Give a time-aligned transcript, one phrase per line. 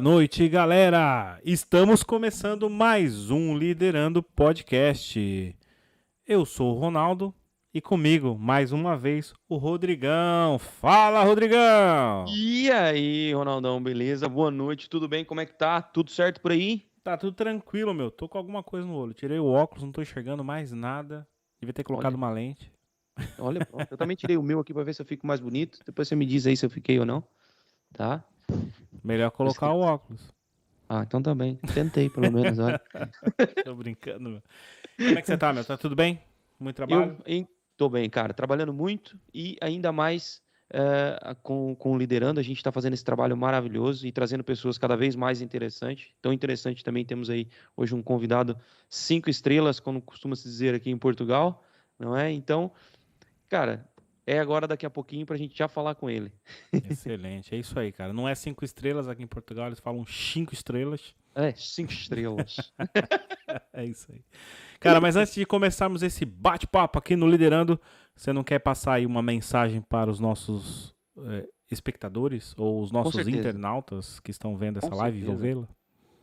[0.00, 1.38] Boa noite, galera!
[1.44, 5.54] Estamos começando mais um Liderando Podcast.
[6.26, 7.34] Eu sou o Ronaldo
[7.74, 10.58] e comigo, mais uma vez, o Rodrigão.
[10.58, 12.24] Fala, Rodrigão!
[12.28, 14.26] E aí, Ronaldão, beleza?
[14.26, 15.22] Boa noite, tudo bem?
[15.22, 15.82] Como é que tá?
[15.82, 16.86] Tudo certo por aí?
[17.04, 18.10] Tá tudo tranquilo, meu.
[18.10, 19.12] Tô com alguma coisa no olho.
[19.12, 21.28] Tirei o óculos, não tô enxergando mais nada.
[21.60, 22.16] Devia ter colocado Olha.
[22.16, 22.72] uma lente.
[23.38, 25.78] Olha, eu também tirei o meu aqui pra ver se eu fico mais bonito.
[25.84, 27.22] Depois você me diz aí se eu fiquei ou não,
[27.92, 28.24] tá?
[29.02, 30.28] Melhor colocar o óculos.
[30.88, 31.56] Ah, então também.
[31.72, 32.80] Tentei, pelo menos, olha.
[33.64, 34.42] Tô brincando, meu.
[34.96, 35.64] Como é que você tá, meu?
[35.64, 36.20] Tá tudo bem?
[36.58, 37.16] Muito trabalho?
[37.24, 40.42] Eu hein, tô bem, cara, trabalhando muito e ainda mais
[40.72, 44.96] eh, com, com liderando, a gente está fazendo esse trabalho maravilhoso e trazendo pessoas cada
[44.96, 46.12] vez mais interessantes.
[46.22, 48.56] Tão interessante também temos aí hoje um convidado
[48.88, 51.64] cinco estrelas, como costuma se dizer aqui em Portugal,
[51.98, 52.30] não é?
[52.30, 52.70] Então,
[53.48, 53.89] cara,
[54.30, 56.32] é agora daqui a pouquinho para a gente já falar com ele.
[56.72, 58.12] Excelente, é isso aí, cara.
[58.12, 61.14] Não é cinco estrelas aqui em Portugal, eles falam cinco estrelas.
[61.34, 62.72] É, cinco estrelas.
[63.72, 64.22] É isso aí.
[64.78, 67.80] Cara, mas antes de começarmos esse bate-papo aqui no Liderando,
[68.14, 73.26] você não quer passar aí uma mensagem para os nossos eh, espectadores ou os nossos
[73.26, 75.68] internautas que estão vendo essa Com live e vão vê-la?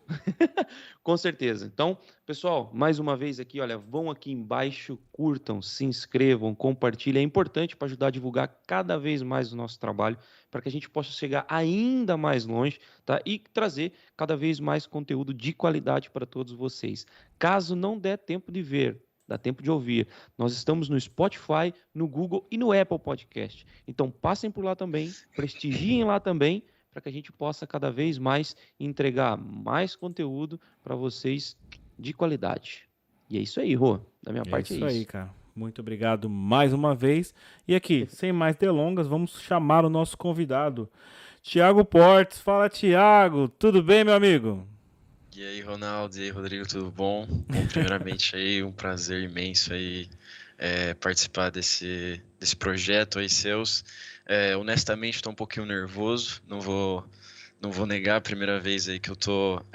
[1.03, 1.65] Com certeza.
[1.65, 7.21] Então, pessoal, mais uma vez aqui, olha, vão aqui embaixo, curtam, se inscrevam, compartilhem.
[7.21, 10.17] É importante para ajudar a divulgar cada vez mais o nosso trabalho,
[10.49, 13.21] para que a gente possa chegar ainda mais longe, tá?
[13.25, 17.05] E trazer cada vez mais conteúdo de qualidade para todos vocês.
[17.37, 20.07] Caso não der tempo de ver, dá tempo de ouvir.
[20.37, 23.65] Nós estamos no Spotify, no Google e no Apple Podcast.
[23.87, 26.63] Então, passem por lá também, prestigiem lá também,
[26.97, 31.55] para que a gente possa cada vez mais entregar mais conteúdo para vocês
[31.97, 32.87] de qualidade.
[33.29, 33.99] E é isso aí, Rô.
[34.23, 35.07] Da minha É parte isso é aí, isso.
[35.07, 35.29] cara.
[35.55, 37.35] Muito obrigado mais uma vez.
[37.67, 40.89] E aqui, sem mais delongas, vamos chamar o nosso convidado,
[41.43, 42.39] Tiago Portes.
[42.39, 43.47] Fala, Tiago.
[43.47, 44.67] Tudo bem, meu amigo?
[45.35, 47.27] E aí, Ronaldo, e aí, Rodrigo, tudo bom?
[47.47, 50.09] Bom, primeiramente aí, um prazer imenso aí
[50.57, 53.83] é, participar desse, desse projeto aí seus.
[54.25, 57.05] É, honestamente, estou um pouquinho nervoso, não vou,
[57.61, 59.65] não vou negar a primeira vez aí que eu estou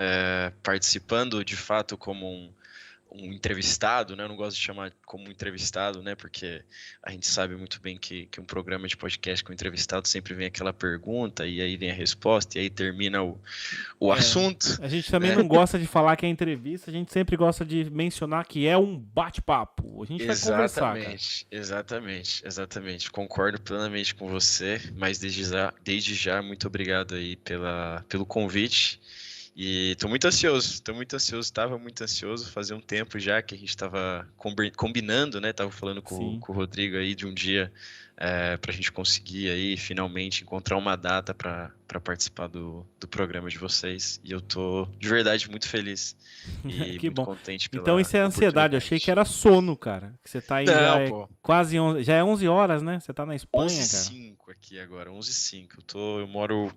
[0.63, 2.53] participando de fato como um,
[3.15, 4.25] um entrevistado, né?
[4.25, 6.15] Eu não gosto de chamar como entrevistado, né?
[6.15, 6.63] Porque
[7.03, 10.47] a gente sabe muito bem que, que um programa de podcast com entrevistado sempre vem
[10.47, 13.39] aquela pergunta e aí vem a resposta e aí termina o,
[14.01, 14.19] o É.
[14.19, 14.79] assunto.
[14.81, 15.37] A gente também É.
[15.37, 18.77] não gosta de falar que é entrevista, a gente sempre gosta de mencionar que é
[18.77, 20.03] um bate-papo.
[20.03, 20.99] A gente vai conversar, cara.
[21.01, 23.11] Exatamente, exatamente, exatamente.
[23.11, 29.01] Concordo plenamente com você, mas desde já, desde já muito obrigado aí pela, pelo convite.
[29.55, 33.55] E tô muito ansioso, tô muito ansioso, estava muito ansioso, fazia um tempo já que
[33.55, 34.27] a gente estava
[34.75, 35.53] combinando, né?
[35.53, 37.71] Tava falando com, com o Rodrigo aí de um dia
[38.17, 41.71] é, para a gente conseguir aí finalmente encontrar uma data para
[42.03, 44.19] participar do, do programa de vocês.
[44.25, 46.17] E eu tô de verdade muito feliz
[46.65, 47.25] e Que muito bom.
[47.27, 48.73] contente pela Então isso é ansiedade.
[48.75, 50.15] Eu achei que era sono, cara.
[50.25, 51.29] Que você tá aí já Não, é pô.
[51.43, 52.99] quase 11, já é 11 horas, né?
[53.01, 54.05] Você tá na Espanha, 11 cara.
[54.05, 55.75] 5 aqui agora, 11 5.
[55.79, 56.73] Eu tô, eu moro,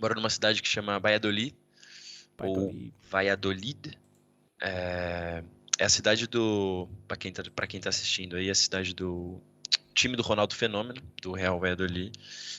[0.00, 1.54] moro numa cidade que chama Valladolid,
[2.40, 3.98] Ou do Li- Valladolid.
[4.60, 5.42] É,
[5.78, 9.40] é a cidade do, para quem tá, quem tá assistindo aí, é a cidade do
[9.94, 12.12] time do Ronaldo Fenômeno, do Real Valladolid.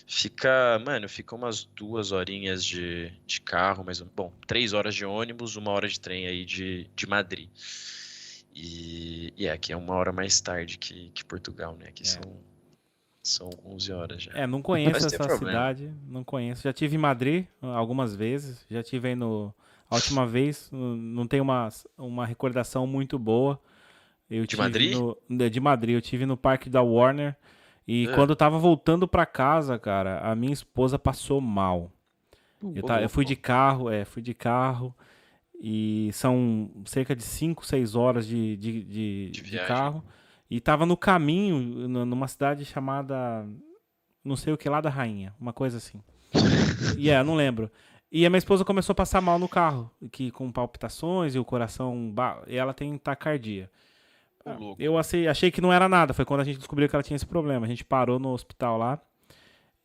[0.07, 5.55] Fica, mano, fica umas duas horinhas de, de carro, mas bom, três horas de ônibus,
[5.55, 7.49] uma hora de trem aí de, de Madrid.
[8.53, 11.87] E, e é, aqui é uma hora mais tarde que, que Portugal, né?
[11.89, 12.05] Aqui É.
[12.05, 12.21] são,
[13.21, 14.31] são 11 horas já.
[14.33, 15.37] É, não conheço essa problema.
[15.37, 16.63] cidade, não conheço.
[16.63, 19.53] Já tive em Madrid algumas vezes, já tive aí no.
[19.89, 23.59] A última vez, uh, não tenho uma, uma recordação muito boa.
[24.29, 24.97] Eu De tive Madrid?
[24.97, 27.35] no- de Madrid, eu tive no parque da Warner.
[27.87, 28.13] E É.
[28.15, 31.91] quando eu tava voltando pra casa, cara, a minha esposa passou mal.
[32.73, 34.95] Eu, Ô, ta- eu fui de carro, é, fui de carro.
[35.61, 40.03] E são cerca de 5, 6 horas de, de, de, De de carro.
[40.49, 43.47] E tava no caminho, nu- numa cidade chamada.
[44.23, 46.01] Não sei o que lá da Rainha, uma coisa assim.
[46.97, 47.69] E é, não lembro.
[48.15, 51.43] E a minha esposa começou a passar mal no carro, que com palpitações e o
[51.43, 52.15] coração.
[52.47, 52.97] E ela tem
[54.53, 54.81] louco.
[54.81, 56.13] Eu achei, achei que não era nada.
[56.13, 57.65] Foi quando a gente descobriu que ela tinha esse problema.
[57.65, 59.01] A gente parou no hospital lá.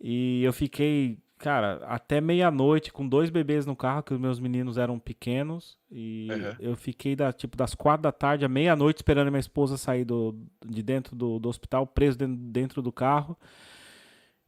[0.00, 4.78] E eu fiquei, cara, até meia-noite com dois bebês no carro, que os meus meninos
[4.78, 5.76] eram pequenos.
[5.90, 6.56] E Aham.
[6.60, 10.04] eu fiquei da, tipo, das quatro da tarde à meia-noite esperando a minha esposa sair
[10.04, 13.36] do, de dentro do, do hospital, preso dentro, dentro do carro.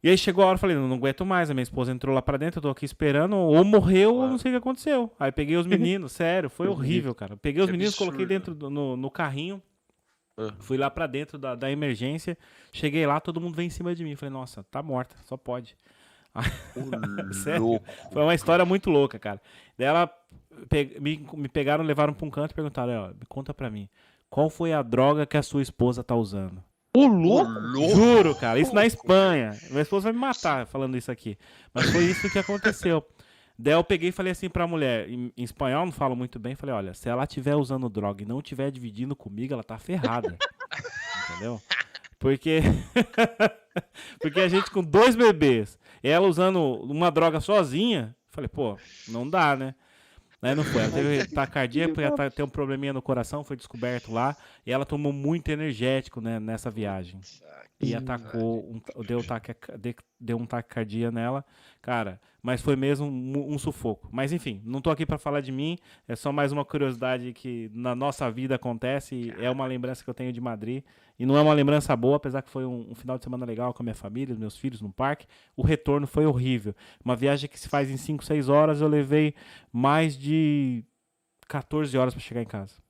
[0.03, 1.49] E aí chegou a hora, eu falei, não, não aguento mais.
[1.49, 4.31] A minha esposa entrou lá pra dentro, eu tô aqui esperando, ou morreu, ou Claro.
[4.31, 5.09] não sei o que aconteceu.
[5.19, 7.37] Aí peguei os meninos, sério, foi horrível, cara.
[7.37, 8.39] Peguei os meninos, coloquei absurdo.
[8.39, 9.61] dentro do, no, no carrinho,
[10.37, 10.51] Ah.
[10.59, 12.37] fui lá pra dentro da, da emergência.
[12.73, 14.15] Cheguei lá, todo mundo veio em cima de mim.
[14.15, 15.77] Falei, nossa, tá morta, só pode.
[17.43, 17.79] Sério?
[18.11, 19.41] Foi uma história muito louca, cara.
[19.77, 20.07] Daí ela
[20.67, 20.97] pe...
[20.99, 23.87] me, me pegaram, levaram pra um canto e perguntaram: me conta pra mim,
[24.29, 26.61] qual foi a droga que a sua esposa tá usando?
[26.95, 27.51] Ô, louco!
[27.95, 29.57] Juro, cara, isso na Espanha.
[29.69, 31.37] Minha esposa vai me matar falando isso aqui.
[31.73, 33.03] Mas foi isso que aconteceu.
[33.57, 36.55] Daí eu peguei e falei assim pra mulher, em, em espanhol não falo muito bem,
[36.55, 40.37] falei, olha, se ela estiver usando droga e não estiver dividindo comigo, ela tá ferrada.
[41.29, 41.61] Entendeu?
[42.19, 42.61] Porque.
[44.21, 49.55] Porque a gente com dois bebês, ela usando uma droga sozinha, falei, pô, não dá,
[49.55, 49.73] né?
[50.43, 50.81] Aí não foi.
[50.81, 54.35] Ela teve taquicardia, porque ela tem um probleminha no coração, foi descoberto lá.
[54.65, 57.21] E ela tomou muito energético né, nessa viagem.
[57.79, 59.55] E atacou, um, deu, taque,
[60.23, 61.45] deu um taquicardia nela.
[61.81, 64.07] Cara, mas foi mesmo um, um, sufoco.
[64.11, 65.77] Mas enfim, não tô aqui para falar de mim,
[66.07, 69.15] é só mais uma curiosidade que na nossa vida acontece.
[69.15, 70.83] E é uma lembrança que eu tenho de Madrid.
[71.19, 73.73] E não é uma lembrança boa, apesar que foi um, um final de semana legal
[73.73, 75.27] com a minha família, meus filhos no parque.
[75.55, 76.73] O retorno foi horrível.
[77.03, 79.35] Uma viagem que se faz em 5, 6 horas, eu levei
[79.71, 80.83] mais de
[81.47, 82.81] 14 horas para chegar em casa.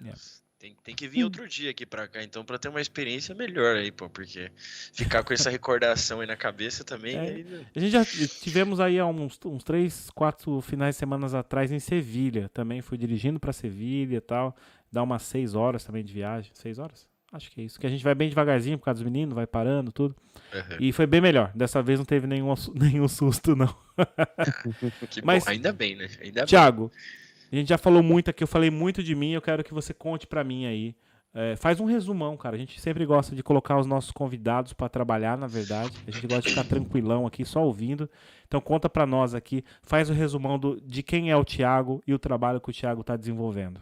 [0.00, 0.18] Yeah.
[0.64, 3.76] Tem, tem que vir outro dia aqui pra cá, então, pra ter uma experiência melhor
[3.76, 4.50] aí, pô, porque
[4.94, 7.16] ficar com essa recordação aí na cabeça também.
[7.16, 7.20] É.
[7.20, 7.66] Aí...
[7.76, 11.78] A gente já tivemos aí há uns, uns três, quatro finais de semanas atrás em
[11.78, 12.48] Sevilha.
[12.48, 14.56] Também fui dirigindo pra Sevilha e tal.
[14.90, 16.50] Dá umas seis horas também de viagem.
[16.54, 17.06] Seis horas?
[17.30, 17.78] Acho que é isso.
[17.78, 20.16] Que a gente vai bem devagarzinho por causa dos meninos, vai parando, tudo.
[20.50, 20.76] Uhum.
[20.80, 21.52] E foi bem melhor.
[21.54, 23.76] Dessa vez não teve nenhum, nenhum susto, não.
[25.22, 25.50] Mas, bom.
[25.50, 26.08] Ainda bem, né?
[26.22, 27.23] Ainda Thiago, bem.
[27.54, 29.94] A gente já falou muito aqui, eu falei muito de mim, eu quero que você
[29.94, 30.92] conte para mim aí.
[31.32, 32.56] É, faz um resumão, cara.
[32.56, 35.92] A gente sempre gosta de colocar os nossos convidados para trabalhar, na verdade.
[36.04, 38.10] A gente gosta de ficar tranquilão aqui, só ouvindo.
[38.48, 42.12] Então conta para nós aqui, faz o resumão do, de quem é o Thiago e
[42.12, 43.80] o trabalho que o Thiago está desenvolvendo.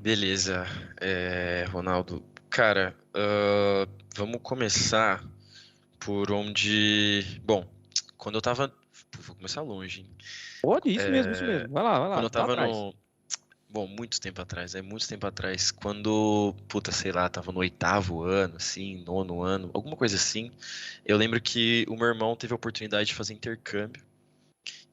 [0.00, 0.66] Beleza,
[1.00, 2.20] é, Ronaldo.
[2.50, 5.24] Cara, uh, vamos começar
[6.00, 7.40] por onde.
[7.44, 7.64] Bom,
[8.18, 8.74] quando eu tava.
[9.20, 10.06] Vou começar longe, hein?
[10.62, 11.10] Pode, isso é...
[11.10, 11.68] mesmo, isso mesmo.
[11.68, 12.14] Vai lá, vai lá.
[12.16, 12.94] Quando eu tava no.
[13.68, 15.70] Bom, muito tempo atrás, é muito tempo atrás.
[15.70, 20.50] Quando, puta, sei lá, tava no oitavo ano, assim, nono ano, alguma coisa assim.
[21.06, 24.04] Eu lembro que o meu irmão teve a oportunidade de fazer intercâmbio.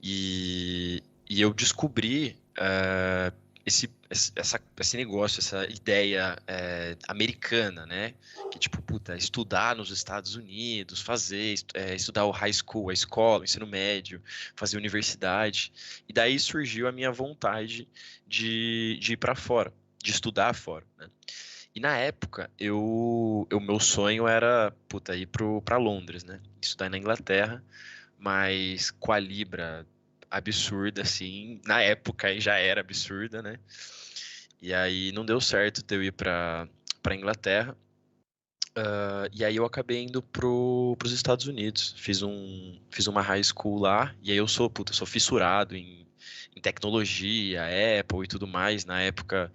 [0.02, 3.36] E, e eu descobri uh,
[3.70, 3.90] esse,
[4.36, 8.14] essa, esse negócio, essa ideia é, americana, né?
[8.52, 13.42] Que tipo, puta, estudar nos Estados Unidos, fazer, é, estudar o high school, a escola,
[13.42, 14.22] o ensino médio,
[14.56, 15.72] fazer universidade.
[16.08, 17.88] E daí surgiu a minha vontade
[18.28, 19.72] de, de ir para fora,
[20.04, 21.08] de estudar fora, né?
[21.74, 25.30] E na época, eu, o meu sonho era, puta, ir
[25.64, 26.42] para Londres, né?
[26.60, 27.64] Estudar na Inglaterra,
[28.18, 29.86] mas com a Libra
[30.30, 31.62] absurda, assim.
[31.66, 33.60] Na época já era absurda, né?
[34.62, 36.68] E aí não deu certo de eu ir para
[37.02, 37.78] para Inglaterra.
[38.78, 41.96] Uh, e aí eu acabei indo pro, pros Estados Unidos.
[41.98, 44.16] Fiz, um, fiz uma high school lá.
[44.22, 46.08] E aí eu sou, puta, sou fissurado em,
[46.56, 47.64] em tecnologia,
[48.00, 48.86] Apple e tudo mais.
[48.86, 49.52] Na época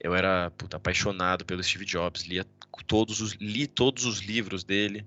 [0.00, 2.24] eu era puta, apaixonado pelo Steve Jobs.
[2.24, 2.44] Lia
[2.86, 5.06] todos os, li todos os livros dele.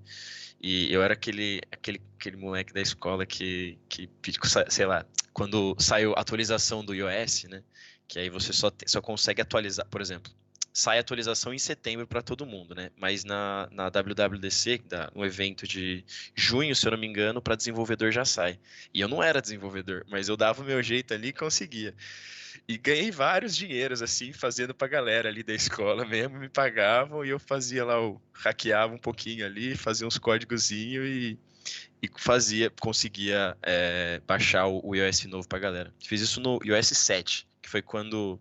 [0.60, 4.08] E eu era aquele, aquele, aquele moleque da escola que, que,
[4.68, 7.62] sei lá, quando saiu a atualização do iOS, né?
[8.06, 10.30] Que aí você só, só consegue atualizar, por exemplo,
[10.72, 12.90] sai a atualização em setembro para todo mundo, né?
[12.96, 14.82] Mas na, na WWDC,
[15.14, 18.58] no evento de junho, se eu não me engano, para desenvolvedor já sai.
[18.92, 21.94] E eu não era desenvolvedor, mas eu dava o meu jeito ali e conseguia.
[22.70, 27.30] E ganhei vários dinheiros, assim, fazendo pra galera ali da escola mesmo, me pagavam e
[27.30, 31.36] eu fazia lá, o hackeava um pouquinho ali, fazia uns códigozinhos e,
[32.00, 35.92] e fazia, conseguia é, baixar o, o iOS novo pra galera.
[35.98, 38.38] Fiz isso no iOS 7, que foi quando,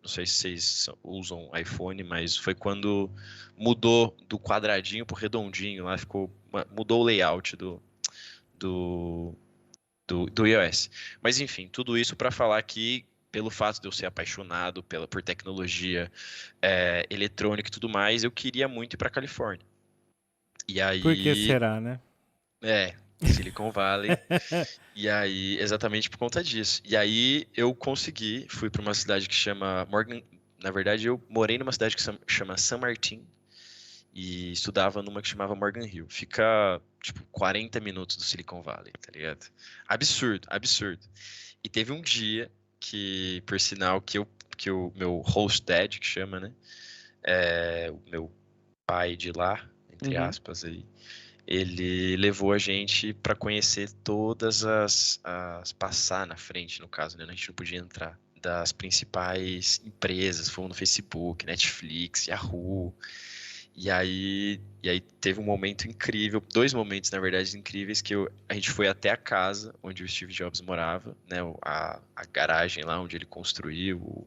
[0.00, 3.10] não sei se vocês usam iPhone, mas foi quando
[3.58, 6.32] mudou do quadradinho pro redondinho, lá ficou,
[6.70, 7.82] mudou o layout do,
[8.56, 9.34] do,
[10.06, 10.88] do, do iOS.
[11.20, 13.04] Mas enfim, tudo isso para falar que
[13.34, 16.08] pelo fato de eu ser apaixonado pela, por tecnologia
[16.62, 19.66] é, eletrônica e tudo mais, eu queria muito ir para Califórnia.
[20.68, 21.02] E aí.
[21.02, 21.98] Por que será, né?
[22.62, 22.94] É,
[23.26, 24.10] Silicon Valley.
[24.94, 26.80] e aí, exatamente por conta disso.
[26.84, 30.22] E aí eu consegui, fui para uma cidade que chama Morgan.
[30.62, 33.26] Na verdade, eu morei numa cidade que chama San Martin
[34.14, 36.06] e estudava numa que chamava Morgan Hill.
[36.08, 39.50] Fica, tipo, 40 minutos do Silicon Valley, tá ligado?
[39.88, 41.04] Absurdo, absurdo.
[41.64, 42.48] E teve um dia
[42.84, 46.52] que, por sinal, que, eu, que o meu host dad, que chama, né?
[47.22, 48.30] É, o meu
[48.86, 50.24] pai de lá, entre uhum.
[50.24, 50.84] aspas aí,
[51.46, 55.72] ele levou a gente para conhecer todas as, as.
[55.72, 57.24] passar na frente, no caso, né?
[57.24, 58.20] A gente não podia entrar.
[58.42, 62.94] Das principais empresas, fomos no Facebook, Netflix, Yahoo.
[63.76, 68.30] E aí, e aí teve um momento incrível, dois momentos, na verdade, incríveis, que eu,
[68.48, 71.38] a gente foi até a casa onde o Steve Jobs morava, né?
[71.62, 74.26] A, a garagem lá onde ele construiu o,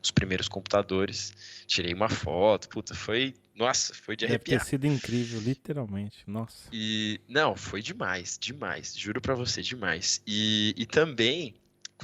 [0.00, 1.64] os primeiros computadores.
[1.66, 3.34] Tirei uma foto, puta, foi.
[3.54, 4.58] Nossa, foi de arrepiar.
[4.58, 6.22] Deve ter sido incrível, literalmente.
[6.24, 6.68] Nossa.
[6.72, 7.20] E.
[7.28, 8.94] Não, foi demais, demais.
[8.96, 10.22] Juro pra você, demais.
[10.24, 11.56] E, e também,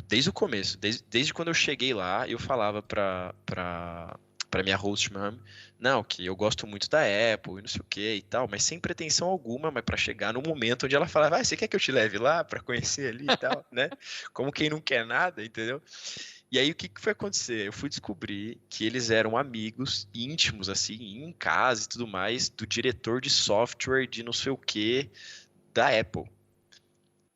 [0.09, 4.19] desde o começo, desde, desde quando eu cheguei lá, eu falava pra, pra,
[4.55, 5.37] para minha host mom,
[5.81, 8.63] não, que eu gosto muito da Apple e não sei o que e tal, mas
[8.63, 11.75] sem pretensão alguma, mas para chegar no momento onde ela falava, ah, você quer que
[11.75, 13.91] eu te leve lá para conhecer ali e tal, né?
[14.33, 15.83] Como quem não quer nada, entendeu?
[16.53, 17.67] E aí o que, que foi acontecer?
[17.67, 22.65] Eu fui descobrir que eles eram amigos íntimos, assim, em casa e tudo mais, do
[22.65, 25.11] diretor de software de não sei o que
[25.73, 26.31] da Apple.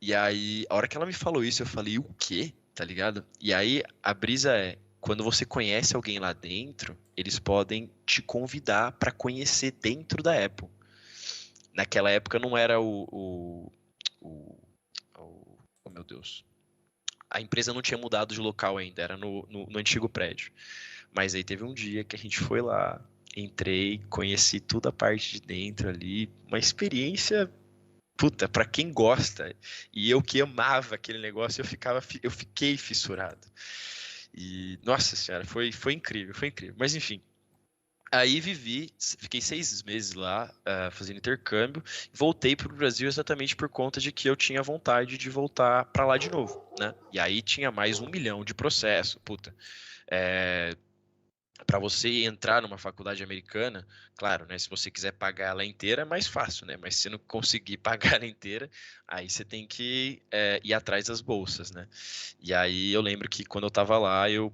[0.00, 2.52] E aí, a hora que ela me falou isso, eu falei, o quê?
[2.76, 3.26] Tá ligado?
[3.40, 8.92] E aí a brisa é, quando você conhece alguém lá dentro, eles podem te convidar
[8.92, 10.68] para conhecer dentro da Apple.
[11.72, 13.72] Naquela época não era o, o,
[14.20, 14.58] o,
[15.16, 16.44] o oh meu Deus,
[17.30, 20.52] a empresa não tinha mudado de local ainda, era no, no, no, antigo prédio.
[21.12, 23.00] Mas aí teve um dia que a gente foi lá,
[23.36, 27.50] entrei, conheci toda a parte de dentro ali, uma experiência
[28.16, 29.54] puta, para quem gosta.
[29.92, 33.46] E eu que amava aquele negócio, eu ficava eu fiquei fissurado.
[34.34, 36.74] E, nossa senhora, foi, foi incrível, foi incrível.
[36.78, 37.20] Mas enfim,
[38.10, 43.68] Aí vivi, fiquei seis meses lá uh, fazendo intercâmbio, voltei para o Brasil exatamente por
[43.68, 46.94] conta de que eu tinha vontade de voltar para lá de novo, né?
[47.12, 49.54] E aí tinha mais um milhão de processo, puta.
[50.10, 50.74] É,
[51.68, 54.58] para você entrar numa faculdade americana, claro, né?
[54.58, 56.78] Se você quiser pagar ela inteira, é mais fácil, né?
[56.80, 58.70] Mas se não conseguir pagar ela inteira,
[59.06, 61.86] aí você tem que é, ir atrás das bolsas, né?
[62.40, 64.50] E aí eu lembro que quando eu estava lá, eu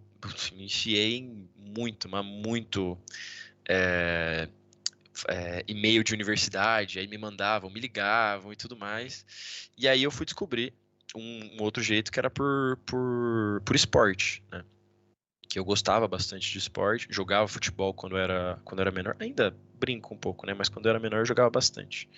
[0.55, 2.99] me enfiei muito, mas muito
[3.69, 4.49] é,
[5.29, 9.25] é, e-mail de universidade, aí me mandavam, me ligavam e tudo mais.
[9.79, 10.75] E aí eu fui descobrir
[11.15, 14.65] um, um outro jeito que era por, por, por esporte, né?
[15.49, 20.15] Que eu gostava bastante de esporte, jogava futebol quando era quando era menor, ainda brinco
[20.15, 20.55] um pouco, né?
[20.55, 22.09] Mas quando eu era menor eu jogava bastante.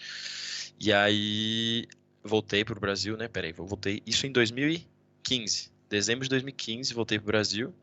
[0.79, 1.87] E aí
[2.23, 3.29] voltei para o Brasil, né?
[3.29, 7.75] Peraí, voltei isso em 2015, dezembro de 2015, voltei para o Brasil.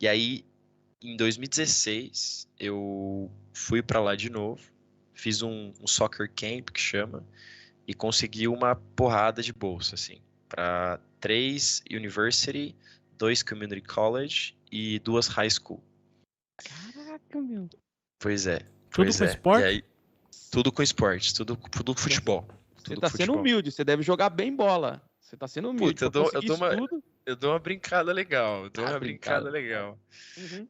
[0.00, 0.44] E aí
[1.02, 4.62] em 2016 eu fui para lá de novo,
[5.12, 7.24] fiz um, um soccer camp que chama
[7.86, 12.74] e consegui uma porrada de bolsa assim para três university,
[13.18, 15.80] dois community college e duas high school.
[16.58, 17.70] Caraca, meu.
[18.18, 18.58] Pois é.
[18.90, 19.28] Tudo pois com é.
[19.28, 19.64] esporte?
[19.64, 19.84] Aí,
[20.50, 22.48] tudo com esporte, tudo, tudo futebol.
[22.76, 25.00] Você tá sendo humilde, você deve jogar bem bola.
[25.20, 25.94] Você tá sendo humilde.
[25.94, 26.70] Puta, eu dou, eu, dou uma,
[27.24, 28.64] eu dou uma brincada legal.
[28.64, 29.50] Eu dou Ah, uma brincada, brincada.
[29.50, 29.98] legal.
[30.36, 30.66] Uhum.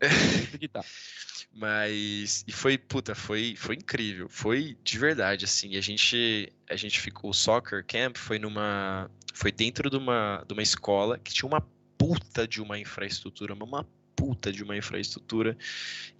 [0.71, 0.85] Tá.
[1.51, 2.45] Mas.
[2.47, 4.29] E foi, puta, foi, foi incrível.
[4.29, 5.77] Foi de verdade, assim.
[5.77, 7.31] A gente, a gente ficou.
[7.31, 9.11] O soccer camp foi numa.
[9.33, 11.61] Foi dentro de uma, de uma escola que tinha uma
[11.99, 15.57] puta de uma infraestrutura, mas uma puta de uma infraestrutura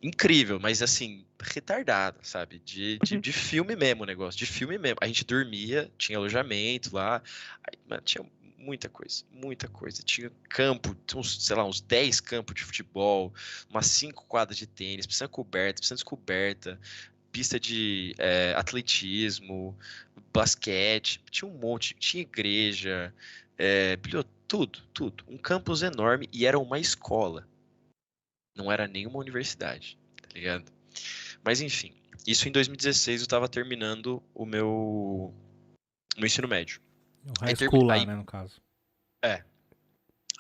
[0.03, 2.61] incrível, mas assim, retardada, sabe?
[2.65, 4.99] De, de, de filme mesmo o negócio, de filme mesmo.
[5.01, 7.23] A gente dormia, tinha alojamento lá,
[7.63, 8.25] aí, tinha
[8.59, 10.03] muita coisa, muita coisa.
[10.03, 13.33] Tinha campo, uns, sei lá, uns 10 campos de futebol,
[13.71, 16.81] umas 5 quadras de tênis, piscina coberta, piscina descoberta,
[17.31, 19.77] pista de é, atletismo,
[20.33, 23.13] basquete, tinha um monte, tinha igreja,
[23.59, 23.99] é,
[24.49, 25.25] tudo, tudo.
[25.29, 27.47] Um campus enorme e era uma escola.
[28.55, 30.71] Não era nenhuma universidade, tá ligado?
[31.43, 31.93] Mas enfim,
[32.27, 35.35] isso em 2016 eu tava terminando o meu, o
[36.17, 36.81] meu ensino médio.
[37.27, 38.61] O high school lá, aí- né, no caso.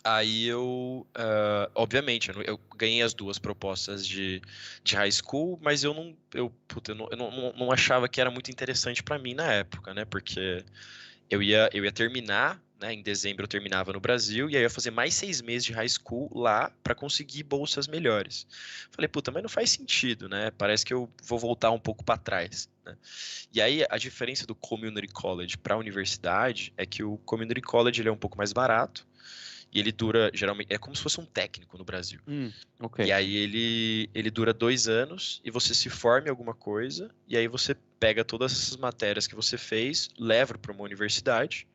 [0.07, 4.43] Aí eu, ah, obviamente, eu, eu ganhei as duas propostas de,
[4.83, 8.21] de high school, mas eu não, eu, puta, eu não, eu não, não- achava que
[8.21, 10.05] era muito interessante pra mim na época, né?
[10.05, 10.63] Porque
[11.31, 12.93] eu ia, eu ia terminar, né?
[12.93, 15.73] Em dezembro eu terminava no Brasil e aí eu ia fazer mais seis meses de
[15.73, 18.47] high school lá pra conseguir bolsas melhores.
[18.91, 20.51] Falei, puta, mas não faz sentido, né?
[20.53, 22.97] Parece que eu vou voltar um pouco pra trás, né?
[23.53, 28.09] E aí a diferença do community college pra universidade é que o community college ele
[28.09, 29.07] é um pouco mais barato.
[29.73, 32.21] E ele dura, geralmente, é como se fosse um técnico no Brasil.
[32.29, 33.05] Hum, ok.
[33.05, 37.37] E aí ele, ele dura dois anos e você se forma em alguma coisa, e
[37.37, 41.67] aí você pega todas essas matérias que você fez, leva para uma universidade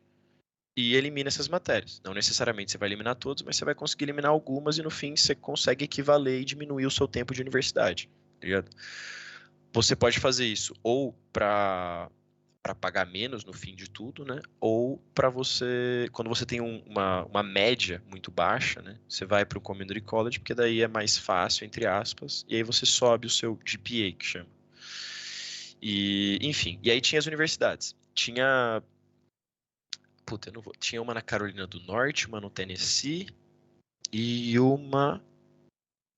[0.79, 2.01] e elimina essas matérias.
[2.05, 5.13] Não necessariamente você vai eliminar todas, mas você vai conseguir eliminar algumas e no fim
[5.13, 8.09] você consegue equivaler e diminuir o seu tempo de universidade.
[8.39, 8.69] Tá ligado?
[9.73, 12.09] Você pode fazer isso ou para
[12.61, 14.41] para pagar menos no fim de tudo, né?
[14.59, 18.97] Ou para você, quando você tem um, uma, uma média muito baixa, né?
[19.07, 22.63] Você vai para o community college porque daí é mais fácil entre aspas e aí
[22.63, 24.49] você sobe o seu GPA que chama.
[25.81, 27.95] E enfim, e aí tinha as universidades.
[28.13, 28.81] Tinha
[30.29, 30.73] puta, eu não vou.
[30.79, 33.27] Tinha uma na Carolina do Norte, uma no Tennessee
[34.11, 35.23] e uma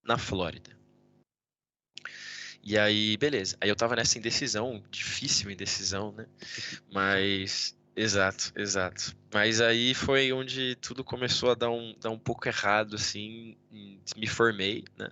[0.03, 0.77] na Flórida.
[2.61, 3.55] E aí, beleza.
[3.61, 6.27] Aí eu tava nessa indecisão, difícil indecisão, né?
[6.91, 7.77] Mas.
[7.95, 9.15] Exato, exato.
[9.33, 13.55] Mas aí foi onde tudo começou a dar um, dar um pouco errado, assim.
[14.17, 15.09] Me formei, né?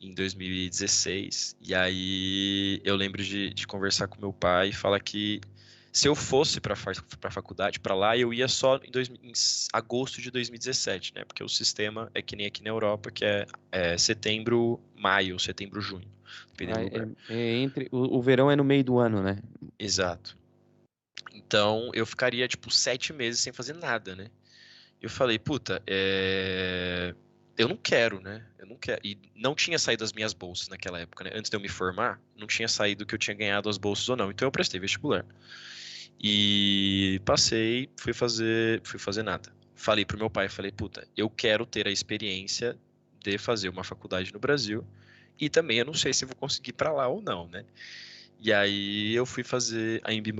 [0.00, 1.56] Em 2016.
[1.60, 5.40] E aí eu lembro de, de conversar com meu pai e falar que
[5.92, 9.32] se eu fosse para a faculdade, para lá, eu ia só em, dois, em,
[9.74, 11.24] agosto de 2017, né?
[11.24, 15.82] Porque o sistema é que nem aqui na Europa, que é, é setembro, maio, setembro,
[15.82, 16.08] junho.
[16.60, 19.38] Ah, é, é, entre, o, o, verão é no meio do ano, né?
[19.78, 20.38] Exato.
[21.34, 24.30] Então eu ficaria tipo sete meses sem fazer nada, né?
[25.00, 27.14] Eu falei, puta, é...
[27.56, 28.44] eu não quero, né?
[28.58, 29.00] Eu não quero.
[29.04, 31.30] E não tinha saído as minhas bolsas naquela época, né?
[31.34, 34.16] Antes de eu me formar, não tinha saído que eu tinha ganhado as bolsas ou
[34.16, 34.30] não.
[34.30, 35.24] Então eu prestei vestibular.
[36.22, 39.52] E passei, fui fazer, fui fazer nada.
[39.74, 42.78] Falei pro meu pai, falei, puta, eu quero ter a experiência
[43.20, 44.86] de fazer uma faculdade no Brasil
[45.40, 47.64] e também eu não sei se vou conseguir para lá ou não, né?
[48.38, 50.32] E aí eu fui fazer a Embi.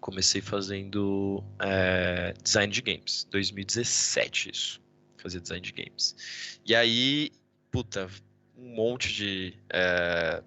[0.00, 4.80] Comecei fazendo é, design de games, 2017 isso,
[5.28, 6.58] fazia design de games.
[6.64, 7.30] E aí,
[7.70, 8.08] puta,
[8.56, 10.42] um monte de é,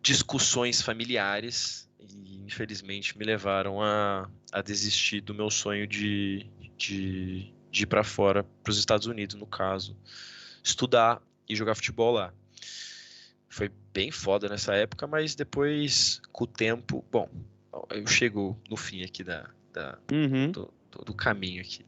[0.00, 1.82] discussões familiares
[2.46, 8.44] infelizmente me levaram a, a desistir do meu sonho de, de, de ir para fora,
[8.44, 9.96] para os Estados Unidos, no caso,
[10.62, 12.32] estudar e jogar futebol lá.
[13.48, 17.28] Foi bem foda nessa época, mas depois, com o tempo, bom,
[17.90, 20.50] eu chego no fim aqui da, da uhum.
[20.50, 20.72] do,
[21.04, 21.84] do, caminho aqui.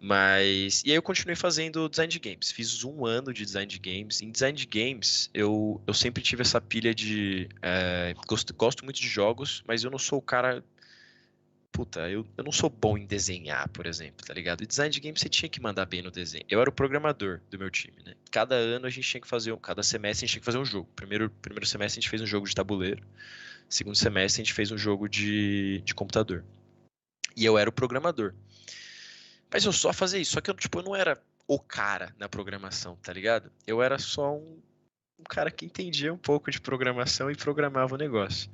[0.00, 0.82] Mas.
[0.86, 2.50] E aí eu continuei fazendo design de games.
[2.50, 4.22] Fiz um ano de design de games.
[4.22, 7.48] Em design de games, eu, eu sempre tive essa pilha de.
[7.60, 10.64] É, gosto, gosto muito de jogos, mas eu não sou o cara.
[11.70, 14.62] Puta, eu, eu não sou bom em desenhar, por exemplo, tá ligado?
[14.62, 16.44] E design de games você tinha que mandar bem no desenho.
[16.48, 18.14] Eu era o programador do meu time, né?
[18.30, 19.56] Cada ano a gente tinha que fazer.
[19.58, 20.88] Cada semestre a gente tinha que fazer um jogo.
[20.96, 23.04] Primeiro, primeiro semestre a gente fez um jogo de tabuleiro.
[23.68, 26.42] Segundo semestre a gente fez um jogo de, de computador.
[27.36, 28.34] E eu era o programador.
[29.52, 30.32] Mas eu só fazia isso.
[30.32, 33.50] Só que eu, tipo, eu não era o cara na programação, tá ligado?
[33.66, 34.58] Eu era só um,
[35.18, 38.50] um cara que entendia um pouco de programação e programava o negócio.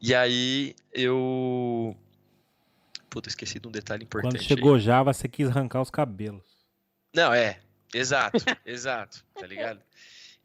[0.00, 1.96] E aí eu.
[3.08, 4.32] Puta, esqueci de um detalhe importante.
[4.32, 4.80] Quando chegou aí.
[4.80, 6.44] Java, você quis arrancar os cabelos.
[7.14, 7.60] Não, é.
[7.94, 9.80] Exato, exato, tá ligado?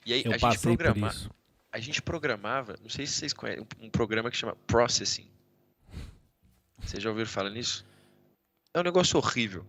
[0.05, 1.15] E aí eu a gente programava.
[1.71, 5.27] A gente programava, não sei se vocês conhecem, um programa que chama Processing.
[6.79, 7.85] Vocês já ouviram falar nisso?
[8.73, 9.65] É um negócio horrível.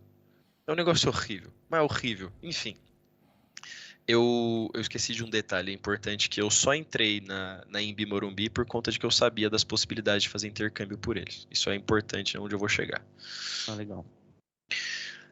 [0.67, 1.53] É um negócio horrível.
[1.69, 2.33] Mas é horrível.
[2.43, 2.77] Enfim.
[4.07, 8.51] Eu, eu esqueci de um detalhe importante que eu só entrei na, na Imbi Morumbi
[8.51, 11.47] por conta de que eu sabia das possibilidades de fazer intercâmbio por eles.
[11.51, 13.03] Isso é importante onde eu vou chegar.
[13.67, 14.05] Ah, legal.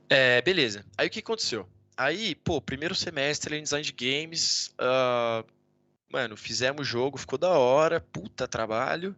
[0.09, 0.85] É, beleza.
[0.97, 1.69] Aí o que aconteceu?
[1.97, 5.47] Aí, pô, primeiro semestre em design de games, uh,
[6.11, 9.15] mano, fizemos o jogo, ficou da hora, puta trabalho.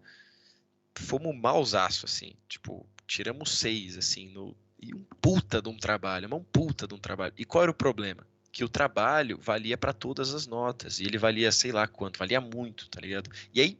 [0.96, 2.34] Fomos mausaço, assim.
[2.48, 6.94] Tipo, tiramos seis, assim, no, e um puta de um trabalho, mas um puta de
[6.94, 7.32] um trabalho.
[7.36, 8.26] E qual era o problema?
[8.52, 12.40] Que o trabalho valia para todas as notas, e ele valia sei lá quanto, valia
[12.40, 13.30] muito, tá ligado?
[13.52, 13.78] E aí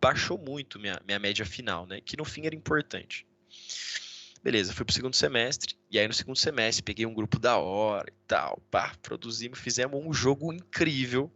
[0.00, 2.00] baixou muito minha, minha média final, né?
[2.00, 3.26] Que no fim era importante.
[4.42, 8.08] Beleza, fui pro segundo semestre, e aí no segundo semestre peguei um grupo da hora
[8.10, 11.32] e tal, pá, produzimos, fizemos um jogo incrível,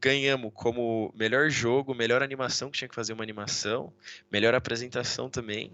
[0.00, 3.92] ganhamos como melhor jogo, melhor animação, que tinha que fazer uma animação,
[4.32, 5.70] melhor apresentação também,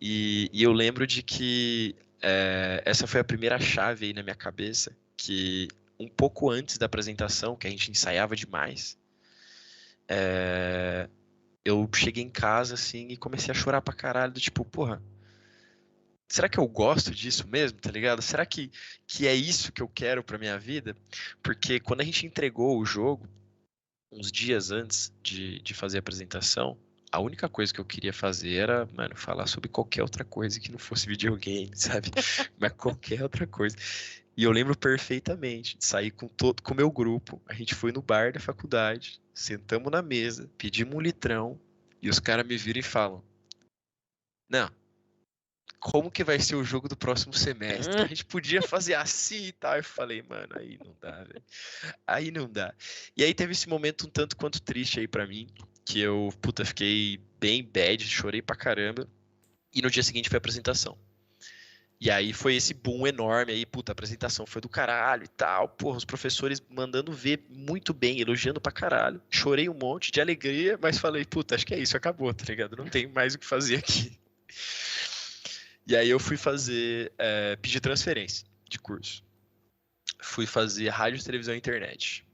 [0.00, 4.34] e, e eu lembro de que é, essa foi a primeira chave aí na minha
[4.34, 8.98] cabeça, que um pouco antes da apresentação, que a gente ensaiava demais,
[10.08, 11.08] é,
[11.64, 15.02] eu cheguei em casa assim e comecei a chorar pra caralho, do tipo, porra,
[16.26, 18.22] será que eu gosto disso mesmo, tá ligado?
[18.22, 18.70] Será que,
[19.06, 20.96] que é isso que eu quero pra minha vida?
[21.42, 23.28] Porque quando a gente entregou o jogo,
[24.10, 26.78] uns dias antes de, de fazer a apresentação,
[27.12, 30.70] a única coisa que eu queria fazer era, mano, falar sobre qualquer outra coisa que
[30.70, 32.10] não fosse videogame, sabe?
[32.58, 33.76] Mas qualquer outra coisa.
[34.36, 37.42] E eu lembro perfeitamente de sair com todo com meu grupo.
[37.46, 41.60] A gente foi no bar da faculdade, sentamos na mesa, pedimos um litrão,
[42.00, 43.22] e os caras me viram e falam:
[44.48, 44.70] Não,
[45.80, 48.00] como que vai ser o jogo do próximo semestre?
[48.00, 49.76] A gente podia fazer assim e tal.
[49.76, 51.42] Eu falei, mano, aí não dá, velho.
[52.06, 52.74] Aí não dá.
[53.16, 55.48] E aí teve esse momento um tanto quanto triste aí para mim,
[55.84, 59.08] que eu, puta, fiquei bem bad, chorei pra caramba.
[59.74, 60.98] E no dia seguinte foi a apresentação.
[61.98, 65.68] E aí foi esse boom enorme aí, puta, a apresentação foi do caralho e tal.
[65.68, 69.20] Porra, os professores mandando ver muito bem, elogiando pra caralho.
[69.30, 72.76] Chorei um monte de alegria, mas falei, puta, acho que é isso, acabou, tá ligado?
[72.76, 74.18] Não tem mais o que fazer aqui.
[75.90, 79.24] E aí eu fui fazer, é, pedir transferência de curso.
[80.22, 82.24] Fui fazer rádio, televisão e internet.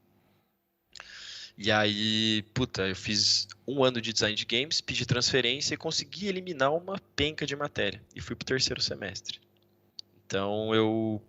[1.57, 6.29] E aí, puta, eu fiz um ano de design de games, pedi transferência e consegui
[6.29, 8.05] eliminar uma penca de matéria.
[8.15, 9.41] E fui pro terceiro semestre.
[10.27, 11.23] Então eu,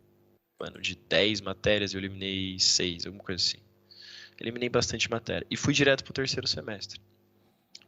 [0.59, 3.59] mano, de 10 matérias eu eliminei 6, alguma coisa assim.
[4.37, 5.47] Eliminei bastante matéria.
[5.49, 6.99] E fui direto pro terceiro semestre.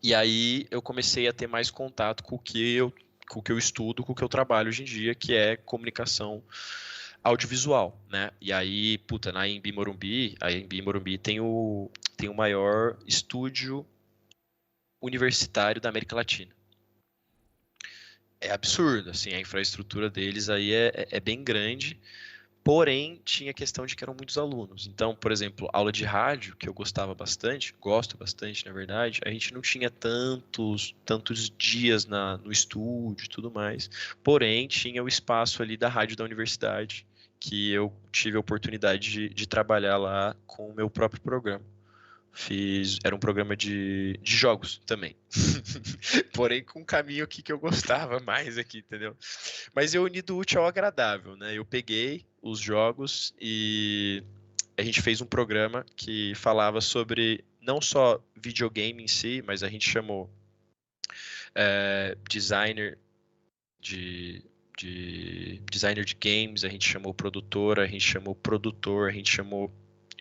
[0.02, 2.93] E aí eu comecei a ter mais contato com o que eu,
[3.29, 5.55] com o que eu estudo, com o que eu trabalho hoje em dia, que é
[5.55, 6.43] comunicação
[7.23, 8.31] audiovisual, né?
[8.41, 13.85] E aí, puta, na Embi Morumbi, a Embi Morumbi tem o, tem o maior estúdio
[14.99, 16.51] universitário da América Latina.
[18.41, 21.99] É absurdo, assim, a infraestrutura deles aí é, é, é bem grande,
[22.69, 24.86] porém tinha questão de que eram muitos alunos.
[24.86, 29.32] Então, por exemplo, aula de rádio, que eu gostava bastante, gosto bastante, na verdade, a
[29.32, 33.89] gente não tinha tantos, tantos dias na, no estúdio e tudo mais,
[34.23, 37.08] porém tinha o espaço ali da rádio da universidade,
[37.39, 41.65] que eu tive a oportunidade de, de trabalhar lá com o meu próprio programa.
[42.31, 45.15] Fiz, era um programa de, de jogos também.
[46.33, 49.15] Porém, com um caminho aqui que eu gostava mais aqui, entendeu?
[49.73, 51.57] Mas eu uni do útil ao agradável, né?
[51.57, 54.23] Eu peguei os jogos e
[54.77, 59.67] a gente fez um programa que falava sobre não só videogame em si, mas a
[59.67, 60.29] gente chamou
[61.55, 62.97] é, designer
[63.81, 64.43] de
[64.79, 69.69] de designer de games, a gente chamou produtor, a gente chamou produtor, a gente chamou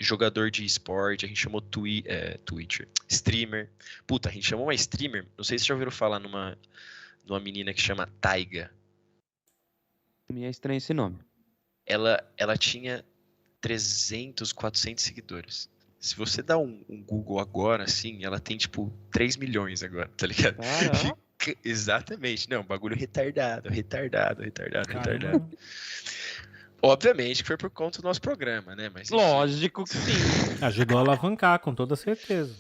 [0.05, 3.71] jogador de esporte, a gente chamou twi é, Twitcher, streamer.
[4.07, 6.59] Puta, a gente chamou uma streamer, não sei se já ouviram falar numa,
[7.27, 8.71] numa menina que chama Taiga.
[10.31, 11.19] Me é estranho esse nome.
[11.87, 13.05] Ela, ela tinha
[13.61, 15.71] 300, 400 seguidores.
[15.99, 20.27] Se você dá um, um, Google agora, assim, ela tem tipo 3 milhões agora, tá
[20.27, 20.59] ligado?
[21.65, 22.49] Exatamente.
[22.51, 25.11] Não, bagulho retardado, retardado, retardado, Caramba.
[25.11, 25.59] retardado.
[26.83, 28.91] Obviamente que foi por conta do nosso programa, né?
[28.93, 30.13] Mas, Lógico que sim.
[30.63, 32.55] Ajudou a alavancar, com toda certeza.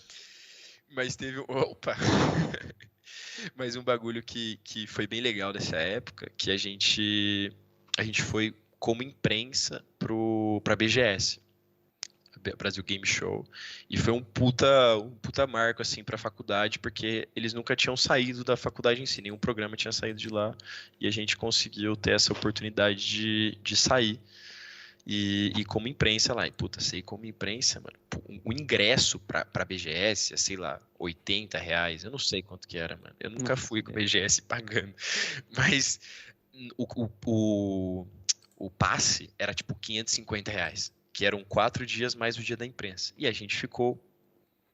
[0.90, 1.38] Mas teve.
[1.48, 1.96] Opa!
[3.54, 7.52] Mas um bagulho que, que foi bem legal dessa época, que a gente.
[7.96, 11.40] A gente foi como imprensa pro, pra BGS.
[12.57, 13.46] Brasil Game Show.
[13.88, 18.44] E foi um puta, um puta marco, assim, pra faculdade, porque eles nunca tinham saído
[18.44, 20.57] da faculdade em si, nenhum programa tinha saído de lá,
[21.01, 24.20] e a gente conseguiu ter essa oportunidade de, de sair.
[25.11, 27.96] E, e como imprensa lá, e puta, sei como imprensa, mano,
[28.29, 32.68] o um ingresso pra, pra BGS, é, sei lá, 80 reais, eu não sei quanto
[32.68, 33.14] que era, mano.
[33.18, 34.92] Eu nunca fui com BGS pagando.
[35.57, 35.98] Mas
[36.77, 38.07] o, o, o,
[38.59, 43.12] o passe era tipo 550 reais que eram quatro dias mais o dia da imprensa.
[43.18, 44.00] E a gente ficou,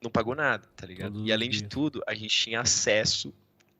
[0.02, 1.14] não pagou nada, tá ligado?
[1.14, 1.62] Todo e além dia.
[1.62, 3.32] de tudo, a gente tinha acesso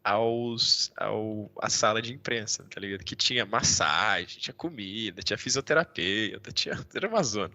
[0.03, 3.05] aos, ao, à sala de imprensa, tá ligado?
[3.05, 7.53] Que tinha massagem, tinha comida, tinha fisioterapeuta, tinha, era uma zona.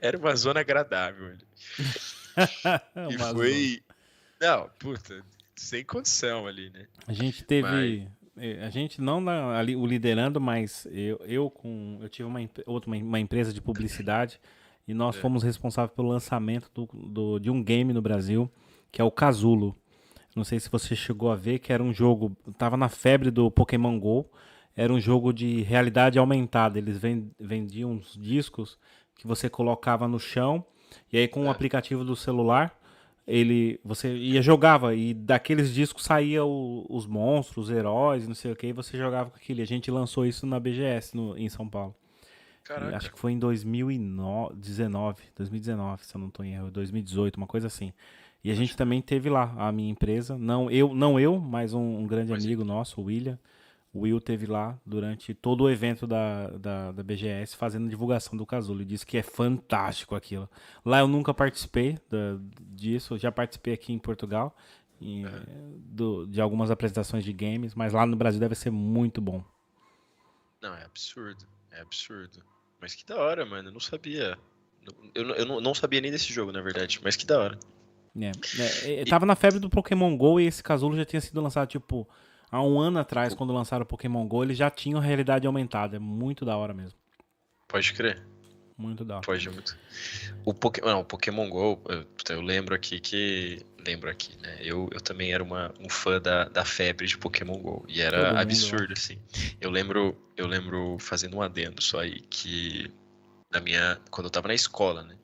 [0.00, 1.36] Era uma zona agradável.
[3.12, 3.80] e foi...
[4.40, 6.88] Não, puta, sem condição ali, né?
[7.06, 7.62] A gente teve...
[7.62, 8.17] Mas...
[8.38, 12.40] É, a gente não na, ali o liderando, mas eu, eu com eu tive uma
[12.66, 14.40] outra uma, empresa de publicidade
[14.86, 15.20] e nós é.
[15.20, 18.50] fomos responsáveis pelo lançamento do, do, de um game no Brasil
[18.90, 19.76] que é o Casulo.
[20.34, 23.50] Não sei se você chegou a ver que era um jogo, tava na febre do
[23.50, 24.30] Pokémon Go.
[24.76, 26.78] Era um jogo de realidade aumentada.
[26.78, 27.00] Eles
[27.38, 28.78] vendiam uns discos
[29.16, 30.64] que você colocava no chão
[31.12, 31.50] e aí com o é.
[31.50, 32.77] aplicativo do celular
[33.28, 38.50] ele você ia jogava e daqueles discos saía o, os monstros, os heróis, não sei
[38.50, 39.60] o que, e você jogava com aquilo.
[39.60, 41.94] E a gente lançou isso na BGS no, em São Paulo.
[42.64, 42.96] Caraca.
[42.96, 47.66] Acho que foi em 2019, 2019, se eu não estou em erro, 2018, uma coisa
[47.66, 47.92] assim.
[48.42, 51.98] E a gente também teve lá a minha empresa, não eu, não eu, mas um,
[51.98, 52.64] um grande mas amigo é.
[52.64, 53.38] nosso, o William.
[53.92, 58.44] O Will teve lá durante todo o evento da, da, da BGS fazendo divulgação do
[58.44, 58.80] Casulo.
[58.80, 60.48] Ele disse que é fantástico aquilo.
[60.84, 64.54] Lá eu nunca participei da, disso, já participei aqui em Portugal
[65.00, 65.30] e, é.
[65.76, 69.42] do, de algumas apresentações de games, mas lá no Brasil deve ser muito bom.
[70.60, 71.46] Não, é absurdo.
[71.70, 72.44] É absurdo.
[72.80, 73.68] Mas que da hora, mano.
[73.68, 74.38] Eu não sabia.
[75.14, 77.58] Eu, eu não sabia nem desse jogo, na verdade, mas que da hora.
[78.16, 81.40] É, é, é tava na febre do Pokémon GO e esse casulo já tinha sido
[81.40, 82.08] lançado, tipo,
[82.50, 85.96] há um ano atrás, quando lançaram o Pokémon GO, eles já tinham realidade aumentada.
[85.96, 86.98] É muito da hora mesmo.
[87.66, 88.22] Pode crer.
[88.78, 89.24] Muito da hora.
[89.24, 89.76] Foge muito.
[90.44, 90.80] O, Poké...
[90.80, 93.60] não, o Pokémon GO, eu, eu, lembro aqui que.
[93.84, 94.56] Lembro aqui, né?
[94.60, 97.84] Eu, eu também era uma, um fã da, da febre de Pokémon GO.
[97.88, 99.20] E era absurdo, assim.
[99.60, 102.88] Eu lembro, eu lembro fazendo um adendo só aí, que
[103.50, 104.00] na minha.
[104.10, 105.16] Quando eu tava na escola, né?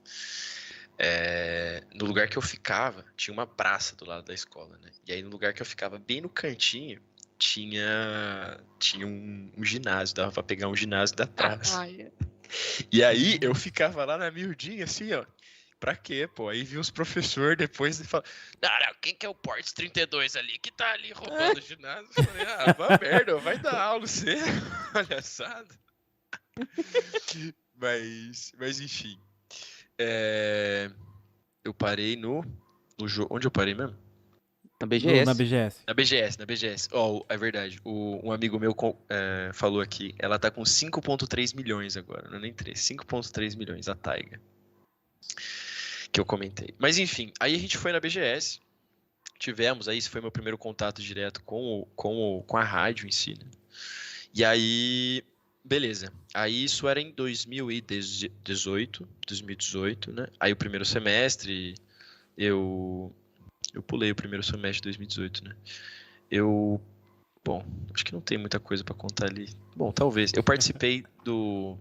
[0.99, 4.91] É, no lugar que eu ficava, tinha uma praça do lado da escola, né?
[5.07, 7.01] E aí no lugar que eu ficava, bem no cantinho,
[7.39, 11.87] tinha tinha um, um ginásio, dava pra pegar um ginásio da praça.
[12.93, 15.25] E aí eu ficava lá na miudinha, assim, ó.
[15.81, 16.49] Pra quê, pô?
[16.49, 18.31] Aí vi os professores depois e falaram:
[18.63, 22.09] Não, não, quem que é o Portes 32 ali que tá ali roubando o ginásio?
[22.17, 24.37] Eu falei: Ah, vai merda, vai dar aula você.
[24.95, 25.69] Palhaçada.
[27.77, 29.19] mas, mas enfim.
[29.99, 30.91] É...
[31.63, 32.43] Eu parei no.
[32.99, 33.37] no jogo.
[33.37, 34.04] Onde eu parei mesmo?
[34.85, 35.25] Na BGS.
[35.25, 35.81] Na BGS.
[35.87, 36.89] Na BGS, na BGS.
[36.93, 37.81] Ó, oh, é verdade.
[37.83, 38.77] O, um amigo meu
[39.09, 43.89] é, falou aqui, ela tá com 5.3 milhões agora, não é nem 3, 5.3 milhões,
[43.89, 44.39] a Taiga.
[46.13, 46.75] Que eu comentei.
[46.79, 48.61] Mas enfim, aí a gente foi na BGS,
[49.39, 53.07] tivemos, aí esse foi meu primeiro contato direto com, o, com, o, com a rádio
[53.07, 53.51] em si, né?
[54.35, 55.25] E aí,
[55.65, 56.13] beleza.
[56.35, 60.27] Aí isso era em 2018, 2018, né?
[60.39, 61.75] Aí o primeiro semestre,
[62.37, 63.15] eu
[63.75, 65.57] eu pulei o primeiro semestre de 2018, né?
[66.31, 66.81] Eu.
[67.45, 69.51] Bom, acho que não tem muita coisa para contar ali.
[69.77, 70.33] Bom, talvez.
[70.35, 71.77] Eu participei do.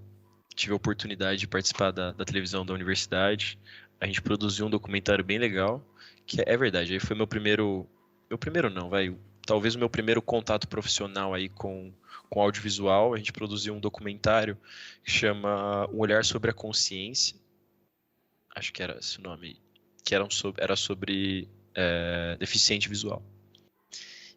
[0.56, 3.58] Tive a oportunidade de participar da, da televisão da universidade.
[4.02, 5.82] A gente produziu um documentário bem legal.
[6.26, 7.88] Que é, é verdade, aí foi meu primeiro.
[8.30, 9.16] Meu primeiro não, vai.
[9.46, 11.94] Talvez o meu primeiro contato profissional aí com,
[12.30, 13.14] com audiovisual.
[13.14, 14.58] A gente produziu um documentário
[15.04, 17.36] que chama Um Olhar sobre a Consciência.
[18.56, 19.60] Acho que era esse o nome.
[20.04, 20.28] Que era, um,
[20.58, 23.24] era sobre é, deficiente visual.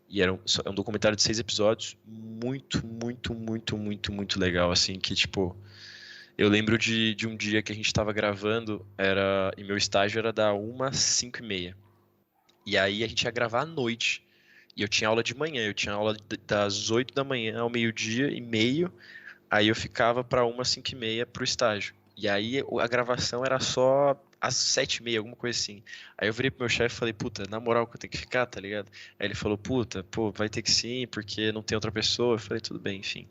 [0.08, 4.70] E era um, é um documentário de seis episódios, muito, muito, muito, muito, muito legal,
[4.70, 5.56] assim, que, tipo,
[6.38, 10.18] eu lembro de, de um dia que a gente estava gravando, era e meu estágio
[10.18, 11.76] era da 1 às 5 e meia.
[12.64, 14.22] E aí a gente ia gravar à noite.
[14.76, 16.14] E eu tinha aula de manhã, eu tinha aula
[16.46, 18.92] das 8 da manhã ao meio-dia e meio,
[19.50, 21.94] aí eu ficava para 1 às 5 e meia pro estágio.
[22.14, 25.82] E aí a gravação era só às sete e meia, alguma coisa assim.
[26.16, 28.18] Aí eu virei pro meu chefe e falei, puta, na moral que eu tenho que
[28.18, 28.90] ficar, tá ligado?
[29.18, 32.34] Aí ele falou, puta, pô, vai ter que sim, porque não tem outra pessoa.
[32.34, 33.28] Eu falei, tudo bem, enfim.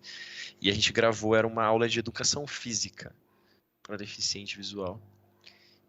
[0.61, 3.13] E a gente gravou, era uma aula de educação física
[3.83, 4.99] para deficiente visual.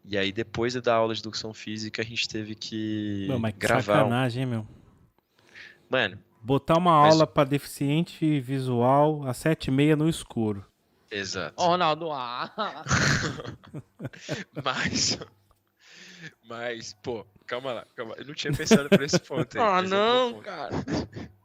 [0.05, 3.81] E aí depois da aula de educação física, a gente teve que Mano, mas gravar.
[3.81, 4.67] Que sacanagem, hein, meu?
[5.91, 6.19] Mano.
[6.41, 7.15] Botar uma mas...
[7.15, 10.65] aula para deficiente visual às sete e meia no escuro.
[11.11, 11.63] Exato.
[11.63, 12.53] Ronaldo, ah.
[14.65, 15.19] mas.
[16.45, 18.15] Mas, pô, calma lá, calma.
[18.17, 19.65] Eu não tinha pensado por esse ponto aí.
[19.65, 20.71] Ah, não, cara.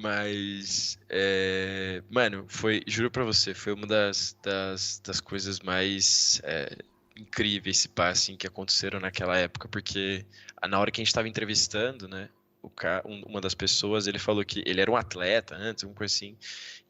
[0.00, 2.04] Mas, é...
[2.08, 6.70] mano, foi, juro pra você, foi uma das, das, das coisas mais é,
[7.16, 10.24] incríveis, se pá, assim, que aconteceram naquela época, porque
[10.68, 12.28] na hora que a gente tava entrevistando, né,
[12.62, 16.14] o cara, uma das pessoas, ele falou que ele era um atleta antes, alguma coisa
[16.14, 16.36] assim.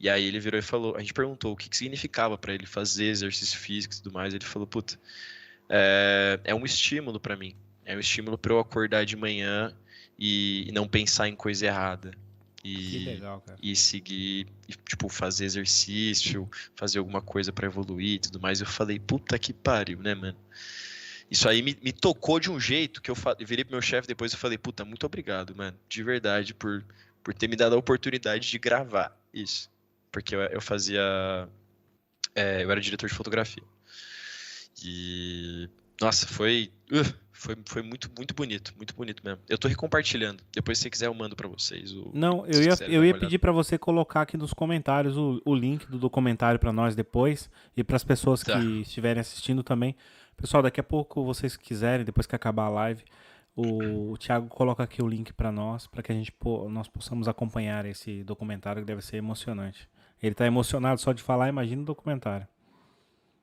[0.00, 2.66] E aí ele virou e falou, a gente perguntou o que, que significava para ele
[2.66, 4.32] fazer exercício físico e tudo mais.
[4.32, 4.98] Ele falou, puta,
[5.68, 7.54] é, é um estímulo para mim.
[7.84, 9.74] É um estímulo para eu acordar de manhã
[10.18, 12.12] e, e, não pensar em coisa errada.
[12.64, 18.40] E, legal, e seguir, e, tipo, fazer exercício, fazer alguma coisa para evoluir e tudo
[18.40, 18.60] mais.
[18.60, 20.36] Eu falei, puta que pariu, né, mano?
[21.30, 24.32] Isso aí me, me tocou de um jeito que eu, virei pro meu chefe depois
[24.32, 26.84] e falei, puta, muito obrigado, mano, de verdade, por,
[27.22, 29.70] por ter me dado a oportunidade de gravar isso.
[30.10, 31.02] Porque eu, eu fazia.
[32.34, 33.62] É, eu era diretor de fotografia.
[34.82, 35.68] E.
[36.00, 36.72] Nossa, foi.
[36.90, 39.40] Uh, foi, foi muito, muito bonito, muito bonito mesmo.
[39.48, 40.42] Eu tô recompartilhando.
[40.52, 41.92] Depois, se você quiser, eu mando para vocês.
[41.92, 45.54] O, Não, eu ia, eu ia pedir para você colocar aqui nos comentários o, o
[45.54, 48.58] link do documentário para nós depois e para as pessoas tá.
[48.58, 49.94] que estiverem assistindo também.
[50.40, 53.02] Pessoal, daqui a pouco, vocês quiserem, depois que acabar a live,
[53.56, 56.32] o, o Thiago coloca aqui o link para nós, para que a gente
[56.70, 59.88] nós possamos acompanhar esse documentário que deve ser emocionante.
[60.22, 62.46] Ele tá emocionado só de falar, imagina o documentário.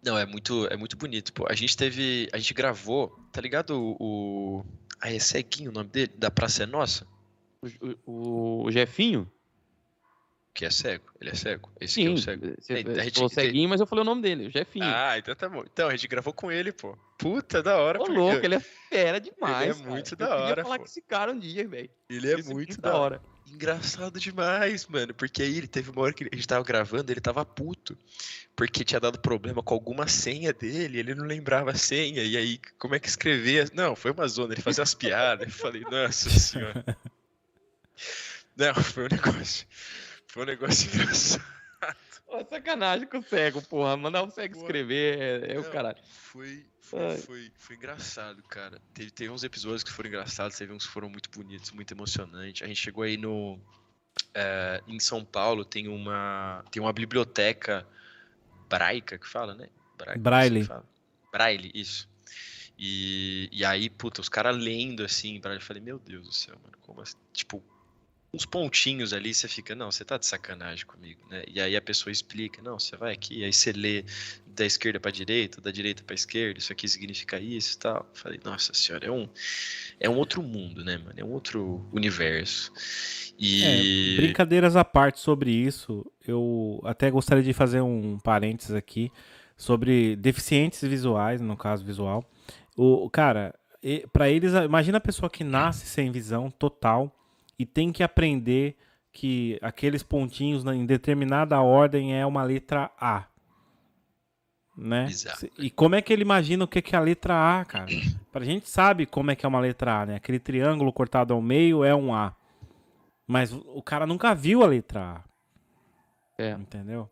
[0.01, 1.45] Não, é muito, é muito bonito, pô.
[1.49, 4.65] A gente teve, a gente gravou, tá ligado o, o
[5.01, 7.05] ah, é Ceguinho o nome dele, da Praça é Nossa?
[7.61, 7.67] O,
[8.05, 9.29] o, o Jefinho?
[10.55, 11.69] Que é cego, ele é cego.
[11.81, 12.55] Esse Sim, é o cego.
[12.57, 14.85] Você a gente, falou ceguinho, mas eu falei o nome dele, o Jefinho.
[14.85, 15.65] Ah, então tá bom.
[15.65, 16.97] Então, a gente gravou com ele, pô.
[17.17, 18.01] Puta, da hora.
[18.01, 19.77] Ô, louco, ele é fera demais.
[19.77, 20.29] Ele é muito cara.
[20.29, 20.61] da hora.
[20.61, 21.89] Eu falar com esse cara um dia, velho.
[22.09, 23.21] Ele é muito da hora.
[23.51, 25.13] Engraçado demais, mano.
[25.13, 27.97] Porque aí ele teve uma hora que a gente tava gravando, ele tava puto.
[28.55, 32.23] Porque tinha dado problema com alguma senha dele, ele não lembrava a senha.
[32.23, 33.69] E aí, como é que escrevia?
[33.73, 35.47] Não, foi uma zona, ele fazia as piadas.
[35.47, 36.97] Eu falei, nossa senhora.
[38.57, 39.67] Não, foi um negócio.
[40.35, 41.41] Foi um negócio engraçado.
[42.49, 43.95] sacanagem com o cego, porra.
[43.95, 45.97] Mandar o cego escrever é, é o caralho.
[46.11, 48.81] Foi, foi, foi, foi engraçado, cara.
[48.93, 52.63] Teve, teve uns episódios que foram engraçados, teve uns que foram muito bonitos, muito emocionantes.
[52.63, 53.57] A gente chegou aí no.
[54.33, 56.65] eh, em São Paulo tem uma.
[56.69, 57.87] Tem uma biblioteca
[58.67, 59.69] braica que fala, né?
[59.97, 60.65] Braica, Braille.
[60.65, 60.85] fala.
[61.31, 62.09] Braille, isso.
[62.77, 66.57] E, e aí, puta, os caras lendo assim, Braille, eu falei, meu Deus do céu,
[66.61, 67.15] mano, como assim?
[67.31, 67.63] Tipo,
[68.35, 71.43] uns pontinhos ali, você fica, não, você tá de sacanagem comigo, né?
[71.47, 74.03] E aí a pessoa explica, não, você vai aqui, aí você lê
[74.45, 78.09] da esquerda pra direita, da direita pra esquerda, isso aqui significa isso tal.
[78.13, 79.29] Falei, nossa senhora, é um,
[79.99, 81.13] é um outro mundo, né, mano?
[81.15, 82.71] É um outro universo.
[83.39, 83.63] E.
[83.63, 89.11] É, brincadeiras à parte sobre isso, eu até gostaria de fazer um parênteses aqui
[89.55, 92.29] sobre deficientes visuais, no caso visual.
[92.75, 93.55] O cara,
[94.11, 97.13] pra eles, imagina a pessoa que nasce sem visão total
[97.57, 98.77] e tem que aprender
[99.11, 103.25] que aqueles pontinhos na- em determinada ordem é uma letra A.
[104.77, 105.05] Né?
[105.05, 107.87] Bizarro, E como é que ele imagina o que que é a letra A, cara?
[108.31, 110.15] Pra gente sabe como é que é uma letra A, né?
[110.15, 112.35] Aquele triângulo cortado ao meio é um A.
[113.25, 115.23] Mas o cara nunca viu a letra A.
[116.37, 116.51] É.
[116.51, 117.09] Entendeu?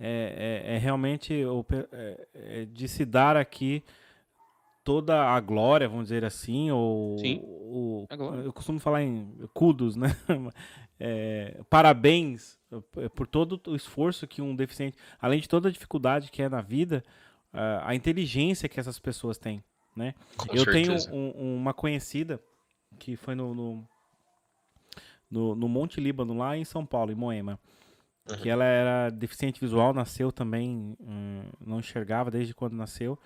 [0.00, 3.84] É, é, é realmente o pe- é- é de se dar aqui
[4.84, 8.06] toda a glória, vamos dizer assim, ou Sim, o-
[8.44, 10.08] eu costumo falar em kudos, né?
[11.00, 12.56] É, parabéns
[12.98, 16.48] eh, por todo o esforço que um deficiente, além de toda a dificuldade que é
[16.48, 17.02] na vida,
[17.82, 19.62] a inteligência que essas pessoas têm,
[19.96, 20.14] né?
[20.36, 21.10] Com eu certeza.
[21.10, 22.40] tenho um- uma conhecida
[22.96, 23.88] que foi no, no,
[25.30, 27.58] no, no Monte Líbano, lá em São Paulo, em Moema.
[28.30, 28.36] Uhum.
[28.38, 33.18] Que ela era deficiente visual, nasceu também, hum, não enxergava desde quando nasceu.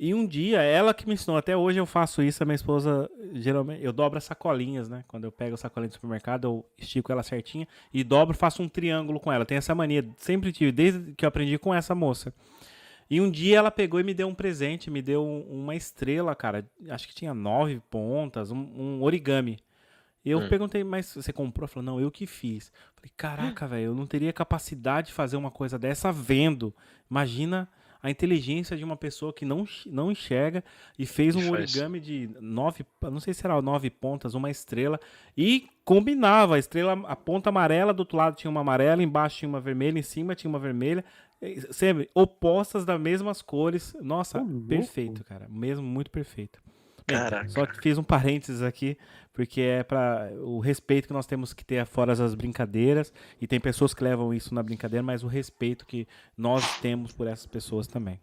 [0.00, 3.10] E um dia, ela que me ensinou, até hoje eu faço isso, a minha esposa,
[3.34, 5.04] geralmente, eu dobro as sacolinhas, né?
[5.08, 8.68] Quando eu pego a sacolinha do supermercado, eu estico ela certinha e dobro, faço um
[8.68, 9.44] triângulo com ela.
[9.44, 12.32] Tem essa mania, sempre tive, desde que eu aprendi com essa moça.
[13.10, 16.32] E um dia ela pegou e me deu um presente, me deu um- uma estrela,
[16.34, 16.64] cara.
[16.90, 19.58] Acho que tinha nove pontas, um, um origami.
[20.24, 20.48] E eu Hum.
[20.48, 21.64] perguntei, mas você comprou?
[21.64, 22.70] Ela falou, não, eu que fiz.
[22.94, 26.72] Falei, caraca, velho, eu não teria capacidade de fazer uma coisa dessa vendo.
[27.10, 27.68] Imagina
[28.02, 30.62] a inteligência de uma pessoa que não, não enxerga
[30.98, 35.00] e fez um origami de nove, não sei se era nove pontas, uma estrela,
[35.36, 36.56] e combinava.
[36.56, 39.98] A estrela, a ponta amarela, do outro lado tinha uma amarela, embaixo tinha uma vermelha,
[39.98, 41.04] em cima tinha uma vermelha.
[41.70, 43.94] Sempre opostas das mesmas cores.
[44.00, 45.46] Nossa, perfeito, cara.
[45.48, 46.60] Mesmo muito perfeito.
[47.08, 47.48] Caraca.
[47.48, 48.96] Só fiz um parênteses aqui,
[49.32, 53.58] porque é para o respeito que nós temos que ter fora as brincadeiras, e tem
[53.58, 57.86] pessoas que levam isso na brincadeira, mas o respeito que nós temos por essas pessoas
[57.86, 58.20] também.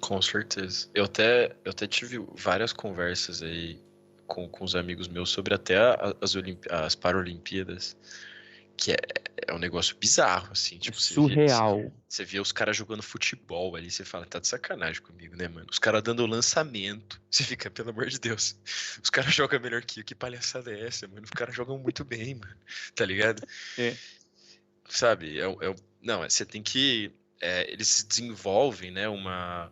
[0.00, 0.88] Com certeza.
[0.94, 3.80] Eu até, eu até tive várias conversas aí
[4.26, 6.34] com, com os amigos meus sobre até a- as,
[6.70, 7.96] as Paralimpíadas,
[8.76, 8.96] que é,
[9.46, 10.78] é um negócio bizarro, assim.
[10.78, 11.92] Tipo, você vê- Surreal.
[12.08, 15.66] Você vê os caras jogando futebol ali, você fala, tá de sacanagem comigo, né, mano?
[15.70, 17.20] Os caras dando lançamento.
[17.30, 18.56] Você fica, pelo amor de Deus.
[19.02, 20.04] Os caras jogam melhor que eu.
[20.04, 21.22] Que palhaçada é essa, mano?
[21.24, 22.56] Os caras jogam muito bem, mano.
[22.94, 23.46] Tá ligado?
[23.78, 23.94] É.
[24.88, 25.38] Sabe?
[25.38, 27.10] É, o- é, não, é- você tem que.
[27.40, 29.08] é, eles se desenvolvem, né?
[29.08, 29.70] Uma.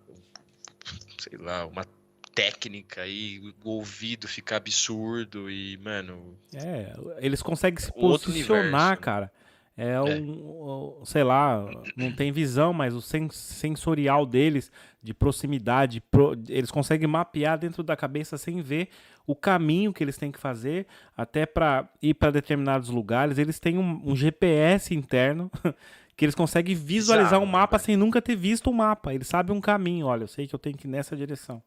[1.19, 1.87] Sei lá, uma
[2.35, 6.37] técnica aí, o ouvido fica absurdo e, mano.
[6.53, 8.97] É, eles conseguem se posicionar, universo, né?
[8.97, 9.33] cara.
[9.37, 9.45] É,
[9.77, 10.01] É.
[10.01, 11.67] um, um, sei lá,
[11.97, 14.71] não tem visão, mas o sen- sensorial deles,
[15.03, 18.89] de proximidade, pro- eles conseguem mapear dentro da cabeça sem ver
[19.27, 23.37] o caminho que eles têm que fazer, até para ir para determinados lugares.
[23.37, 25.51] Eles têm um, um GPS interno
[26.17, 27.85] que eles conseguem visualizar Bizarro, um né, mapa velho?
[27.87, 29.13] sem nunca ter visto o mapa.
[29.13, 30.07] Eles sabem um caminho.
[30.07, 31.61] Olha, eu sei que eu tenho que ir nessa direção.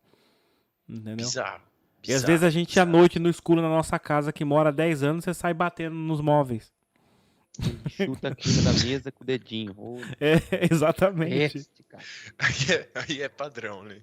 [0.87, 1.17] Entendeu?
[1.17, 1.61] Bizarro.
[2.07, 2.97] E às vezes a gente à bizarro.
[2.99, 6.21] noite no escuro na nossa casa que mora há 10 anos, você sai batendo nos
[6.21, 6.71] móveis.
[7.89, 9.73] Chuta a quina da mesa com o dedinho.
[9.77, 10.39] Ô, É,
[10.71, 11.67] exatamente.
[12.37, 14.01] Aí é, aí é padrão, né?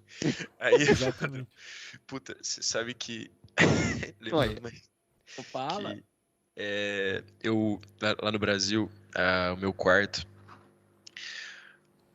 [0.58, 1.46] Aí é padrão.
[2.06, 3.30] Puta, você sabe que.
[4.32, 4.60] Olha.
[5.50, 5.94] Fala.
[5.94, 6.04] que,
[6.56, 10.26] é, eu, lá, lá no Brasil, ah, o meu quarto.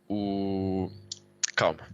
[0.08, 0.92] O.
[1.56, 1.88] Calma.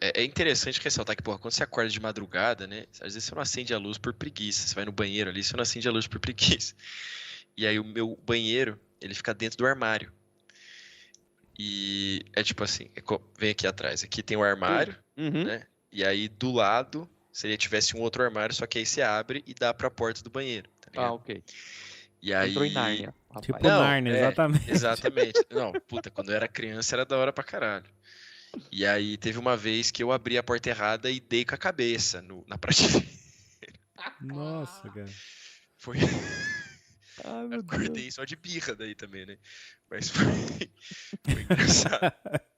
[0.00, 2.86] É, é interessante ressaltar que, porra, quando você acorda de madrugada, né?
[2.94, 4.66] Às vezes você não acende a luz por preguiça.
[4.66, 6.74] Você vai no banheiro ali, você não acende a luz por preguiça.
[7.60, 10.10] E aí o meu banheiro, ele fica dentro do armário.
[11.58, 13.02] E é tipo assim, é
[13.38, 14.02] vem aqui atrás.
[14.02, 15.44] Aqui tem o armário, Uhum.
[15.44, 15.66] né?
[15.92, 19.52] E aí do lado seria tivesse um outro armário, só que aí você abre e
[19.52, 21.44] dá pra porta do banheiro, tá Ah, ok.
[22.22, 23.14] E aí Entrou em Nárnia.
[23.28, 23.44] rapaz.
[23.44, 24.64] Tipo Não, Narnia, é, exatamente.
[24.70, 25.46] Exatamente.
[25.50, 27.84] Não, puta, quando eu era criança era da hora pra caralho.
[28.72, 31.58] E aí teve uma vez que eu abri a porta errada e dei com a
[31.58, 33.06] cabeça no- na prateleira.
[34.18, 35.10] Nossa, cara.
[35.76, 35.96] Foi,
[37.24, 38.14] Ai, meu Acordei Deus.
[38.14, 39.36] só de birra daí também, né?
[39.90, 40.24] Mas foi,
[41.24, 42.12] foi engraçado.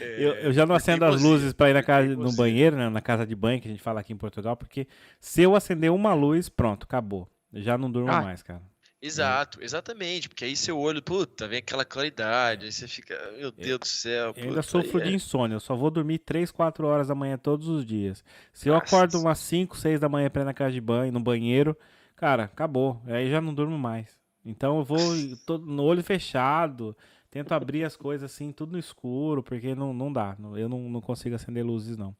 [0.00, 2.88] Eu, É, eu já não acendo as luzes pra ir na casa, no banheiro, né,
[2.88, 4.86] na casa de banho, que a gente fala aqui em Portugal, porque
[5.20, 7.28] se eu acender uma luz, pronto, acabou.
[7.52, 8.62] Eu já não durmo Ah, mais, cara.
[9.00, 13.78] Exato, exatamente, porque aí seu olho, puta, vem aquela claridade, aí você fica, meu Deus
[13.80, 16.50] do céu, Eu ainda puta, sofro aí de é- insônia, eu só vou dormir 3,
[16.50, 18.24] 4 horas da manhã todos os dias.
[18.52, 21.20] Se eu acordo umas 5, 6 da manhã pra ir na casa de banho, no
[21.20, 21.76] banheiro,
[22.16, 23.00] cara, acabou.
[23.06, 24.18] Aí já não durmo mais.
[24.44, 24.98] Então eu vou
[25.60, 26.96] no olho fechado,
[27.30, 30.36] tento abrir as coisas assim, tudo no escuro, porque não, não dá.
[30.56, 32.14] Eu não, não consigo acender luzes, não.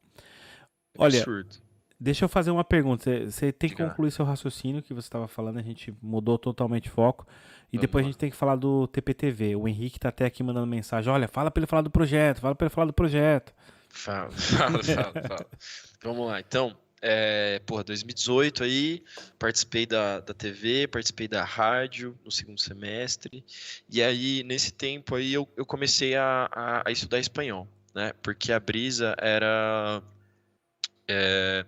[0.96, 1.56] Olha, absurdo.
[2.00, 3.30] Deixa eu fazer uma pergunta.
[3.30, 6.92] Você- tem que concluir seu raciocínio que você estava falando, a gente mudou totalmente o
[6.92, 7.26] foco.
[7.72, 9.56] E Vamos depois a gente tem que falar do TPTV.
[9.56, 11.12] O Henrique tá até aqui mandando mensagem.
[11.12, 13.52] Olha, fala pra ele falar do projeto, fala pra ele falar do projeto.
[13.88, 15.46] Fala, fala, fala, fala.
[16.02, 16.76] Vamos lá, então,
[17.06, 19.04] é, porra, 2018 aí,
[19.38, 23.44] participei da, da TV, participei da rádio no segundo semestre,
[23.90, 28.50] e aí, nesse tempo aí, eu, eu comecei a, a, a estudar espanhol, né, porque
[28.52, 30.02] a brisa era...
[31.06, 31.66] é,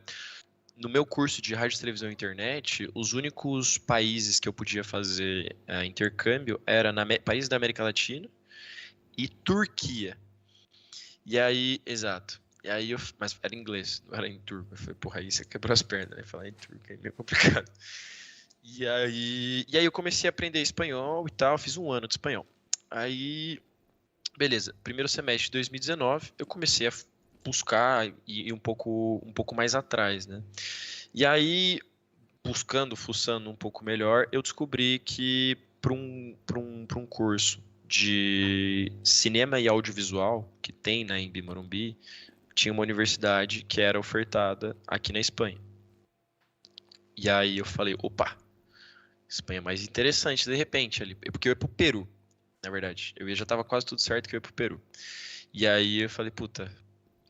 [0.74, 5.54] no meu curso de rádio, televisão e internet, os únicos países que eu podia fazer
[5.66, 8.28] é, intercâmbio era na Amé- país da América Latina
[9.16, 10.16] e Turquia.
[11.24, 12.40] E aí, exato.
[12.66, 14.66] E aí eu, mas era em inglês, não era em turco.
[14.72, 16.24] Eu falei, porra, aí você quebrou as pernas, né?
[16.24, 17.70] Falar em turco é meio complicado.
[18.64, 22.14] E aí, e aí eu comecei a aprender espanhol e tal, fiz um ano de
[22.14, 22.44] espanhol.
[22.90, 23.60] Aí,
[24.36, 26.92] beleza, primeiro semestre de 2019, eu comecei a
[27.44, 30.42] buscar e um pouco, um pouco mais atrás, né?
[31.14, 31.78] E aí,
[32.44, 39.60] buscando, fuçando um pouco melhor, eu descobri que para um, um, um curso de cinema
[39.60, 41.96] e audiovisual que tem na Embi Morumbi,
[42.56, 45.60] tinha uma universidade que era ofertada aqui na Espanha.
[47.14, 48.34] E aí eu falei, opa,
[49.28, 52.08] Espanha é mais interessante de repente ali, porque eu ia pro Peru,
[52.64, 53.14] na verdade.
[53.16, 54.80] Eu já tava quase tudo certo que eu ia pro Peru.
[55.52, 56.74] E aí eu falei, puta,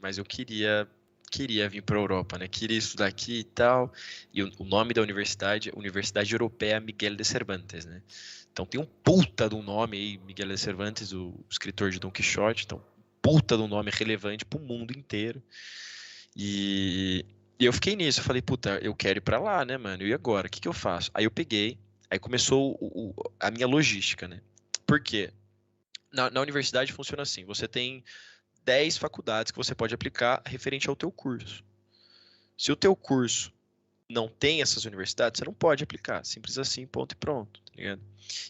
[0.00, 0.88] mas eu queria
[1.28, 2.46] queria vir para Europa, né?
[2.46, 3.92] Queria estudar aqui e tal.
[4.32, 8.00] E o, o nome da universidade, Universidade Europeia Miguel de Cervantes, né?
[8.52, 12.12] Então tem um puta de um nome aí, Miguel de Cervantes, o escritor de Don
[12.12, 12.80] Quixote, então
[13.26, 15.42] puta de um nome relevante pro mundo inteiro.
[16.36, 17.24] E,
[17.58, 20.04] e eu fiquei nisso, eu falei, puta, eu quero ir pra lá, né, mano?
[20.06, 20.46] E agora?
[20.46, 21.10] O que, que eu faço?
[21.12, 21.78] Aí eu peguei,
[22.10, 24.40] aí começou o- o- a minha logística, né?
[24.86, 25.32] Por quê?
[26.12, 28.04] Na, na universidade funciona assim, você tem
[28.64, 31.64] 10 faculdades que você pode aplicar referente ao teu curso.
[32.56, 33.52] Se o teu curso
[34.08, 38.02] não tem essas universidades, você não pode aplicar, simples assim, ponto e pronto, ligado?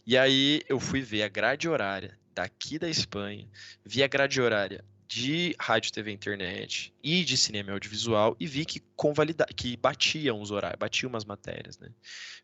[0.07, 3.49] E aí eu fui ver a grade horária daqui da Espanha,
[3.85, 8.65] vi a grade horária de rádio, TV, internet e de cinema e audiovisual e vi
[8.65, 11.89] que convalida que batia uns horários, batia umas matérias, né?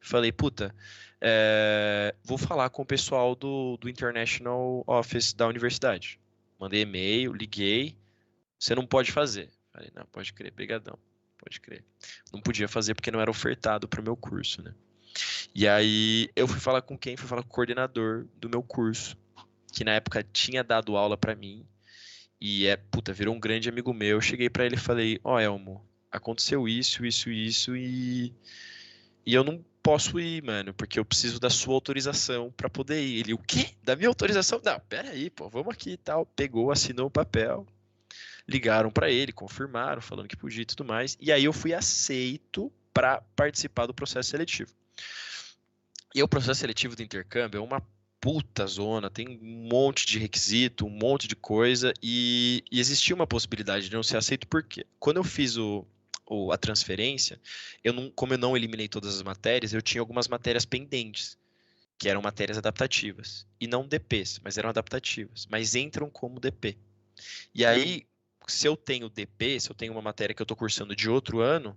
[0.00, 0.74] Falei, puta,
[1.20, 6.20] é, vou falar com o pessoal do, do International Office da universidade.
[6.58, 7.96] Mandei e-mail, liguei,
[8.58, 9.50] você não pode fazer.
[9.72, 10.98] Falei, não, pode crer, brigadão,
[11.38, 11.84] pode crer.
[12.32, 14.72] Não podia fazer porque não era ofertado para o meu curso, né?
[15.54, 17.16] E aí eu fui falar com quem?
[17.16, 19.16] Fui falar com o coordenador do meu curso,
[19.72, 21.66] que na época tinha dado aula para mim
[22.44, 24.16] e é, puta, virou um grande amigo meu.
[24.16, 28.34] Eu cheguei para ele e falei: "Ó, Elmo, aconteceu isso, isso, isso e
[29.24, 33.20] e eu não posso ir, mano, porque eu preciso da sua autorização para poder ir".
[33.20, 33.68] Ele: "O quê?
[33.84, 34.60] Da minha autorização?
[34.64, 36.26] Não, pera aí, pô, vamos aqui e tal".
[36.26, 37.64] Pegou, assinou o papel.
[38.48, 41.16] Ligaram para ele, confirmaram, falando que podia e tudo mais.
[41.20, 44.74] E aí eu fui aceito para participar do processo seletivo.
[46.14, 47.82] E o processo seletivo do intercâmbio é uma
[48.20, 53.26] puta zona, tem um monte de requisito, um monte de coisa, e, e existia uma
[53.26, 55.84] possibilidade de não ser aceito, porque quando eu fiz o,
[56.26, 57.40] o- a transferência,
[57.82, 61.36] eu não, como eu não eliminei todas as matérias, eu tinha algumas matérias pendentes,
[61.98, 66.76] que eram matérias adaptativas, e não DPs, mas eram adaptativas, mas entram como DP.
[67.54, 68.06] E aí,
[68.46, 71.40] se eu tenho DP, se eu tenho uma matéria que eu estou cursando de outro
[71.40, 71.76] ano,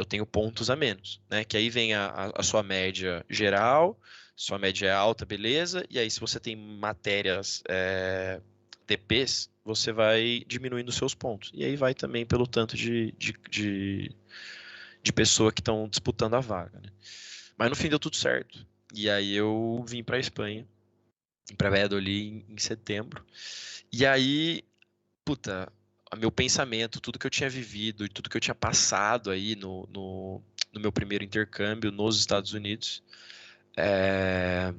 [0.00, 1.44] eu tenho pontos a menos, né?
[1.44, 4.00] Que aí vem a, a- a sua média geral,
[4.36, 8.40] sua média é alta, beleza, e aí se você tem matérias é,
[8.86, 11.50] DPs, você vai diminuindo seus pontos.
[11.54, 14.16] E aí vai também pelo tanto de, de, de,
[15.02, 16.90] de pessoa que estão disputando a vaga, né?
[17.58, 18.66] Mas no fim deu tudo certo.
[18.94, 20.66] E aí eu vim para Espanha,
[21.56, 23.24] para Valladolid em, em setembro.
[23.92, 24.62] E aí,
[25.24, 25.72] puta,
[26.16, 29.88] meu pensamento, tudo que eu tinha vivido e tudo que eu tinha passado aí no,
[29.92, 30.42] no,
[30.72, 33.02] no meu primeiro intercâmbio nos Estados Unidos,
[33.76, 34.74] é,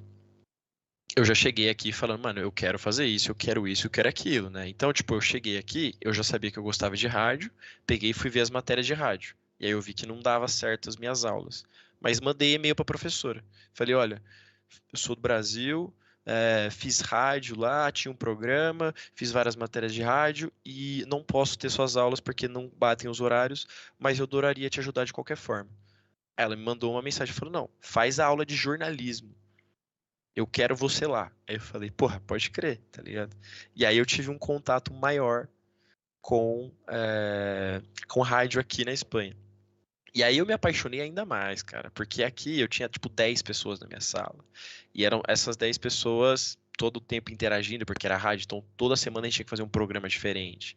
[1.16, 4.08] eu já cheguei aqui falando, mano, eu quero fazer isso, eu quero isso, eu quero
[4.08, 4.68] aquilo, né?
[4.70, 7.52] Então, tipo, eu cheguei aqui, eu já sabia que eu gostava de rádio,
[7.86, 9.36] peguei e fui ver as matérias de rádio.
[9.60, 11.64] E aí eu vi que não dava certo as minhas aulas.
[12.00, 13.44] Mas mandei e-mail para a professora.
[13.74, 14.22] Falei, olha,
[14.92, 15.94] eu sou do Brasil,
[16.26, 21.58] é, fiz rádio lá, tinha um programa, fiz várias matérias de rádio e não posso
[21.58, 23.68] ter suas aulas porque não batem os horários,
[23.98, 25.70] mas eu adoraria te ajudar de qualquer forma.
[26.38, 29.36] Ela me mandou uma mensagem falou: não, faz a aula de jornalismo.
[30.36, 31.32] Eu quero você lá.
[31.48, 33.36] Aí eu falei, porra, pode crer, tá ligado?
[33.76, 35.48] E aí eu tive um contato maior
[36.22, 39.36] com, é, com rádio aqui na Espanha.
[40.14, 43.80] E aí eu me apaixonei ainda mais, cara, porque aqui eu tinha tipo 10 pessoas
[43.80, 44.44] na minha sala.
[44.94, 49.26] E eram essas 10 pessoas todo o tempo interagindo, porque era rádio, então toda semana
[49.26, 50.76] a gente tinha que fazer um programa diferente.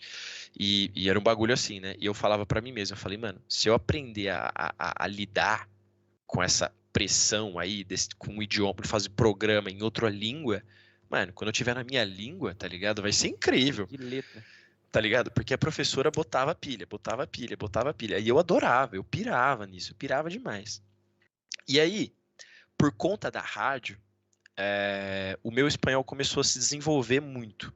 [0.59, 1.95] E, e era um bagulho assim, né?
[1.99, 5.07] E eu falava para mim mesmo, eu falei, mano, se eu aprender a, a, a
[5.09, 5.69] lidar
[6.27, 10.63] com essa pressão aí, desse, com o idioma, fazer programa em outra língua,
[11.11, 13.03] mano, quando eu tiver na minha língua, tá ligado?
[13.03, 13.87] Vai ser incrível.
[13.87, 14.45] Que letra
[14.95, 15.29] tá ligado?
[15.33, 18.17] Porque a professora botava pilha, botava pilha, botava pilha.
[18.21, 20.81] E eu adorava, eu pirava nisso, eu pirava demais.
[21.67, 22.15] E aí,
[22.79, 24.01] por conta da rádio,
[24.57, 27.75] é, o meu espanhol começou a se desenvolver muito.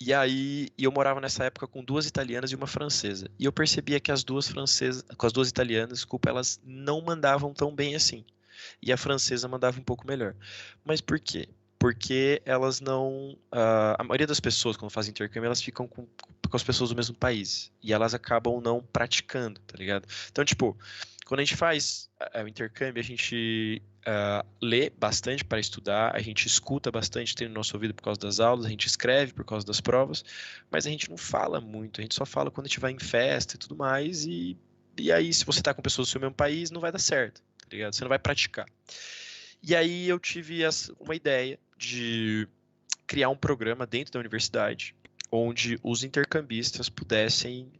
[0.00, 3.30] E aí, eu morava nessa época com duas italianas e uma francesa.
[3.38, 7.54] E eu percebia que as duas francesas, com as duas italianas, desculpa, elas não mandavam
[7.54, 8.24] tão bem assim.
[8.82, 10.34] E a francesa mandava um pouco melhor.
[10.84, 11.48] Mas por quê?
[11.78, 13.36] Porque elas não.
[13.52, 16.96] Uh, a maioria das pessoas, quando fazem intercâmbio, elas ficam com, com as pessoas do
[16.96, 17.70] mesmo país.
[17.82, 20.06] E elas acabam não praticando, tá ligado?
[20.30, 20.76] Então, tipo,
[21.24, 26.20] quando a gente faz uh, o intercâmbio, a gente uh, lê bastante para estudar, a
[26.20, 29.44] gente escuta bastante, tem no nosso ouvido por causa das aulas, a gente escreve por
[29.44, 30.24] causa das provas,
[30.70, 32.98] mas a gente não fala muito, a gente só fala quando a gente vai em
[32.98, 34.24] festa e tudo mais.
[34.24, 34.56] E,
[34.98, 37.40] e aí, se você tá com pessoas do seu mesmo país, não vai dar certo,
[37.40, 37.94] tá ligado?
[37.94, 38.66] Você não vai praticar.
[39.62, 40.60] E aí eu tive
[41.00, 42.48] uma ideia de
[43.06, 44.94] criar um programa dentro da universidade
[45.30, 47.70] onde os intercambistas pudessem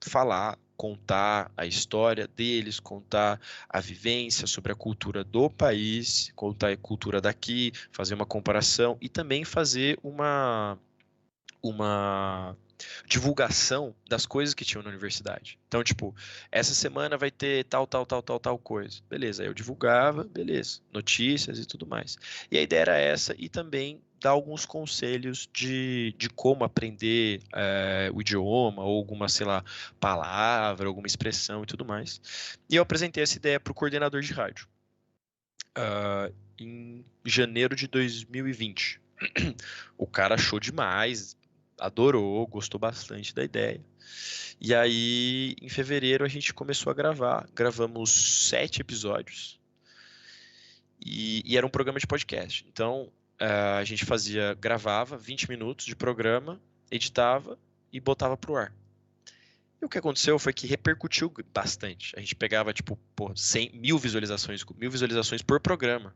[0.00, 6.76] falar, contar a história deles, contar a vivência sobre a cultura do país, contar a
[6.76, 10.78] cultura daqui, fazer uma comparação e também fazer uma
[11.60, 12.56] uma
[13.06, 15.58] divulgação das coisas que tinham na universidade.
[15.68, 16.14] Então, tipo,
[16.50, 19.00] essa semana vai ter tal, tal, tal, tal, tal coisa.
[19.08, 22.16] Beleza, eu divulgava, beleza, notícias e tudo mais.
[22.50, 28.10] E a ideia era essa e também dar alguns conselhos de, de como aprender é,
[28.12, 29.64] o idioma ou alguma, sei lá,
[30.00, 32.20] palavra, alguma expressão e tudo mais.
[32.68, 34.66] E eu apresentei essa ideia para o coordenador de rádio
[35.78, 39.00] uh, em janeiro de 2020.
[40.00, 41.36] O cara achou demais,
[41.78, 43.80] adorou, gostou bastante da ideia.
[44.60, 47.48] E aí, em fevereiro, a gente começou a gravar.
[47.54, 49.58] Gravamos sete episódios.
[51.04, 52.66] E, e era um programa de podcast.
[52.68, 56.60] Então, uh, a gente fazia, gravava 20 minutos de programa,
[56.90, 57.58] editava
[57.92, 58.72] e botava pro ar.
[59.80, 62.12] E o que aconteceu foi que repercutiu bastante.
[62.16, 66.14] A gente pegava, tipo, pô, 100 mil visualizações, mil visualizações por programa.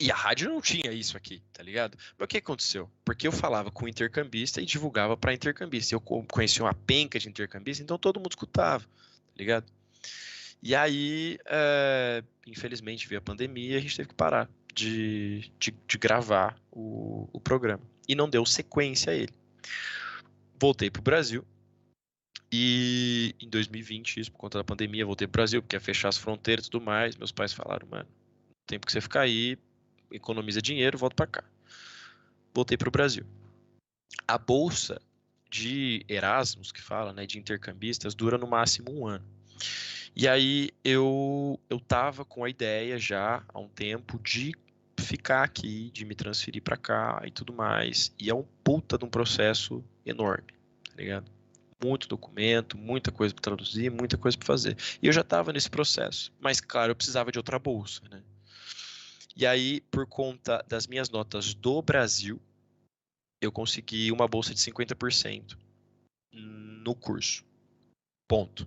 [0.00, 1.98] E a rádio não tinha isso aqui, tá ligado?
[2.16, 2.88] Mas o que aconteceu?
[3.04, 5.94] Porque eu falava com o intercambista e divulgava para intercambista.
[5.94, 9.66] Eu conhecia uma penca de intercambista, então todo mundo escutava, tá ligado?
[10.62, 15.74] E aí, é, infelizmente, veio a pandemia e a gente teve que parar de, de,
[15.86, 17.82] de gravar o, o programa.
[18.06, 19.32] E não deu sequência a ele.
[20.60, 21.44] Voltei pro Brasil,
[22.50, 26.16] e em 2020, isso por conta da pandemia, voltei pro Brasil, porque ia fechar as
[26.16, 27.14] fronteiras e tudo mais.
[27.16, 28.08] Meus pais falaram, mano,
[28.66, 29.58] tempo que você ficar aí,
[30.10, 31.44] economiza dinheiro, volta para cá.
[32.54, 33.24] Voltei para o Brasil.
[34.26, 35.00] A bolsa
[35.50, 39.24] de Erasmus, que fala, né, de intercambistas, dura no máximo um ano.
[40.14, 44.52] E aí eu eu tava com a ideia já há um tempo de
[44.98, 48.12] ficar aqui, de me transferir para cá e tudo mais.
[48.18, 50.52] E é um puta de um processo enorme,
[50.90, 51.30] tá ligado?
[51.82, 54.76] Muito documento, muita coisa para traduzir, muita coisa para fazer.
[55.00, 58.22] E eu já estava nesse processo, mas claro, eu precisava de outra bolsa, né?
[59.38, 62.42] E aí, por conta das minhas notas do Brasil,
[63.40, 65.56] eu consegui uma bolsa de 50%
[66.32, 67.44] no curso.
[68.26, 68.66] Ponto.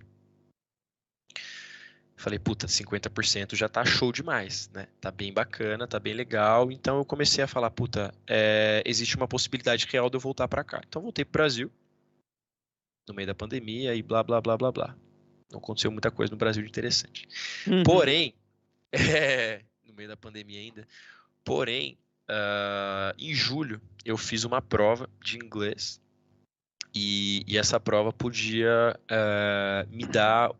[2.16, 4.88] Falei, puta, 50% já tá show demais, né?
[4.98, 6.72] Tá bem bacana, tá bem legal.
[6.72, 10.64] Então eu comecei a falar, puta, é, existe uma possibilidade real de eu voltar para
[10.64, 10.80] cá.
[10.88, 11.70] Então voltei pro Brasil,
[13.06, 14.96] no meio da pandemia e blá, blá, blá, blá, blá.
[15.50, 17.28] Não aconteceu muita coisa no Brasil de interessante.
[17.66, 17.82] Uhum.
[17.82, 18.34] Porém,
[18.90, 19.62] é,
[19.92, 20.88] no meio da pandemia ainda.
[21.44, 26.00] Porém, uh, em julho eu fiz uma prova de inglês
[26.94, 30.50] e, e essa prova podia uh, me dar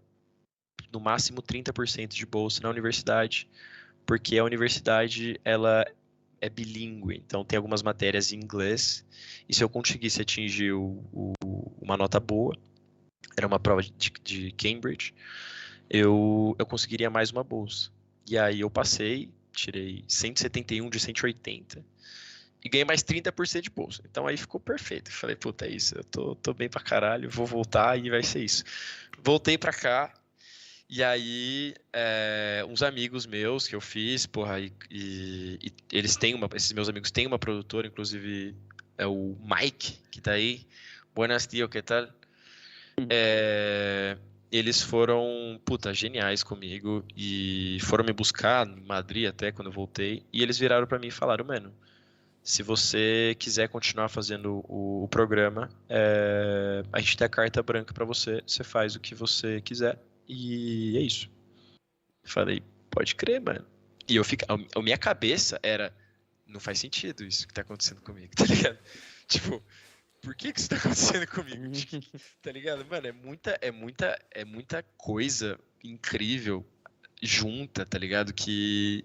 [0.93, 3.49] no máximo 30% de bolsa na universidade,
[4.07, 5.85] porque a universidade ela
[6.41, 9.07] é bilíngue, então tem algumas matérias em inglês
[9.49, 11.33] e se eu conseguisse atingir o, o,
[11.80, 12.55] uma nota boa,
[13.37, 15.14] era uma prova de, de Cambridge,
[15.89, 17.91] eu, eu conseguiria mais uma bolsa.
[18.27, 21.85] E aí eu passei, tirei 171 de 180
[22.64, 24.03] e ganhei mais 30% de bolsa.
[24.09, 25.11] Então aí ficou perfeito.
[25.11, 28.45] Falei, puta, é isso, eu tô, tô bem pra caralho, vou voltar e vai ser
[28.45, 28.64] isso.
[29.23, 30.12] Voltei pra cá,
[30.95, 36.35] e aí, é, uns amigos meus que eu fiz, porra, e, e, e, eles têm
[36.35, 38.55] uma, esses meus amigos têm uma produtora, inclusive
[38.99, 40.66] é o Mike, que tá aí.
[41.14, 42.07] Buenas, tio, que tal?
[43.09, 44.18] É,
[44.53, 50.26] eles foram, puta, geniais comigo e foram me buscar em Madrid até quando eu voltei.
[50.30, 51.74] E eles viraram para mim e falaram, mano,
[52.42, 57.94] se você quiser continuar fazendo o, o programa, é, a gente tem a carta branca
[57.94, 59.98] para você, você faz o que você quiser
[60.28, 61.30] e é isso.
[62.22, 63.64] Falei, pode crer, mano.
[64.07, 65.96] E eu fico, a, a minha cabeça era,
[66.46, 68.78] não faz sentido isso que tá acontecendo comigo, tá ligado?
[69.26, 69.62] Tipo,
[70.23, 71.73] por que que isso tá acontecendo comigo?
[72.41, 72.87] tá ligado?
[72.87, 76.64] Mano, é muita, é muita, é muita coisa incrível
[77.20, 78.33] junta, tá ligado?
[78.33, 79.05] Que,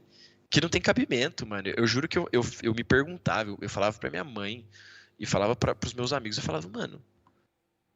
[0.50, 1.68] que não tem cabimento, mano.
[1.76, 4.66] Eu juro que eu, eu, eu me perguntava, eu, eu falava pra minha mãe
[5.20, 7.02] e falava para pros meus amigos, eu falava, mano,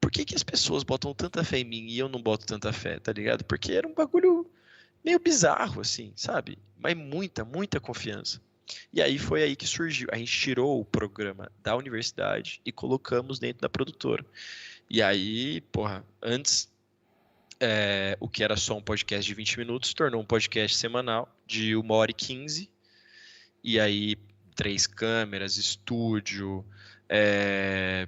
[0.02, 2.74] por que que as pessoas botam tanta fé em mim e eu não boto tanta
[2.74, 3.46] fé, tá ligado?
[3.46, 4.50] Porque era um bagulho
[5.06, 6.58] meio bizarro, assim, sabe?
[6.76, 8.42] Mas muita, muita confiança.
[8.94, 10.08] E aí foi aí que surgiu.
[10.12, 14.26] A gente tirou o programa da universidade e colocamos dentro da produtora.
[14.90, 16.72] E aí, porra, antes
[17.60, 21.76] é, o que era só um podcast de 20 minutos tornou um podcast semanal de
[21.76, 22.70] 1 hora e 15.
[23.64, 24.16] E aí,
[24.56, 26.66] três câmeras, estúdio,
[27.08, 28.08] é,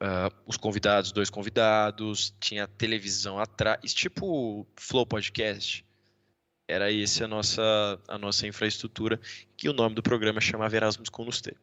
[0.00, 5.84] uh, os convidados, dois convidados, tinha televisão atrás, tipo Flow Podcast.
[6.68, 9.18] Era essa a nossa, a nossa infraestrutura,
[9.56, 11.56] que o nome do programa chamava Erasmus com Nuster.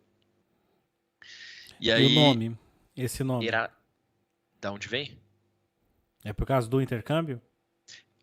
[1.79, 2.57] E, aí, e o nome?
[2.97, 3.47] Esse nome?
[3.47, 3.71] Era...
[4.59, 5.15] Da onde vem?
[6.23, 7.39] É por causa do intercâmbio?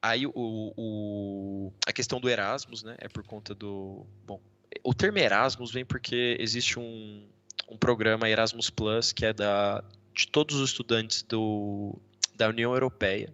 [0.00, 2.96] Aí o, o, a questão do Erasmus, né?
[2.98, 4.04] É por conta do.
[4.26, 4.42] Bom,
[4.82, 7.28] o termo Erasmus vem porque existe um,
[7.68, 11.96] um programa Erasmus Plus que é da, de todos os estudantes do,
[12.34, 13.32] da União Europeia.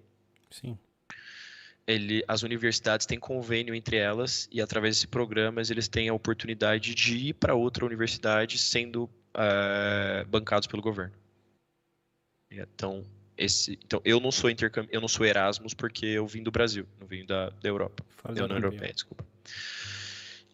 [0.50, 0.76] Sim
[1.88, 6.94] ele, as universidades têm convênio entre elas e através desses programas eles têm a oportunidade
[6.94, 11.14] de ir para outra universidade sendo uh, bancados pelo governo.
[12.50, 13.04] Então,
[13.38, 16.86] esse, então eu não sou intercâmbio, eu não sou Erasmus porque eu vim do Brasil,
[17.00, 19.24] não vim da, da Europa, da União Europeia, desculpa.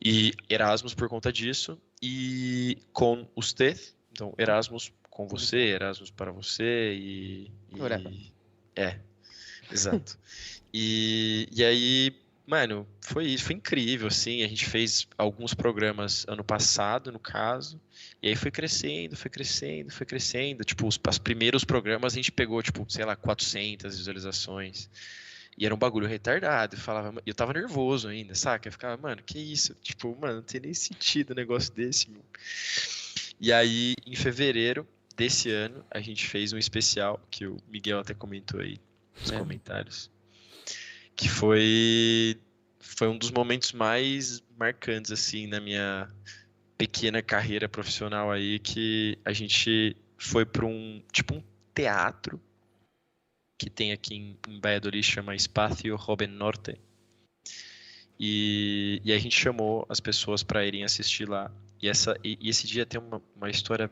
[0.01, 3.77] E Erasmus por conta disso e com usted,
[4.13, 8.33] então Erasmus com você, Erasmus para você e, e
[8.77, 9.01] é,
[9.73, 10.17] exato.
[10.77, 12.13] E, e aí,
[12.45, 14.43] mano, foi isso, foi incrível, assim.
[14.43, 17.81] A gente fez alguns programas ano passado, no caso,
[18.21, 20.65] e aí foi crescendo, foi crescendo, foi crescendo.
[20.65, 24.91] Tipo, os, os primeiros programas a gente pegou, tipo, sei lá, 400 visualizações.
[25.57, 26.75] E era um bagulho retardado.
[26.75, 28.67] Eu falava, eu tava nervoso ainda, saca?
[28.67, 29.77] Eu ficava, mano, que isso?
[29.81, 32.25] Tipo, mano, não tem nem sentido um negócio desse, meu.
[33.41, 34.85] E aí, em fevereiro
[35.17, 38.81] desse ano, a gente fez um especial que o Miguel até comentou aí
[39.21, 39.39] nos é.
[39.39, 40.13] comentários
[41.17, 42.39] que foi
[42.81, 46.09] foi um dos momentos mais marcantes assim na minha
[46.77, 51.43] pequena carreira profissional aí que a gente foi para um tipo um
[51.75, 52.41] teatro
[53.59, 56.79] que tem aqui em, em Valladolid chama Espacio Joven Norte.
[58.19, 61.51] E, e a gente chamou as pessoas para irem assistir lá.
[61.83, 63.91] E essa e, e esse dia tem uma, uma história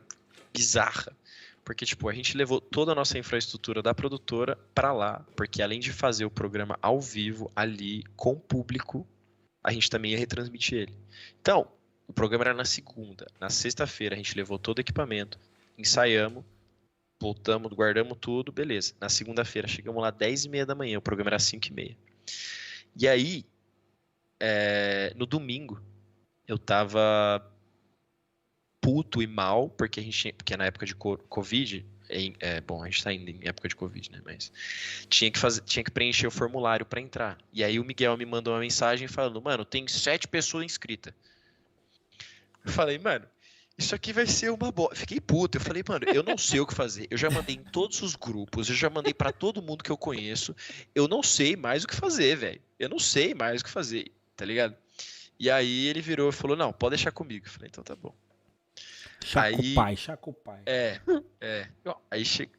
[0.53, 1.15] bizarra
[1.63, 5.79] porque, tipo, a gente levou toda a nossa infraestrutura da produtora para lá, porque além
[5.79, 9.07] de fazer o programa ao vivo, ali, com o público,
[9.63, 10.97] a gente também ia retransmitir ele.
[11.39, 11.67] Então,
[12.07, 13.27] o programa era na segunda.
[13.39, 15.39] Na sexta-feira, a gente levou todo o equipamento,
[15.77, 16.43] ensaiamos,
[17.21, 18.93] voltamos, guardamos tudo, beleza.
[18.99, 21.97] Na segunda-feira, chegamos lá 10 e meia da manhã, o programa era 5 e meia.
[22.99, 23.45] E aí,
[24.39, 25.81] é, no domingo,
[26.45, 27.52] eu tava
[28.83, 32.85] puto e mal, porque a gente, porque na época de Covid, é, é, bom, a
[32.87, 34.21] gente tá ainda em época de Covid, né?
[34.25, 34.51] Mas
[35.07, 37.37] tinha que fazer, tinha que preencher o formulário para entrar.
[37.53, 41.13] E aí o Miguel me mandou uma mensagem falando, mano, tem sete pessoas inscritas.
[42.65, 43.25] Eu falei, mano,
[43.77, 44.93] isso aqui vai ser uma boa.
[44.93, 45.57] Fiquei puto.
[45.57, 47.07] Eu falei, mano, eu não sei o que fazer.
[47.09, 49.97] Eu já mandei em todos os grupos, eu já mandei para todo mundo que eu
[49.97, 50.53] conheço.
[50.93, 52.61] Eu não sei mais o que fazer, velho.
[52.77, 54.75] Eu não sei mais o que fazer, tá ligado?
[55.39, 57.45] E aí ele virou e falou: Não, pode deixar comigo.
[57.45, 58.13] Eu falei: Então tá bom.
[59.23, 60.61] Chaco pai, chaco pai.
[60.65, 60.99] É,
[61.41, 61.67] é.
[62.11, 62.49] Aí che...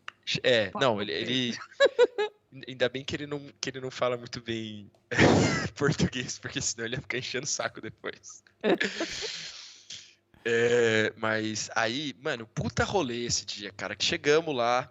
[0.42, 1.58] É, não, ele, ele.
[2.68, 4.90] Ainda bem que ele não, que ele não fala muito bem
[5.74, 8.42] português, porque senão ele ia ficar enchendo o saco depois.
[10.44, 13.96] é, mas aí, mano, puta rolê esse dia, cara.
[13.96, 14.90] Que chegamos lá,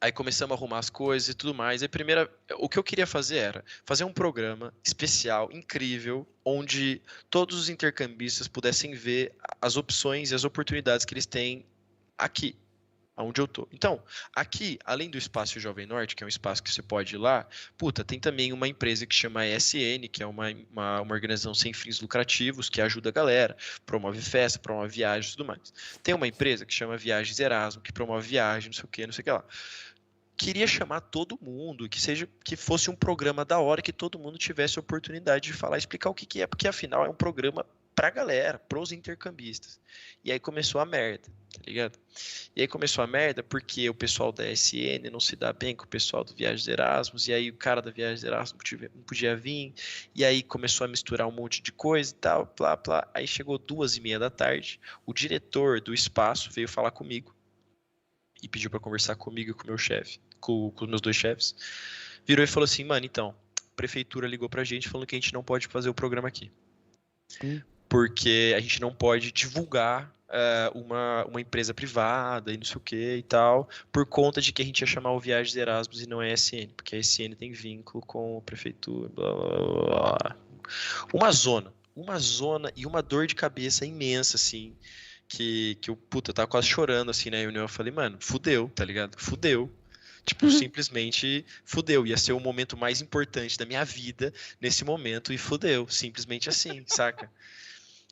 [0.00, 1.82] Aí começamos a arrumar as coisas e tudo mais.
[1.82, 7.58] E primeira, o que eu queria fazer era fazer um programa especial, incrível, onde todos
[7.58, 11.66] os intercambistas pudessem ver as opções e as oportunidades que eles têm
[12.16, 12.56] aqui,
[13.16, 13.66] onde eu tô.
[13.72, 14.00] Então,
[14.32, 17.44] aqui, além do espaço Jovem Norte, que é um espaço que você pode ir lá,
[17.76, 21.72] puta, tem também uma empresa que chama ESN, que é uma, uma, uma organização sem
[21.72, 25.72] fins lucrativos, que ajuda a galera, promove festa, promove viagens e tudo mais.
[26.04, 29.12] Tem uma empresa que chama Viagens Erasmo, que promove viagem, não sei o que, não
[29.12, 29.44] sei o que lá
[30.38, 34.38] queria chamar todo mundo, que seja que fosse um programa da hora, que todo mundo
[34.38, 37.66] tivesse a oportunidade de falar, explicar o que, que é, porque afinal é um programa
[37.92, 39.80] pra galera, pros intercambistas.
[40.22, 41.98] E aí começou a merda, tá ligado?
[42.54, 45.84] E aí começou a merda porque o pessoal da SN não se dá bem com
[45.84, 48.62] o pessoal do Viagens Erasmus, e aí o cara da Viagens Erasmus
[48.94, 49.74] não podia vir,
[50.14, 53.08] e aí começou a misturar um monte de coisa e tal, blá, blá.
[53.12, 57.34] Aí chegou duas e meia da tarde, o diretor do espaço veio falar comigo
[58.40, 61.16] e pediu para conversar comigo e com o meu chefe com, com os meus dois
[61.16, 61.54] chefes,
[62.26, 65.32] virou e falou assim, mano, então, a prefeitura ligou pra gente falando que a gente
[65.32, 66.50] não pode fazer o programa aqui.
[67.42, 67.60] Hum.
[67.88, 72.80] Porque a gente não pode divulgar uh, uma, uma empresa privada e não sei o
[72.80, 76.08] que e tal, por conta de que a gente ia chamar o Viagens Erasmus e
[76.08, 80.36] não é SN, porque a SN tem vínculo com a prefeitura, blá, blá, blá.
[81.12, 84.76] Uma zona, uma zona e uma dor de cabeça imensa, assim,
[85.26, 88.70] que, que eu, puta, eu tava quase chorando, assim, na reunião, eu falei, mano, fudeu,
[88.74, 89.18] tá ligado?
[89.18, 89.70] Fudeu,
[90.28, 90.52] Tipo, uhum.
[90.52, 92.06] simplesmente fudeu.
[92.06, 95.88] Ia ser o momento mais importante da minha vida nesse momento e fudeu.
[95.88, 97.30] Simplesmente assim, saca?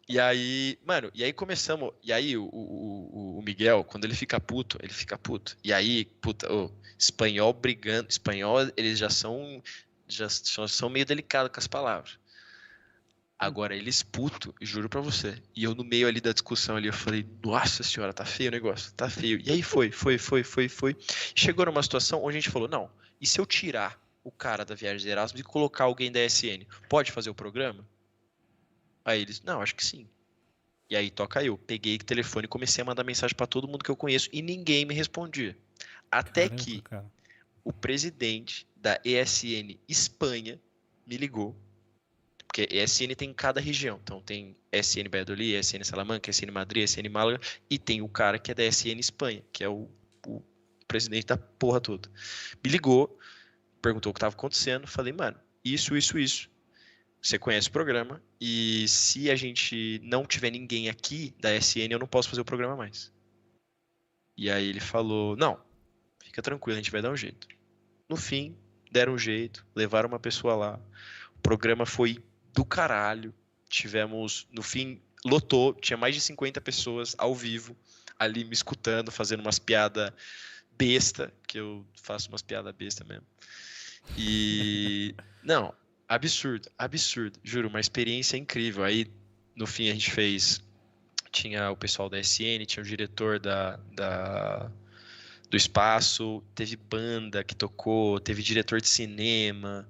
[0.09, 1.93] E aí, mano, e aí começamos.
[2.03, 5.59] E aí o, o, o, Miguel, quando ele fica puto, ele fica puto.
[5.63, 8.09] E aí, puta, o espanhol brigando.
[8.09, 9.63] Espanhol, eles já são.
[10.09, 12.19] Já, já são meio delicados com as palavras.
[13.39, 15.41] Agora, eles puto, juro pra você.
[15.55, 18.53] E eu no meio ali da discussão ali, eu falei, nossa senhora, tá feio o
[18.53, 19.39] negócio, tá feio.
[19.45, 20.97] E aí foi, foi, foi, foi, foi.
[21.35, 24.75] Chegou numa situação onde a gente falou, não, e se eu tirar o cara da
[24.75, 27.87] viagem de Erasmus e colocar alguém da SN, pode fazer o programa?
[29.05, 30.09] Aí eles, não, acho que sim.
[30.89, 31.59] E aí toca eu.
[31.59, 34.41] Peguei o telefone e comecei a mandar mensagem para todo mundo que eu conheço e
[34.41, 35.57] ninguém me respondia.
[36.11, 37.07] Até Caramba, que cara.
[37.63, 40.61] o presidente da ESN Espanha
[41.07, 41.57] me ligou
[42.57, 44.01] porque ESN tem em cada região.
[44.03, 47.39] Então tem SN Valladolid, SN Salamanca, SN Madrid, SN Málaga
[47.69, 49.87] e tem o cara que é da SN Espanha, que é o,
[50.27, 50.43] o
[50.89, 52.11] presidente da porra toda.
[52.65, 53.19] Me ligou,
[53.83, 56.51] perguntou o que estava acontecendo, falei, mano, isso, isso, isso.
[57.21, 61.99] Você conhece o programa e se a gente não tiver ninguém aqui da SN, eu
[61.99, 63.13] não posso fazer o programa mais.
[64.35, 65.61] E aí ele falou, não,
[66.25, 67.47] fica tranquilo, a gente vai dar um jeito.
[68.09, 68.57] No fim,
[68.91, 70.81] deram um jeito, levaram uma pessoa lá.
[71.35, 72.25] O programa foi
[72.57, 73.33] do caralho.
[73.69, 77.77] Tivemos, no fim, lotou, tinha mais de 50 pessoas ao vivo
[78.19, 80.11] ali me escutando, fazendo umas piadas
[80.77, 83.27] besta, que eu faço umas piadas besta mesmo.
[84.17, 85.75] E não,
[86.09, 88.83] absurdo, absurdo, juro, uma experiência incrível.
[88.83, 89.07] Aí
[89.55, 90.65] no fim a gente fez
[91.31, 94.71] tinha o pessoal da SN, tinha o diretor da, da
[95.51, 99.87] do espaço, teve banda que tocou, teve diretor de cinema,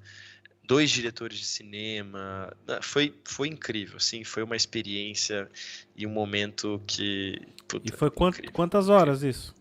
[0.66, 2.52] dois diretores de cinema.
[2.82, 5.48] Foi, foi incrível, assim, foi uma experiência
[5.96, 7.40] e um momento que.
[7.68, 9.54] Puta, e foi quant, quantas horas isso?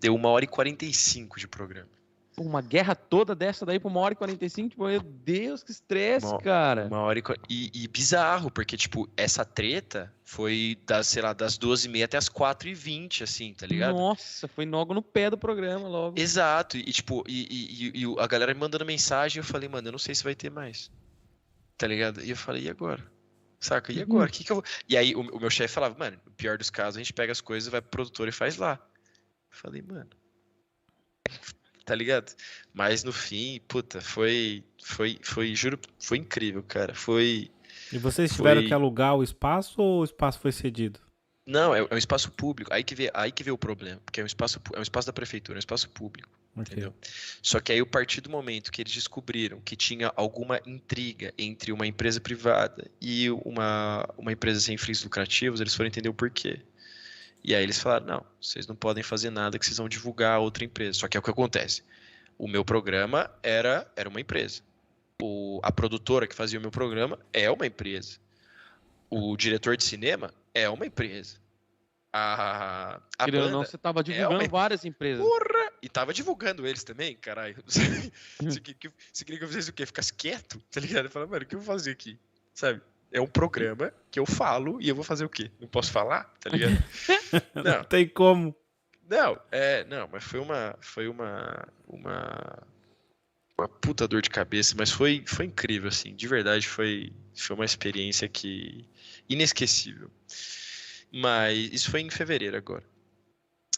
[0.00, 1.95] Deu uma hora e quarenta e cinco de programa
[2.38, 6.26] uma guerra toda dessa daí por uma hora e 45, tipo, meu Deus, que estresse,
[6.26, 6.86] uma, cara.
[6.86, 11.84] Uma hora e, e, bizarro, porque, tipo, essa treta foi das, sei lá, das duas
[11.84, 13.96] e meia até as quatro e vinte, assim, tá ligado?
[13.96, 16.20] Nossa, foi logo no pé do programa, logo.
[16.20, 19.92] Exato, e, tipo, e, e, e a galera me mandando mensagem, eu falei, mano, eu
[19.92, 20.90] não sei se vai ter mais,
[21.78, 22.22] tá ligado?
[22.22, 23.02] E eu falei, e agora?
[23.58, 23.92] Saca?
[23.92, 24.26] E agora?
[24.26, 24.30] Uhum.
[24.30, 24.64] Que que eu vou...
[24.88, 27.32] E aí o, o meu chefe falava, mano, no pior dos casos, a gente pega
[27.32, 28.78] as coisas, vai pro produtor e faz lá.
[29.50, 30.10] Eu falei, mano,
[31.86, 32.34] tá ligado?
[32.74, 36.94] Mas no fim, puta, foi, foi, foi, juro, foi incrível, cara.
[36.94, 37.50] Foi.
[37.92, 38.68] E vocês tiveram foi...
[38.68, 41.00] que alugar o espaço ou o espaço foi cedido?
[41.46, 42.74] Não, é, é, um espaço público.
[42.74, 45.06] Aí que vê, aí que vê o problema, porque é um espaço, é um espaço
[45.06, 46.28] da prefeitura, é um espaço público.
[46.56, 46.72] Okay.
[46.72, 46.94] Entendeu?
[47.42, 51.70] Só que aí, a partir do momento que eles descobriram que tinha alguma intriga entre
[51.70, 56.60] uma empresa privada e uma, uma empresa sem fins lucrativos, eles foram entender o porquê.
[57.42, 60.38] E aí eles falaram: não, vocês não podem fazer nada que vocês vão divulgar a
[60.38, 60.98] outra empresa.
[60.98, 61.82] Só que é o que acontece.
[62.38, 64.62] O meu programa era, era uma empresa.
[65.22, 68.18] O, a produtora que fazia o meu programa é uma empresa.
[69.08, 71.38] O diretor de cinema é uma empresa.
[72.12, 74.48] A, a Querendo banda não, você estava divulgando é uma...
[74.48, 75.24] várias empresas.
[75.24, 75.72] Porra!
[75.82, 77.56] E tava divulgando eles também, caralho.
[78.40, 79.84] Você queria que eu fizesse o quê?
[79.84, 80.58] Ficasse quieto?
[80.70, 81.04] Tá ligado?
[81.04, 82.18] Eu falei, mano, o que eu vou fazer aqui?
[82.54, 82.80] Sabe?
[83.12, 85.50] É um programa que eu falo e eu vou fazer o quê?
[85.60, 86.72] Não posso falar, tá ligado?
[87.54, 88.54] Não, não tem como.
[89.08, 92.62] Não, é, não, mas foi uma, foi uma, uma,
[93.56, 97.64] uma puta dor de cabeça, mas foi, foi incrível, assim, de verdade foi, foi uma
[97.64, 98.84] experiência que
[99.28, 100.10] inesquecível.
[101.12, 102.84] Mas isso foi em fevereiro agora.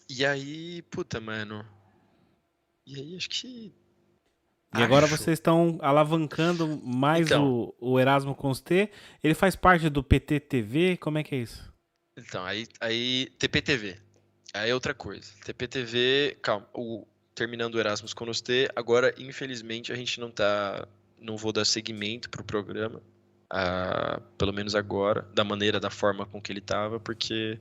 [0.09, 1.65] E aí, puta, mano.
[2.87, 3.73] E aí, acho que.
[4.77, 7.75] E agora acho- vocês estão alavancando mais Então.
[7.81, 8.91] o, o Erasmo Conste.
[9.25, 10.97] Ele faz parte do PTTV?
[10.99, 11.73] Como é que é isso?
[12.17, 13.97] Então, aí, aí TPTV.
[14.53, 15.31] Aí é outra coisa.
[15.45, 20.87] TPTV, calma, o, terminando o Erasmus com Nostê, agora, infelizmente, a gente não tá.
[21.21, 23.01] Não vou dar seguimento pro programa.
[23.51, 27.59] ah, pelo menos agora, da maneira, da forma com que ele tava, porque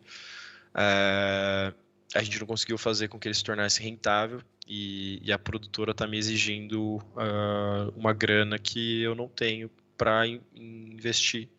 [0.73, 1.73] ah,
[2.13, 5.93] a gente não conseguiu fazer com que ele se tornasse rentável e, e a produtora
[5.93, 11.49] tá me exigindo ah, uma grana que eu não tenho para investir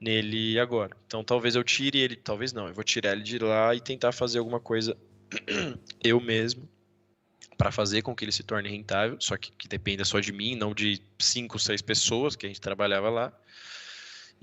[0.00, 0.96] nele agora.
[1.06, 4.12] Então talvez eu tire ele, talvez não, eu vou tirar ele de lá e tentar
[4.12, 4.96] fazer alguma coisa
[6.02, 6.68] eu mesmo
[7.56, 10.56] para fazer com que ele se torne rentável, só que, que dependa só de mim,
[10.56, 13.32] não de cinco, seis pessoas que a gente trabalhava lá.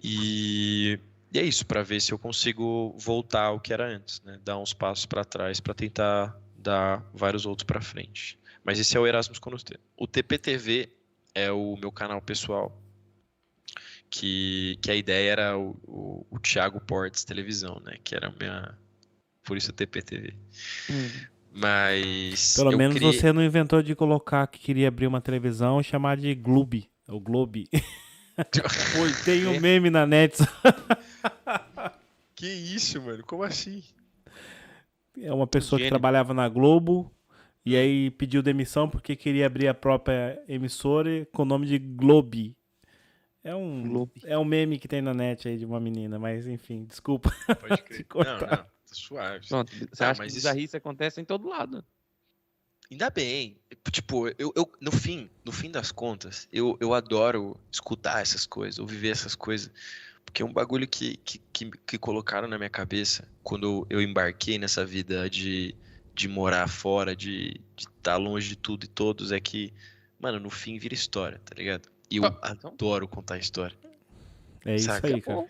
[0.01, 0.97] E,
[1.31, 4.39] e é isso, para ver se eu consigo voltar ao que era antes, né?
[4.43, 8.37] Dar uns passos para trás para tentar dar vários outros para frente.
[8.63, 9.75] Mas esse é o Erasmus Conosté.
[9.97, 10.89] O TPTV
[11.33, 12.77] é o meu canal pessoal,
[14.09, 17.97] que, que a ideia era o, o, o Thiago Portes Televisão, né?
[18.03, 18.77] Que era a minha.
[19.43, 20.33] Por isso o TPTV.
[21.53, 22.53] Mas.
[22.55, 25.83] Pelo eu menos criei- você não inventou de colocar que queria abrir uma televisão e
[25.83, 26.89] chamar de Globe.
[27.07, 27.67] O Globe.
[28.39, 30.37] Pô, tem um meme na net.
[32.35, 33.21] Que isso, mano?
[33.25, 33.83] Como assim?
[35.21, 35.91] É uma pessoa que Gênio.
[35.99, 37.11] trabalhava na Globo
[37.65, 42.55] e aí pediu demissão porque queria abrir a própria emissora com o nome de Globe.
[43.43, 44.11] É um, Globe.
[44.23, 47.29] é um meme que tem na net aí de uma menina, mas enfim, desculpa.
[47.59, 48.05] Pode crer.
[48.15, 49.45] Não, não, tá suave.
[49.47, 51.83] Pronto, você Não, acha que mas isso- bizarrice acontece em todo lado.
[52.89, 53.57] Ainda bem.
[53.91, 58.79] Tipo, eu, eu no fim, no fim das contas, eu, eu adoro escutar essas coisas,
[58.79, 59.69] ou viver essas coisas.
[60.29, 64.59] Porque é um bagulho que, que, que, que colocaram na minha cabeça quando eu embarquei
[64.59, 65.75] nessa vida de,
[66.13, 69.73] de morar fora, de estar longe de tudo e todos, é que,
[70.19, 71.89] mano, no fim vira história, tá ligado?
[72.11, 72.71] E eu Ah, então.
[72.71, 73.75] adoro contar história.
[74.63, 75.07] É isso Saca?
[75.07, 75.49] aí, cara.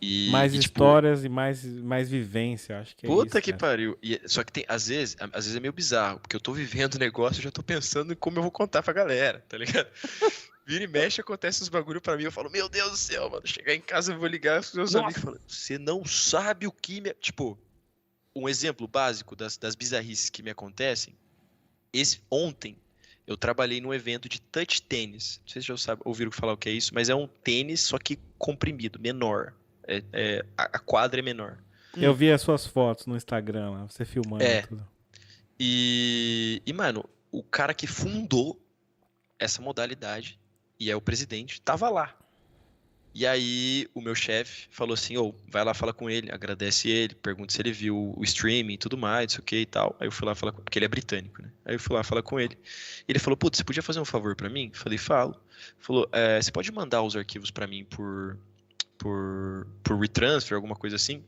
[0.00, 3.52] E, mais e, tipo, histórias e mais, mais vivência, acho que é Puta isso, que
[3.52, 3.58] cara.
[3.58, 3.98] pariu.
[4.00, 6.94] E, só que tem, às vezes, às vezes é meio bizarro, porque eu tô vivendo
[6.94, 9.88] o negócio e já tô pensando em como eu vou contar pra galera, tá ligado?
[10.68, 13.46] Vira e mexe, acontece uns bagulho pra mim, eu falo, meu Deus do céu, mano,
[13.46, 15.06] chegar em casa eu vou ligar pros meus Nossa.
[15.06, 17.14] amigos falar, você não sabe o que me...
[17.14, 17.58] Tipo,
[18.36, 21.16] um exemplo básico das, das bizarrices que me acontecem,
[21.90, 22.76] esse, ontem
[23.26, 26.56] eu trabalhei num evento de touch tênis, não sei se já sabe, ouviram falar o
[26.58, 29.54] que é isso, mas é um tênis, só que comprimido, menor,
[29.84, 31.56] É- é, a, a quadra é menor.
[31.96, 34.60] Eu vi as suas fotos no Instagram lá, você filmando É.
[34.66, 34.86] tudo.
[35.58, 38.62] E, e, mano, o cara que fundou
[39.38, 40.38] essa modalidade,
[40.78, 42.14] e é o presidente, tava lá.
[43.14, 47.14] E aí o meu chefe falou assim, ô, vai lá falar com ele, agradece ele,
[47.16, 49.96] pergunta se ele viu o streaming e tudo mais, o que e tal.
[49.98, 51.50] Aí eu fui lá falar com porque ele é britânico, né?
[51.64, 52.56] Aí eu fui lá falar com ele.
[53.08, 54.70] Ele falou, putz, você podia fazer um favor pra mim?
[54.72, 55.34] Falei, falo.
[55.80, 58.38] Falou, "É, você pode mandar os arquivos pra mim por,
[58.98, 61.24] por, por retransfer, alguma coisa assim?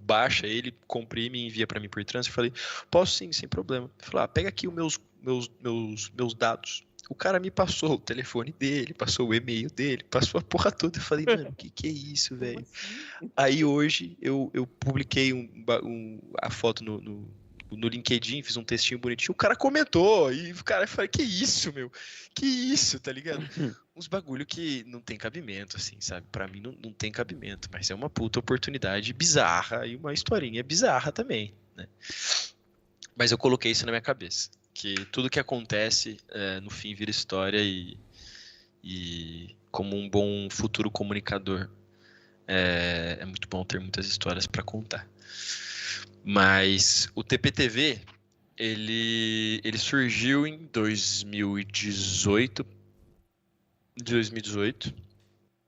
[0.00, 2.34] Baixa ele, comprime e envia pra mim por retransfer.
[2.34, 2.52] Falei,
[2.90, 3.90] Posso sim, sem problema.
[3.98, 6.86] Falei, ah, pega aqui os meus, meus, meus, meus dados.
[7.08, 10.98] O cara me passou o telefone dele, passou o e-mail dele, passou a porra toda.
[10.98, 12.66] Eu falei, mano, o que, que é isso, velho?
[13.36, 15.48] Aí hoje eu, eu publiquei um,
[15.84, 17.30] um- a foto no, no,
[17.70, 19.32] no LinkedIn, fiz um textinho bonitinho.
[19.32, 21.90] O cara comentou, e o cara falou, que isso, meu?
[22.34, 23.40] Que isso, tá ligado?
[23.96, 26.26] Uns bagulho que não tem cabimento, assim, sabe?
[26.30, 30.62] Pra mim não, não tem cabimento, mas é uma puta oportunidade bizarra e uma historinha
[30.62, 31.86] bizarra também, né?
[33.16, 37.10] Mas eu coloquei isso na minha cabeça, que tudo que acontece é, no fim vira
[37.10, 37.96] história e,
[38.84, 41.70] e como um bom futuro comunicador
[42.46, 45.08] é, é muito bom ter muitas histórias para contar.
[46.22, 48.02] Mas o TPTV
[48.58, 52.66] ele, ele surgiu em 2018,
[53.96, 54.92] 2018,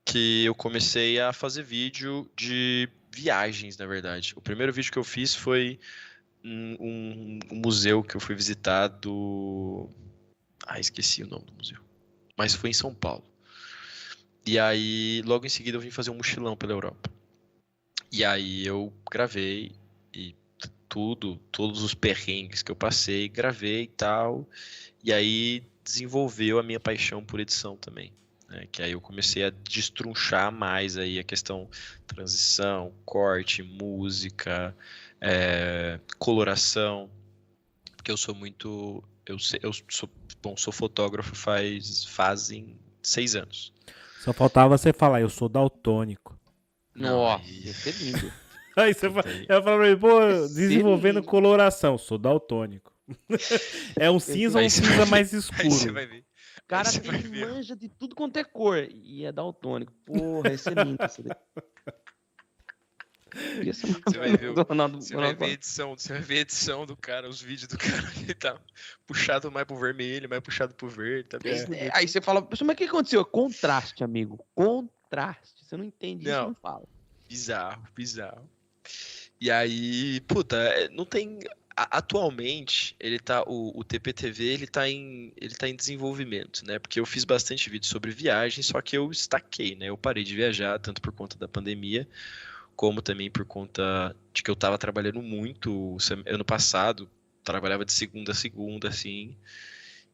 [0.05, 4.35] que eu comecei a fazer vídeo de viagens, na verdade.
[4.35, 5.79] O primeiro vídeo que eu fiz foi
[6.43, 9.89] um, um- museu que eu fui visitar do.
[10.67, 11.79] Ah, esqueci o nome do museu.
[12.37, 13.23] Mas foi em São Paulo.
[14.45, 17.09] E aí, logo em seguida, eu vim fazer um mochilão pela Europa.
[18.11, 19.71] E aí eu gravei
[20.13, 20.35] e
[20.87, 24.47] tudo, todos os perrengues que eu passei, gravei e tal.
[25.03, 28.13] E aí desenvolveu a minha paixão por edição também.
[28.49, 28.67] né?
[28.71, 31.69] Que aí eu comecei a destrunchar mais aí a questão
[32.07, 34.75] transição, corte, música,
[35.21, 37.09] é, coloração,
[37.95, 39.03] porque eu sou muito.
[39.25, 40.09] Eu, eu sou,
[40.41, 43.73] bom, sou fotógrafo faz fazem seis anos.
[44.19, 46.37] Só faltava você falar, eu sou daltônico.
[46.95, 48.31] Nossa, ia ser lindo.
[48.75, 52.93] Aí você fala, eu falo pra mim, pô, desenvolvendo coloração, sou daltônico.
[53.97, 55.63] é um cinza ou um cinza mais escuro.
[55.63, 56.23] Aí você vai ver.
[56.63, 59.91] O cara tem manja de tudo quanto é cor e é daltônico.
[60.05, 60.99] Porra, esse é lindo.
[63.65, 66.95] Esse você vai ver, Ronaldo, você vai ver a edição, você vai ver edição do
[66.95, 68.59] cara, os vídeos do cara que tá
[69.07, 71.89] puxado mais pro vermelho, mais puxado pro verde, tá bem é.
[71.93, 73.25] Aí você fala, mas o que aconteceu?
[73.25, 74.43] Contraste, amigo.
[74.55, 75.65] Contraste.
[75.65, 76.83] Você não entende não, isso, não fala.
[77.27, 78.49] Bizarro, bizarro.
[79.39, 81.39] E aí, puta, é, não tem
[81.91, 86.99] atualmente ele tá o, o TPTV ele tá em ele tá em desenvolvimento né porque
[86.99, 90.77] eu fiz bastante vídeo sobre viagem só que eu estaquei né eu parei de viajar
[90.79, 92.07] tanto por conta da pandemia
[92.79, 97.09] como também por conta de que eu estava trabalhando muito ano passado,
[97.43, 99.35] trabalhava de segunda a segunda, assim,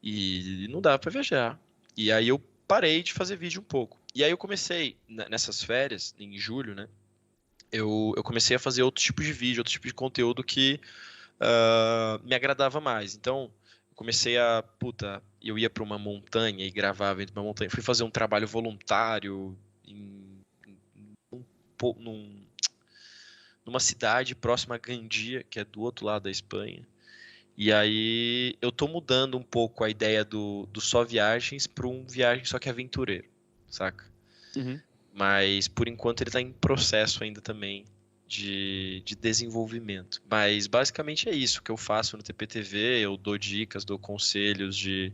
[0.02, 1.60] e não dava para viajar.
[1.96, 4.00] E aí eu parei de fazer vídeo um pouco.
[4.16, 6.88] E aí eu comecei, nessas férias, em julho, né,
[7.72, 10.80] eu, eu comecei a fazer outro tipo de vídeo, outro tipo de conteúdo que
[11.36, 13.14] uh, me agradava mais.
[13.14, 13.52] Então,
[13.94, 17.70] comecei a, puta, eu ia para uma montanha e gravava dentro de uma montanha.
[17.70, 19.56] Fui fazer um trabalho voluntário
[19.86, 20.42] em,
[22.00, 22.45] num,
[23.66, 26.88] numa cidade próxima a Gandia, que é do outro lado da Espanha.
[27.58, 32.06] E aí eu tô mudando um pouco a ideia do, do só viagens para um
[32.06, 33.28] viagem só que aventureiro,
[33.70, 34.06] saca?
[34.56, 34.80] Uhum.
[35.14, 37.86] Mas por enquanto ele está em processo ainda também
[38.28, 40.22] de, de desenvolvimento.
[40.30, 43.00] Mas basicamente é isso que eu faço no TPTV.
[43.00, 45.14] Eu dou dicas, dou conselhos de.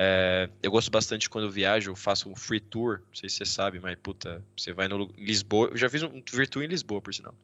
[0.00, 3.00] É, eu gosto bastante quando eu viajo, eu faço um free tour.
[3.08, 5.70] Não sei se você sabe, mas puta, você vai no Lisboa.
[5.70, 7.34] Eu já fiz um tour em Lisboa, por sinal.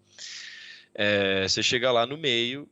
[0.95, 2.69] É, você chega lá no meio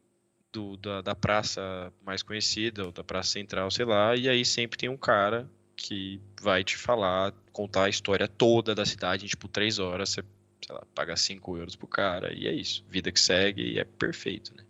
[0.53, 4.79] do, da, da praça mais conhecida, ou da praça central, sei lá, e aí sempre
[4.79, 9.49] tem um cara que vai te falar, contar a história toda da cidade em tipo
[9.49, 10.11] três horas.
[10.11, 10.23] Você,
[10.71, 12.85] lá, paga cinco euros pro cara, e é isso.
[12.89, 14.63] Vida que segue, e é perfeito, né?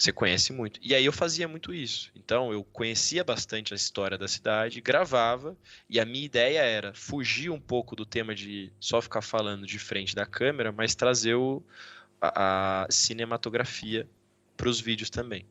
[0.00, 0.80] Você conhece muito.
[0.82, 2.10] E aí eu fazia muito isso.
[2.16, 5.54] Então eu conhecia bastante a história da cidade, gravava,
[5.90, 9.78] e a minha ideia era fugir um pouco do tema de só ficar falando de
[9.78, 11.62] frente da câmera, mas trazer o,
[12.18, 14.08] a, a cinematografia
[14.56, 15.44] para os vídeos também.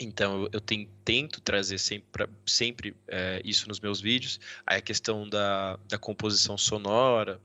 [0.00, 0.60] Então, eu,
[1.04, 4.40] tento trazer sempre, sempre é, isso nos meus vídeos.
[4.66, 7.40] Aí a questão da, da composição sonora,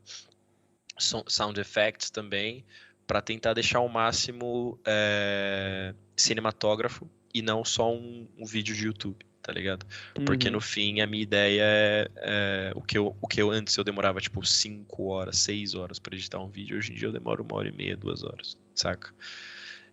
[0.97, 2.65] sound effects também,
[3.05, 9.25] para tentar deixar o máximo é, cinematógrafo e não só um, um vídeo de YouTube
[9.45, 9.85] tá ligado?
[10.25, 10.53] Porque uhum.
[10.53, 13.83] no fim a minha ideia é, é, o, que eu, o que eu antes eu
[13.83, 17.43] demorava tipo 5 horas, 6 horas para editar um vídeo, hoje em dia eu demoro
[17.43, 19.13] uma hora e meia, duas horas, saca?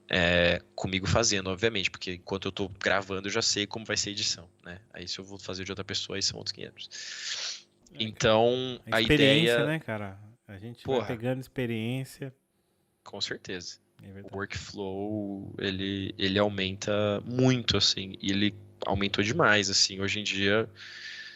[0.09, 4.09] É, comigo fazendo, obviamente, porque enquanto eu tô gravando eu já sei como vai ser
[4.09, 4.79] a edição, né?
[4.91, 7.67] Aí se eu vou fazer de outra pessoa, aí são outros 500.
[7.93, 9.67] É, então, a, a ideia...
[9.67, 10.19] né, cara?
[10.49, 12.35] A gente Porra, vai pegando experiência.
[13.05, 13.79] Com certeza.
[14.03, 20.01] É o workflow, ele, ele aumenta muito, assim, e ele aumentou demais, assim.
[20.01, 20.69] Hoje em dia,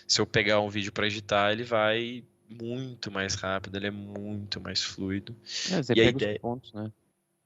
[0.07, 4.61] se eu pegar um vídeo para editar, ele vai muito mais rápido, ele é muito
[4.61, 5.35] mais fluido.
[5.71, 6.35] É, você e pega ideia...
[6.35, 6.91] os pontos, né?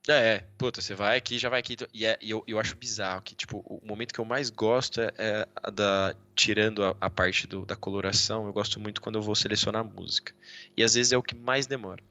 [0.09, 1.77] É, é, puta, você vai aqui, já vai aqui.
[1.93, 5.01] E, é, e eu, eu acho bizarro que, tipo, o momento que eu mais gosto
[5.01, 6.17] é, é a da.
[6.35, 9.85] Tirando a, a parte do, da coloração, eu gosto muito quando eu vou selecionar a
[9.85, 10.35] música.
[10.75, 12.03] E às vezes é o que mais demora.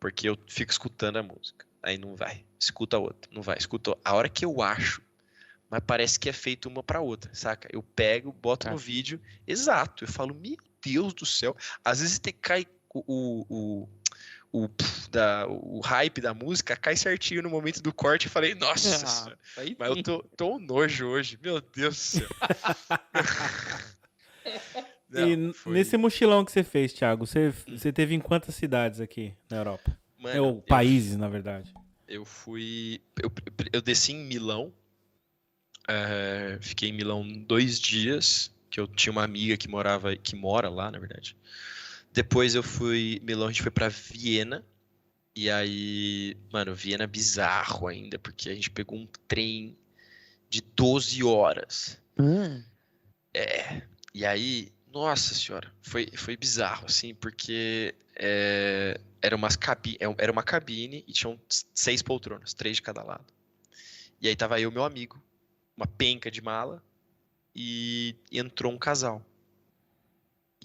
[0.00, 1.66] Porque eu fico escutando a música.
[1.82, 2.44] Aí não vai.
[2.58, 3.30] Escuta a outra.
[3.32, 3.56] Não vai.
[3.56, 3.96] Escuta.
[4.04, 5.02] A hora que eu acho
[5.70, 7.68] mas parece que é feito uma para outra, saca?
[7.72, 8.82] Eu pego, boto no tá.
[8.82, 10.04] vídeo, exato.
[10.04, 11.54] Eu falo, meu Deus do céu.
[11.84, 13.86] Às vezes tem cai o, o,
[14.52, 14.70] o, o,
[15.10, 19.36] da, o hype da música, cai certinho no momento do corte e falei, nossa, ah,
[19.78, 22.28] mas eu tô, tô um nojo hoje, meu Deus do céu.
[25.10, 25.72] Não, e foi...
[25.72, 29.98] nesse mochilão que você fez, Thiago, você, você teve em quantas cidades aqui na Europa?
[30.18, 31.72] Mano, Ou países, eu, na verdade.
[32.06, 33.00] Eu fui.
[33.22, 33.32] Eu,
[33.72, 34.72] eu desci em Milão,
[35.88, 40.68] é, fiquei em Milão dois dias, que eu tinha uma amiga que morava, que mora
[40.68, 41.36] lá, na verdade.
[42.12, 44.64] Depois eu fui, Milão, a gente foi para Viena.
[45.34, 49.78] E aí, mano, Viena é bizarro ainda, porque a gente pegou um trem
[50.50, 51.98] de 12 horas.
[52.18, 52.62] Hum.
[53.32, 53.82] É.
[54.12, 54.72] E aí,
[55.06, 61.12] nossa senhora, foi, foi bizarro, assim, porque é, era, umas é, era uma cabine e
[61.12, 61.38] tinham
[61.74, 63.24] seis poltronas, três de cada lado.
[64.20, 65.22] E aí tava eu e meu amigo
[65.76, 66.82] uma penca de mala
[67.54, 69.24] e entrou um casal.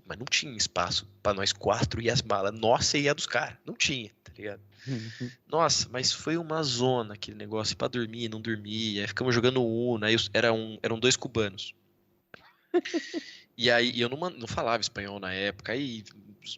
[0.05, 3.55] Mas não tinha espaço para nós quatro e as malas nossa e a dos caras.
[3.63, 4.61] Não tinha, tá ligado?
[5.47, 9.01] Nossa, mas foi uma zona aquele negócio pra dormir, não dormia.
[9.01, 11.73] Aí ficamos jogando Uno, aí era um, eram dois cubanos.
[13.57, 16.03] E aí eu não, não falava espanhol na época, aí.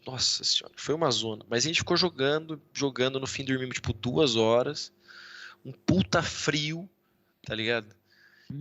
[0.05, 1.45] Nossa senhora, foi uma zona.
[1.47, 4.91] Mas a gente ficou jogando, jogando, no fim dormimos tipo duas horas.
[5.63, 6.89] Um puta frio,
[7.45, 7.95] tá ligado?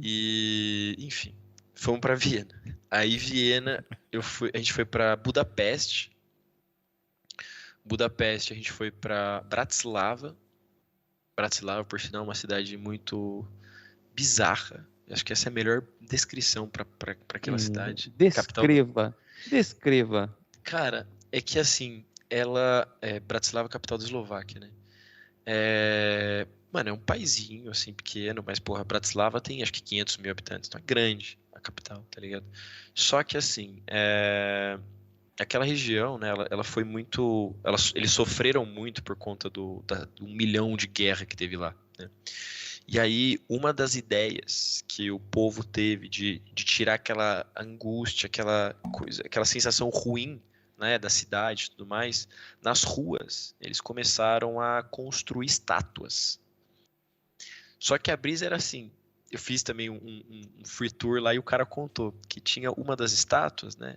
[0.02, 1.34] E, enfim,
[1.74, 2.62] fomos para Viena.
[2.90, 6.10] Aí Viena, eu fui, a gente foi para Budapeste.
[7.84, 10.36] Budapeste, a gente foi para Bratislava.
[11.36, 13.46] Bratislava, por sinal, é uma cidade muito
[14.14, 14.86] bizarra.
[15.10, 16.86] Acho que essa é a melhor descrição para
[17.28, 18.12] aquela hum, cidade.
[18.16, 18.34] Descreva.
[18.34, 19.14] Capital.
[19.50, 20.38] Descreva.
[20.62, 24.70] Cara, é que assim, ela é Bratislava, capital da Eslováquia, né?
[25.46, 30.30] É, mano, é um paizinho assim pequeno, mas porra, Bratislava tem acho que 500 mil
[30.30, 32.44] habitantes, então é grande a capital, tá ligado?
[32.94, 34.78] Só que assim, é,
[35.38, 40.04] aquela região, né, ela, ela foi muito, ela, eles sofreram muito por conta do, da,
[40.06, 42.08] do milhão de guerra que teve lá, né?
[42.86, 48.74] E aí, uma das ideias que o povo teve de, de tirar aquela angústia, aquela
[48.92, 50.40] coisa, aquela sensação ruim
[50.76, 52.28] né, da cidade e tudo mais,
[52.60, 56.38] nas ruas, eles começaram a construir estátuas.
[57.78, 58.90] Só que a brisa era assim.
[59.30, 62.70] Eu fiz também um, um, um free tour lá e o cara contou que tinha
[62.70, 63.96] uma das estátuas, né?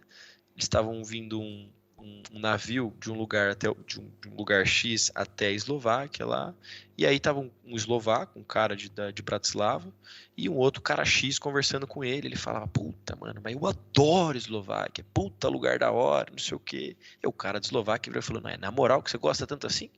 [0.56, 4.36] Eles estavam vindo um, um, um, navio de um lugar até de um, de um,
[4.36, 6.54] lugar X até a Eslováquia lá,
[6.98, 9.91] e aí tava um, um eslovaco, um cara de, de Bratislava,
[10.36, 12.28] e um outro cara X conversando com ele.
[12.28, 16.60] Ele falava: Puta, mano, mas eu adoro Eslováquia, puta lugar da hora, não sei o
[16.60, 16.95] quê.
[17.22, 19.89] E o cara de Eslováquia falou: Não é na moral que você gosta tanto assim?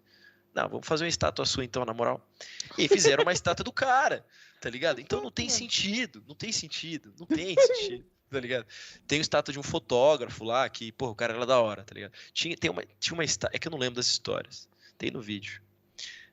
[0.53, 2.25] Não, vamos fazer uma estátua sua então, na moral.
[2.77, 4.25] E fizeram uma estátua do cara,
[4.59, 4.99] tá ligado?
[4.99, 8.65] Então não tem sentido, não tem sentido, não tem sentido tá ligado?
[9.07, 11.93] Tem o estátua de um fotógrafo lá que, pô, o cara era da hora, tá
[11.93, 12.13] ligado?
[12.33, 14.67] Tinha, tem uma, tinha uma estátua, é que eu não lembro das histórias.
[14.97, 15.61] Tem no vídeo.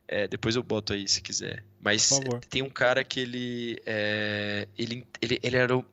[0.08, 1.64] É, depois eu boto aí se quiser.
[1.80, 2.10] Mas
[2.48, 5.84] tem um cara que ele, é, ele, ele, ele era o,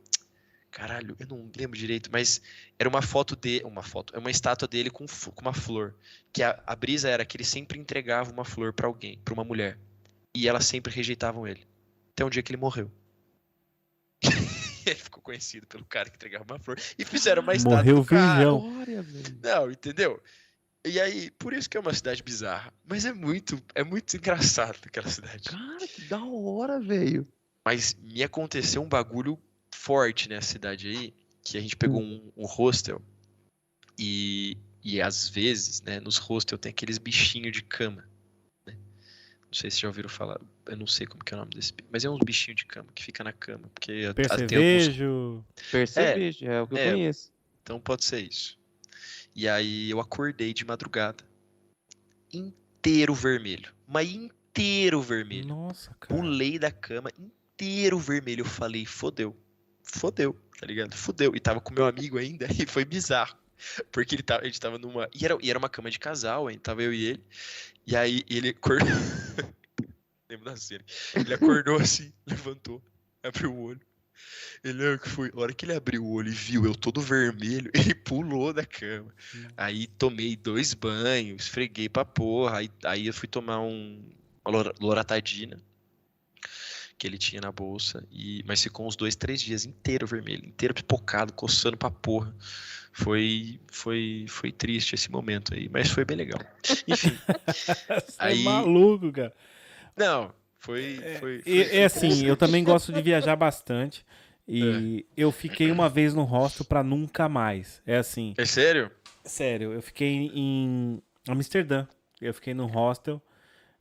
[0.74, 2.42] caralho, eu não lembro direito, mas
[2.78, 5.96] era uma foto de, uma foto, é uma estátua dele com, com uma flor.
[6.34, 9.44] Que a, a brisa era que ele sempre entregava uma flor para alguém, para uma
[9.44, 9.78] mulher,
[10.36, 11.66] e elas sempre rejeitavam ele.
[12.12, 12.92] Até um dia que ele morreu.
[14.90, 16.80] ele ficou conhecido pelo cara que entregava uma flor.
[16.98, 18.44] E fizeram uma estátua Morreu do cara.
[19.42, 20.22] Não, entendeu?
[20.86, 22.74] E aí, por isso que é uma cidade bizarra.
[22.86, 25.50] Mas é muito, é muito engraçado aquela cidade.
[25.50, 27.28] Cara, que da hora, velho.
[27.66, 29.40] Mas me aconteceu um bagulho
[29.74, 32.32] forte nessa cidade aí, que a gente pegou hum.
[32.36, 33.02] um, um hostel
[33.98, 38.08] e, e às vezes, né, nos hostels tem aqueles bichinhos de cama.
[38.66, 40.42] Não sei se já ouviram falar.
[40.66, 41.74] Eu não sei como que é o nome desse.
[41.92, 43.70] Mas é uns bichinhos de cama que fica na cama.
[43.74, 45.04] Porque Percevejo.
[45.04, 45.72] Alguns...
[45.72, 47.32] Percevejo, é, é, o que eu é, conheço.
[47.62, 48.58] Então pode ser isso.
[49.36, 51.24] E aí eu acordei de madrugada.
[52.32, 53.74] Inteiro vermelho.
[53.88, 55.48] Mas inteiro vermelho.
[55.48, 56.14] Nossa, cara.
[56.14, 58.42] Pulei da cama inteiro vermelho.
[58.42, 59.36] Eu falei, fodeu.
[59.84, 60.96] Fodeu, tá ligado?
[60.96, 61.36] Fodeu.
[61.36, 63.36] E tava com meu amigo ainda e foi bizarro.
[63.92, 65.10] Porque ele tava, a gente tava numa.
[65.14, 66.60] E era, e era uma cama de casal, hein?
[66.60, 67.24] Tava eu e ele.
[67.86, 68.88] E aí ele acordou.
[70.34, 70.84] Lembro da cena.
[71.14, 72.82] Ele acordou assim, levantou,
[73.22, 73.82] abriu o olho.
[74.64, 75.32] Ele, que foi?
[75.32, 78.66] A hora que ele abriu o olho e viu eu todo vermelho, ele pulou da
[78.66, 79.14] cama.
[79.36, 79.48] Hum.
[79.56, 82.58] Aí tomei dois banhos, esfreguei pra porra.
[82.58, 84.04] Aí, aí eu fui tomar um,
[84.44, 85.62] uma loratadina
[86.98, 88.04] que ele tinha na bolsa.
[88.12, 92.36] E, mas ficou uns dois, três dias inteiro vermelho, inteiro pipocado, coçando pra porra.
[92.92, 96.40] Foi, foi, foi triste esse momento aí, mas foi bem legal.
[96.88, 97.20] Enfim.
[97.48, 98.42] Você é aí...
[98.42, 99.34] é maluco, cara.
[99.96, 101.00] Não, foi.
[101.04, 104.06] É, foi, foi, é, é assim, eu também gosto de viajar bastante.
[104.48, 105.22] E é.
[105.22, 107.82] eu fiquei uma vez no hostel para nunca mais.
[107.86, 108.34] É assim.
[108.38, 108.92] É sério?
[109.24, 111.88] Sério, eu fiquei em Amsterdã.
[112.20, 113.22] Eu fiquei no hostel.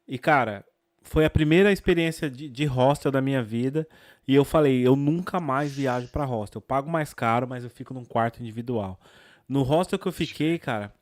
[0.07, 0.65] E, cara,
[1.03, 3.87] foi a primeira experiência de, de hostel da minha vida.
[4.27, 6.59] E eu falei, eu nunca mais viajo para hostel.
[6.59, 9.01] Eu pago mais caro, mas eu fico num quarto individual.
[9.49, 10.93] No hostel que eu fiquei, cara,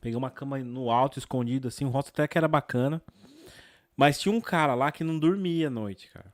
[0.00, 1.84] peguei uma cama no alto, escondido, assim.
[1.84, 3.02] O hostel até que era bacana.
[4.00, 6.32] Mas tinha um cara lá que não dormia à noite, cara.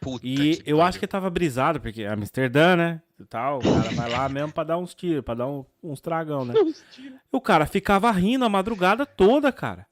[0.00, 3.02] Puta e eu acho que tava brisado, porque é Amsterdã, né?
[3.18, 6.00] E tal, o cara vai lá mesmo pra dar uns tiros, pra dar um, uns
[6.00, 6.54] tragão, né?
[6.96, 9.84] E o cara ficava rindo a madrugada toda, cara.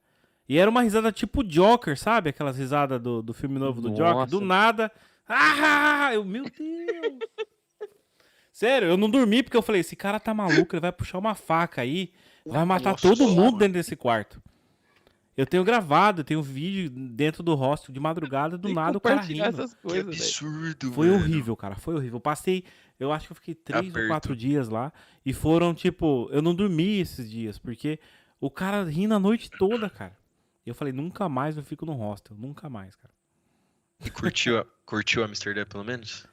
[0.48, 2.30] E era uma risada tipo Joker, sabe?
[2.30, 4.02] Aquelas risadas do, do filme novo do Nossa.
[4.04, 4.26] Joker.
[4.26, 4.92] Do nada.
[5.28, 6.10] Ah!
[6.14, 7.18] Eu, meu Deus!
[8.52, 11.34] Sério, eu não dormi porque eu falei: esse cara tá maluco, ele vai puxar uma
[11.34, 12.12] faca aí,
[12.46, 14.40] vai matar Nossa, todo mundo dentro desse quarto.
[15.36, 19.20] Eu tenho gravado, eu tenho vídeo dentro do hostel de madrugada, do nada o cara
[19.20, 19.42] rindo.
[19.42, 22.16] Essas coisas, que absurdo, Foi horrível, cara, foi horrível.
[22.16, 22.64] Eu passei,
[22.98, 24.00] eu acho que eu fiquei três Aperto.
[24.00, 24.90] ou quatro dias lá
[25.26, 28.00] e foram, tipo, eu não dormi esses dias, porque
[28.40, 30.16] o cara rindo a noite toda, cara.
[30.64, 33.12] E eu falei, nunca mais eu fico no hostel, nunca mais, cara.
[34.02, 36.26] E curtiu, a, curtiu Amsterdã, pelo menos?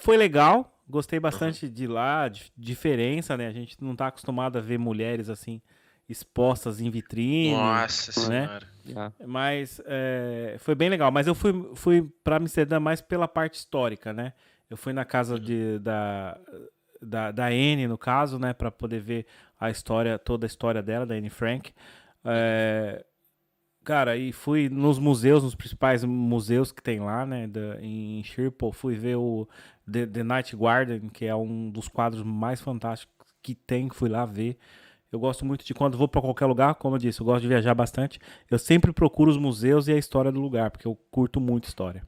[0.00, 1.72] Foi legal, gostei bastante uhum.
[1.72, 3.46] de lá, diferença, né?
[3.46, 5.62] A gente não tá acostumado a ver mulheres assim
[6.08, 7.52] expostas em vitrine.
[7.52, 8.46] Nossa né?
[8.46, 8.74] senhora.
[9.26, 11.10] Mas é, foi bem legal.
[11.10, 14.32] Mas eu fui, fui para Amsterdã mais pela parte histórica, né?
[14.68, 16.38] Eu fui na casa de, da,
[17.00, 18.52] da, da Anne, no caso, né?
[18.52, 19.26] Para poder ver
[19.58, 21.72] a história, toda a história dela, da Anne Frank.
[22.24, 23.04] É,
[23.82, 27.46] cara, e fui nos museus, nos principais museus que tem lá, né?
[27.46, 28.72] Da, em Schiphol.
[28.72, 29.48] Fui ver o
[29.90, 33.88] The, The Night Garden, que é um dos quadros mais fantásticos que tem.
[33.88, 34.58] Fui lá ver.
[35.14, 37.46] Eu gosto muito de quando vou para qualquer lugar, como eu disse, eu gosto de
[37.46, 38.18] viajar bastante.
[38.50, 42.02] Eu sempre procuro os museus e a história do lugar, porque eu curto muito história.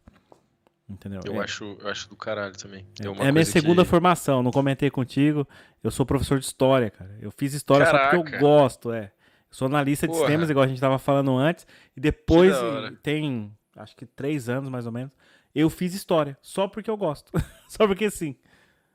[0.89, 1.21] Entendeu?
[1.25, 1.45] Eu, é.
[1.45, 2.85] acho, eu acho do caralho também.
[3.01, 3.91] É, é a minha segunda que...
[3.91, 5.47] formação, não comentei contigo.
[5.85, 7.17] Eu sou professor de história, cara.
[7.21, 8.17] Eu fiz história Caraca.
[8.17, 9.05] só porque eu gosto, é.
[9.05, 9.11] Eu
[9.53, 10.27] sou analista de Porra.
[10.27, 11.65] sistemas, igual a gente tava falando antes.
[11.97, 12.57] E depois,
[13.05, 15.13] tem acho que três anos mais ou menos,
[15.55, 16.37] eu fiz história.
[16.43, 17.31] Só porque eu gosto.
[17.71, 18.35] só porque sim.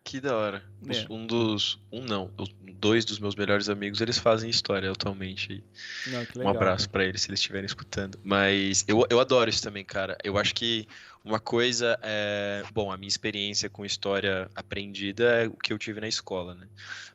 [0.03, 0.63] Que da hora.
[0.87, 1.05] É.
[1.09, 1.79] Um dos.
[1.91, 2.31] Um não.
[2.79, 5.63] Dois dos meus melhores amigos, eles fazem história atualmente.
[6.07, 8.19] Não, um abraço para eles se eles estiverem escutando.
[8.23, 10.17] Mas eu, eu adoro isso também, cara.
[10.23, 10.87] Eu acho que
[11.23, 12.63] uma coisa é.
[12.73, 16.67] Bom, a minha experiência com história aprendida é o que eu tive na escola, né?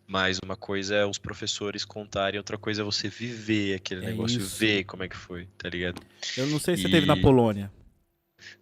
[0.07, 4.39] Mas uma coisa é os professores contarem, outra coisa é você viver aquele é negócio,
[4.39, 4.57] isso.
[4.57, 6.01] ver como é que foi, tá ligado?
[6.37, 6.85] Eu não sei se e...
[6.85, 7.71] você teve na Polônia.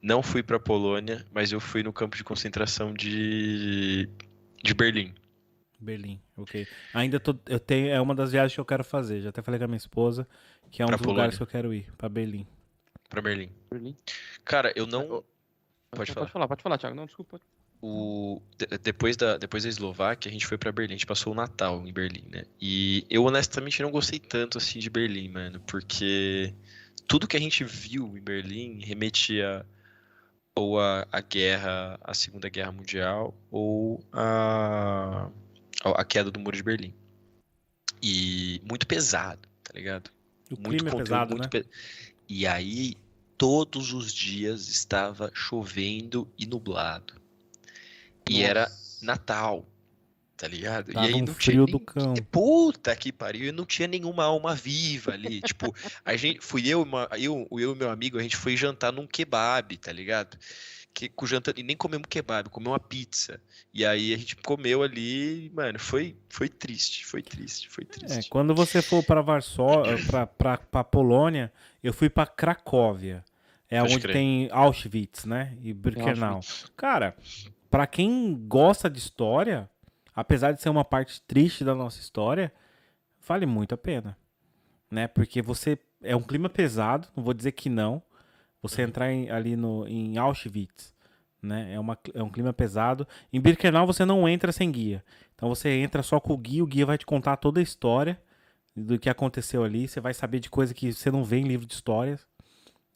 [0.02, 4.09] Não fui para Polônia, mas eu fui no campo de concentração de,
[4.62, 5.15] de Berlim.
[5.81, 6.66] Berlim, ok.
[6.94, 9.20] Ainda tô, eu tenho, é uma das viagens que eu quero fazer.
[9.20, 10.27] Já até falei com a minha esposa
[10.70, 11.23] que é um pra dos Polônia.
[11.23, 12.47] lugares que eu quero ir, para Berlim.
[13.09, 13.51] Para Berlim.
[13.70, 13.97] Berlim.
[14.44, 15.06] Cara, eu não.
[15.09, 15.24] Pode,
[15.90, 16.24] pode falar.
[16.24, 16.97] Pode falar, pode falar, Thiago.
[16.97, 17.40] Não, desculpa.
[17.81, 18.40] O,
[18.82, 21.86] depois, da, depois da Eslováquia, a gente foi para Berlim, a gente passou o Natal
[21.86, 22.44] em Berlim, né?
[22.59, 26.55] E eu honestamente não gostei tanto assim de Berlim, mano, porque
[27.06, 29.66] tudo que a gente viu em Berlim remetia
[30.56, 35.28] ou a, a guerra, a Segunda Guerra Mundial, ou a,
[35.85, 36.94] a queda do Muro de Berlim.
[38.02, 40.10] E muito pesado, tá ligado?
[40.51, 41.48] O muito clima é pesado, muito né?
[41.48, 41.66] Pe...
[42.28, 42.97] E aí,
[43.36, 47.14] todos os dias estava chovendo e nublado.
[48.28, 48.51] E Nossa.
[48.51, 48.72] era
[49.02, 49.66] Natal
[50.36, 50.93] tá ligado?
[50.93, 51.78] Tava e aí não frio tinha.
[51.78, 52.15] do cão.
[52.31, 55.40] Puta que pariu, e não tinha nenhuma alma viva ali.
[55.43, 55.74] tipo,
[56.05, 56.40] a gente.
[56.40, 59.93] Fui eu, uma, eu, eu e meu amigo, a gente foi jantar num kebab, tá
[59.93, 60.36] ligado?
[60.93, 63.40] Que, com janta, e nem comemos kebab, comemos uma pizza.
[63.73, 68.19] E aí a gente comeu ali, mano, foi, foi triste, foi triste, foi triste.
[68.19, 71.52] É, quando você for para Varsóvia, para pra, pra Polônia,
[71.82, 73.24] eu fui para Cracóvia.
[73.69, 74.12] É Pode onde crer.
[74.12, 75.56] tem Auschwitz, né?
[75.62, 76.40] E Birkenau.
[76.77, 77.16] Cara,
[77.69, 79.69] para quem gosta de história,
[80.15, 82.53] apesar de ser uma parte triste da nossa história,
[83.27, 84.16] vale muito a pena,
[84.91, 85.09] né?
[85.09, 88.03] Porque você é um clima pesado, não vou dizer que não.
[88.62, 90.95] Você entrar em, ali no em Auschwitz,
[91.43, 91.74] né?
[91.74, 93.07] É, uma, é um clima pesado.
[93.32, 95.05] Em Birkenau você não entra sem guia.
[95.35, 98.20] Então você entra só com o guia, o guia vai te contar toda a história
[98.74, 99.86] do que aconteceu ali.
[99.86, 102.27] Você vai saber de coisa que você não vê em livro de histórias.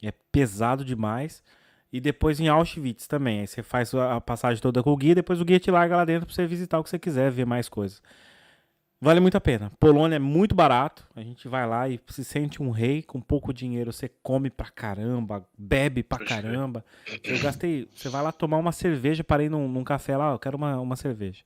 [0.01, 1.43] É pesado demais.
[1.91, 3.41] E depois em Auschwitz também.
[3.41, 6.05] Aí você faz a passagem toda com o guia, depois o guia te larga lá
[6.05, 8.01] dentro pra você visitar o que você quiser, ver mais coisas.
[9.01, 9.71] Vale muito a pena.
[9.79, 11.07] Polônia é muito barato.
[11.15, 13.93] A gente vai lá e se sente um rei com pouco dinheiro.
[13.93, 16.83] Você come pra caramba, bebe pra caramba.
[17.23, 17.87] Eu gastei.
[17.95, 20.97] Você vai lá tomar uma cerveja, parei num, num café lá, eu quero uma, uma
[20.97, 21.43] cerveja.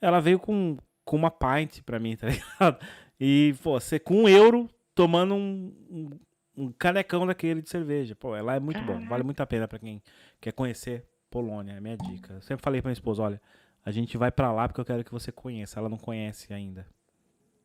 [0.00, 2.78] Ela veio com, com uma pint pra mim, tá ligado?
[3.18, 6.10] E, pô, você com um euro tomando um,
[6.56, 8.14] um canecão daquele de cerveja.
[8.14, 9.00] Pô, lá é muito Caraca.
[9.00, 9.08] bom.
[9.08, 10.02] Vale muito a pena para quem
[10.40, 11.72] quer conhecer Polônia.
[11.72, 12.34] É minha dica.
[12.34, 13.42] Eu sempre falei pra minha esposa, olha,
[13.84, 15.78] a gente vai para lá porque eu quero que você conheça.
[15.78, 16.86] Ela não conhece ainda.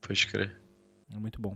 [0.01, 0.59] Pode crer.
[1.13, 1.55] É muito bom.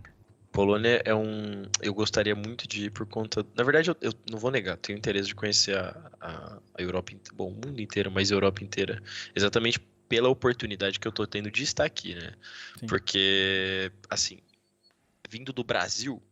[0.52, 1.64] Polônia é um.
[1.82, 3.44] Eu gostaria muito de ir por conta.
[3.54, 7.12] Na verdade, eu, eu não vou negar, tenho interesse de conhecer a, a, a Europa.
[7.34, 9.02] Bom, o mundo inteiro, mas a Europa inteira.
[9.34, 12.32] Exatamente pela oportunidade que eu tô tendo de estar aqui, né?
[12.78, 12.86] Sim.
[12.86, 14.38] Porque, assim,
[15.28, 16.22] vindo do Brasil,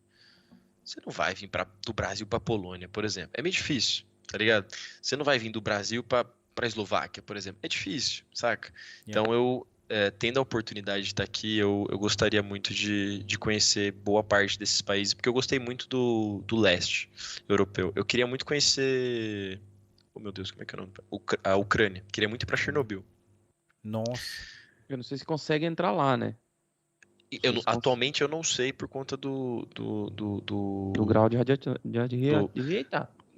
[0.85, 3.31] você não vai vir pra, do Brasil para Polônia, por exemplo.
[3.35, 4.67] É meio difícil, tá ligado?
[5.01, 7.59] Você não vai vir do Brasil para para Eslováquia, por exemplo.
[7.63, 8.73] É difícil, saca?
[9.07, 9.09] Yeah.
[9.09, 13.39] Então eu é, tendo a oportunidade de estar aqui, eu, eu gostaria muito de, de
[13.39, 17.11] conhecer boa parte desses países, porque eu gostei muito do, do leste
[17.49, 17.93] europeu.
[17.95, 19.61] Eu queria muito conhecer.
[20.15, 20.93] Oh meu Deus, como é que é o nome?
[21.43, 22.05] A Ucrânia.
[22.13, 23.05] Queria muito ir pra Chernobyl.
[23.83, 24.23] Nossa.
[24.89, 26.37] Eu não sei se consegue entrar lá, né?
[27.43, 29.67] Eu, atualmente eu não sei por conta do.
[29.75, 30.93] Do, do, do...
[30.95, 31.57] do grau de, radio...
[31.57, 32.85] de,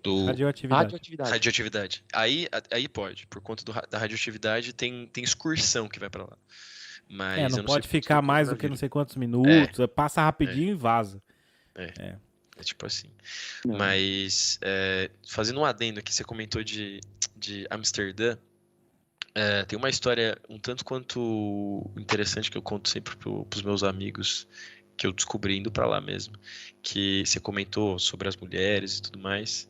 [0.02, 0.24] do...
[0.26, 0.82] Radioatividade.
[0.84, 1.30] radioatividade.
[1.30, 2.04] Radioatividade.
[2.12, 3.26] Aí, aí pode.
[3.26, 6.36] Por conta do, da radioatividade, tem, tem excursão que vai para lá.
[7.08, 9.80] Mas é, não, não pode ficar mais do que não sei quantos minutos.
[9.80, 9.86] É.
[9.86, 10.72] Passa rapidinho é.
[10.72, 11.22] e vaza.
[11.74, 11.92] É.
[11.98, 12.16] É.
[12.58, 13.08] É tipo assim.
[13.64, 13.76] Não.
[13.76, 17.00] Mas, é, fazendo um adendo aqui, você comentou de,
[17.36, 18.36] de Amsterdã.
[19.36, 23.82] É, tem uma história um tanto quanto interessante que eu conto sempre pro, pros meus
[23.82, 24.48] amigos
[24.96, 26.38] que eu descobri indo pra lá mesmo.
[26.82, 29.68] Que você comentou sobre as mulheres e tudo mais.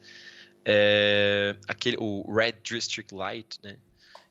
[0.64, 3.76] É, aquele, o Red District Light, né?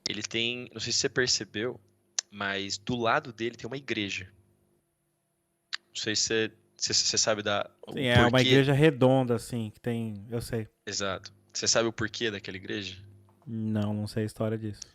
[0.08, 1.78] Ele tem, não sei se você percebeu,
[2.32, 4.32] mas do lado dele tem uma igreja.
[5.90, 7.70] Não sei se você, se você sabe da.
[7.92, 10.26] Sim, é uma igreja redonda, assim, que tem.
[10.30, 10.66] Eu sei.
[10.88, 11.34] Exato.
[11.52, 12.96] Você sabe o porquê daquela igreja?
[13.46, 14.95] Não, não sei a história disso.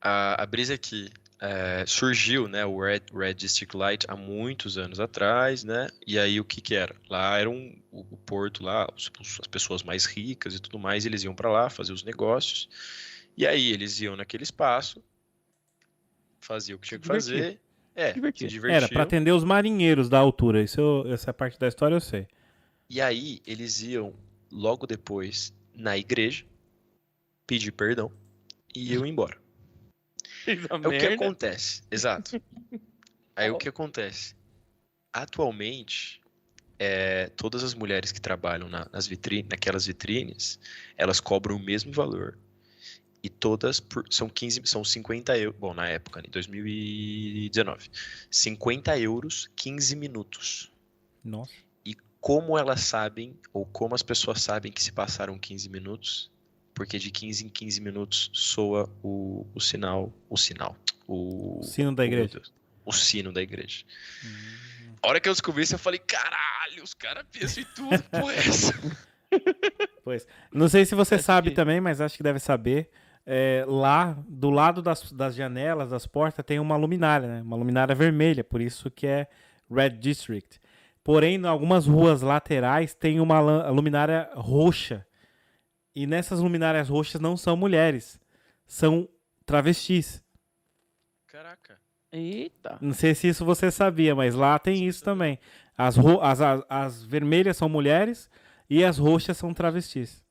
[0.00, 1.10] A, a brisa que
[1.40, 5.88] é, surgiu, né, o Red, Red District Light há muitos anos atrás, né?
[6.06, 6.94] E aí o que que era?
[7.08, 9.10] Lá era um, o, o porto lá, os-
[9.40, 12.68] as pessoas mais ricas e tudo mais, eles iam pra lá fazer os negócios.
[13.36, 15.02] E aí eles iam naquele espaço,
[16.40, 17.60] faziam o que tinha que fazer.
[17.94, 18.50] É, Divertir.
[18.50, 19.02] se Era pra divertiam.
[19.02, 20.62] atender os marinheiros da altura.
[20.62, 22.26] Isso eu- essa parte da história eu sei.
[22.88, 24.14] E aí eles iam
[24.50, 26.44] logo depois na igreja
[27.46, 28.10] pedir perdão
[28.74, 29.39] e iam embora.
[30.46, 32.40] É o que acontece, exato.
[33.36, 34.34] Aí o que acontece?
[35.12, 36.20] Atualmente,
[36.78, 40.58] é, todas as mulheres que trabalham na- nas vitrines, naquelas vitrines,
[40.96, 42.38] elas cobram o mesmo valor.
[43.22, 45.58] E todas por- são 15, são 50 euros.
[45.58, 47.90] Bom, na época, em 2019.
[48.30, 50.72] 50 euros, 15 minutos.
[51.22, 51.52] Nossa.
[51.84, 56.30] E como elas sabem, ou como as pessoas sabem que se passaram 15 minutos,
[56.80, 60.74] porque de 15 em 15 minutos soa o, o sinal, o sinal,
[61.06, 62.30] o, Sino da igreja.
[62.38, 62.52] Deus,
[62.86, 63.84] o sino da igreja.
[64.24, 64.94] Hum.
[65.02, 68.32] A hora que eu descobri isso, eu falei, caralho, os caras pensam em tudo, porra,
[68.32, 68.72] é essa?
[70.02, 70.26] Pois.
[70.50, 72.88] Não sei se você Acho sabe que- também, mas acho que deve saber.
[73.26, 77.42] é, lá, do lado das, das janelas, das portas, tem uma luminária, né?
[77.42, 79.28] Uma luminária vermelha, por isso que é
[79.70, 80.58] Red District.
[81.04, 85.06] Porém, em algumas ruas laterais tem uma luminária roxa.
[86.00, 88.18] E nessas luminárias roxas não são mulheres,
[88.66, 89.06] são
[89.44, 90.24] travestis.
[91.26, 91.78] Caraca.
[92.10, 92.78] Eita.
[92.80, 95.38] Não sei se isso você sabia, mas lá tem isso também.
[95.76, 98.30] As, as, as, as vermelhas são mulheres
[98.70, 100.24] e as roxas são travestis.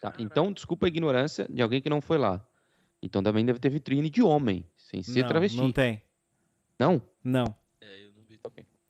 [0.00, 2.42] Tá, então, desculpa a ignorância de alguém que não foi lá.
[3.02, 5.58] Então também deve ter vitrine de homem, sem ser não, travesti.
[5.58, 6.00] não tem.
[6.78, 7.02] Não?
[7.22, 7.54] Não.
[7.78, 8.40] É, eu não vi.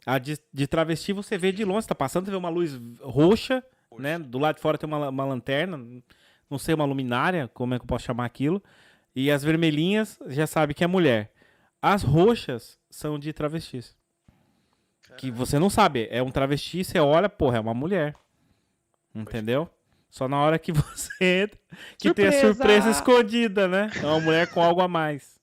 [0.07, 2.81] A de, de travesti você vê de longe, você tá passando, você vê uma luz
[3.01, 3.65] roxa.
[3.99, 4.19] Né?
[4.19, 5.79] Do lado de fora tem uma, uma lanterna,
[6.49, 8.63] não sei, uma luminária, como é que eu posso chamar aquilo.
[9.15, 11.33] E as vermelhinhas já sabe que é mulher.
[11.81, 13.97] As roxas são de travestis.
[15.17, 18.15] Que você não sabe, é um travesti, você olha, porra, é uma mulher.
[19.15, 19.71] Entendeu?
[20.11, 21.59] Só na hora que você entra,
[21.99, 22.55] que tem a Surpresa!
[22.55, 23.91] surpresa escondida, né?
[23.97, 25.36] É uma mulher com algo a mais.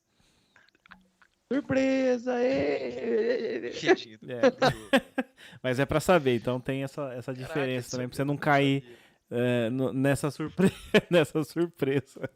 [1.51, 2.33] Surpresa!
[2.41, 3.59] ê!
[3.71, 4.41] Do- É.
[5.61, 8.37] Mas é pra saber, então tem essa, essa diferença Caraca, também, pra isso você não
[8.37, 8.83] cair
[9.31, 10.71] é, no- nessa, surpre...
[11.09, 12.29] nessa surpresa.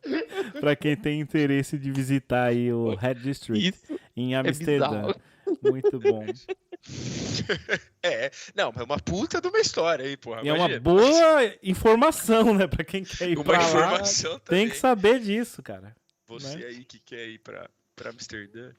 [0.59, 4.89] pra quem tem interesse de visitar aí o Red District Isso em é Amsterdã.
[4.89, 5.15] bizarro.
[5.63, 6.25] Muito bom.
[8.03, 10.41] É, não, mas é uma puta de uma história aí, porra.
[10.43, 10.79] E é uma imagina.
[10.79, 12.67] boa informação, né?
[12.67, 14.61] Pra quem quer ir Uma pra lá, informação também.
[14.65, 15.95] tem que saber disso, cara.
[16.27, 16.65] Você né?
[16.67, 18.71] aí que quer ir pra, pra Amsterdã.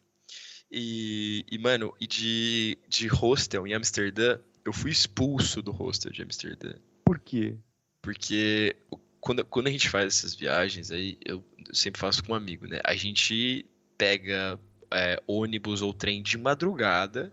[0.70, 6.22] E, e, mano, e de, de hostel em Amsterdã, eu fui expulso do hostel de
[6.22, 6.74] Amsterdã.
[7.04, 7.56] Por quê?
[8.02, 8.76] Porque
[9.20, 11.42] quando, quando a gente faz essas viagens aí, eu
[11.72, 12.80] sempre faço com um amigo, né?
[12.84, 13.64] A gente
[13.96, 14.58] pega
[14.90, 17.32] é, ônibus ou trem de madrugada,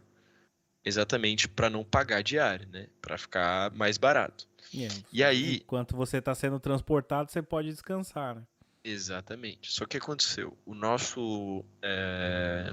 [0.84, 2.88] exatamente pra não pagar diária, né?
[3.02, 4.48] Pra ficar mais barato.
[4.74, 8.44] É, E aí- Enquanto você tá sendo transportado, você pode descansar, né?
[8.84, 9.72] Exatamente.
[9.72, 10.56] Só que aconteceu?
[10.66, 11.66] O nosso.
[11.82, 12.72] é,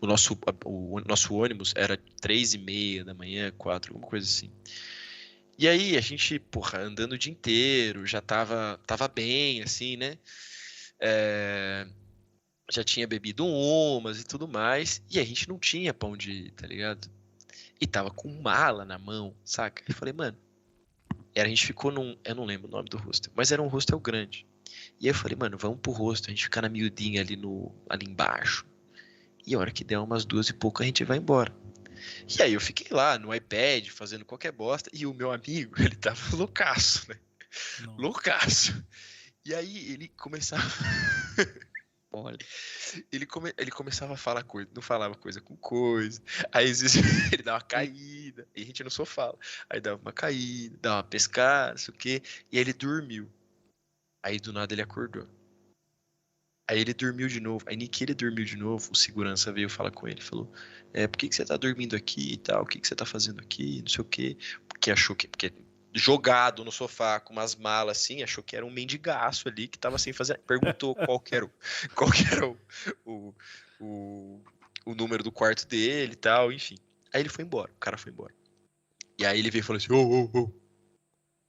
[0.00, 4.50] o nosso, o nosso ônibus era três e meia da manhã, quatro, alguma coisa assim.
[5.58, 10.18] E aí a gente, porra, andando o dia inteiro, já tava, tava bem, assim, né?
[11.00, 11.86] É,
[12.70, 15.00] já tinha bebido umas e tudo mais.
[15.10, 17.08] E a gente não tinha pão de tá ligado?
[17.80, 19.82] E tava com mala na mão, saca?
[19.88, 20.36] E falei, mano.
[21.34, 22.16] E a gente ficou num.
[22.24, 24.46] Eu não lembro o nome do hostel, mas era um hostel grande.
[25.00, 27.74] E aí eu falei, mano, vamos pro rosto, a gente ficar na miudinha ali, no,
[27.88, 28.64] ali embaixo.
[29.46, 31.54] E a hora que der umas duas e pouco, a gente vai embora.
[32.38, 35.96] E aí eu fiquei lá no iPad, fazendo qualquer bosta, e o meu amigo, ele
[35.96, 37.18] tava loucaço, né?
[37.80, 37.96] Não.
[37.96, 38.84] Loucaço.
[39.44, 40.62] E aí ele começava,
[42.10, 42.38] Olha.
[43.12, 46.22] ele, come, ele começava a falar coisa, não falava coisa com coisa.
[46.50, 46.96] Aí às vezes
[47.32, 49.34] ele dava uma caída, e a gente no sofá.
[49.68, 53.30] Aí dava uma caída, dava uma pescada, não sei o quê, e aí ele dormiu.
[54.22, 55.28] Aí do nada ele acordou.
[56.68, 57.64] Aí ele dormiu de novo.
[57.68, 60.20] Aí que ele dormiu de novo, o segurança veio falar com ele.
[60.20, 60.50] Falou,
[60.92, 62.62] é, por que, que você tá dormindo aqui e tal?
[62.62, 63.80] O que, que você tá fazendo aqui?
[63.82, 64.36] Não sei o quê.
[64.68, 65.28] Porque achou que...
[65.28, 65.52] Porque
[65.94, 69.96] jogado no sofá com umas malas assim, achou que era um mendigaço ali que tava
[69.96, 70.38] sem fazer.
[70.38, 71.50] Perguntou qual que era o,
[71.94, 72.56] qual que era o,
[73.04, 73.34] o,
[73.80, 74.40] o,
[74.86, 76.76] o número do quarto dele e tal, enfim.
[77.12, 78.34] Aí ele foi embora, o cara foi embora.
[79.16, 80.64] E aí ele veio e falou assim: ô, ô, ô.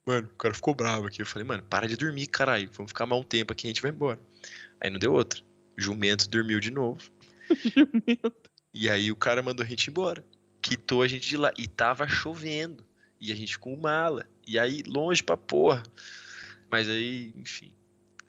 [0.06, 1.24] Mano, o cara ficou bravo aqui.
[1.24, 2.70] Eu falei, mano, para de dormir, caralho.
[2.74, 4.20] Vamos ficar mais um tempo aqui e a gente vai embora.
[4.82, 5.42] Aí não deu outra.
[5.78, 7.02] Jumento dormiu de novo.
[7.50, 8.34] jumento.
[8.74, 10.26] E aí o cara mandou a gente embora.
[10.62, 11.52] Quitou a gente de lá.
[11.58, 12.86] E tava chovendo.
[13.20, 14.26] E a gente com mala.
[14.46, 15.84] E aí, longe pra porra.
[16.70, 17.72] Mas aí, enfim.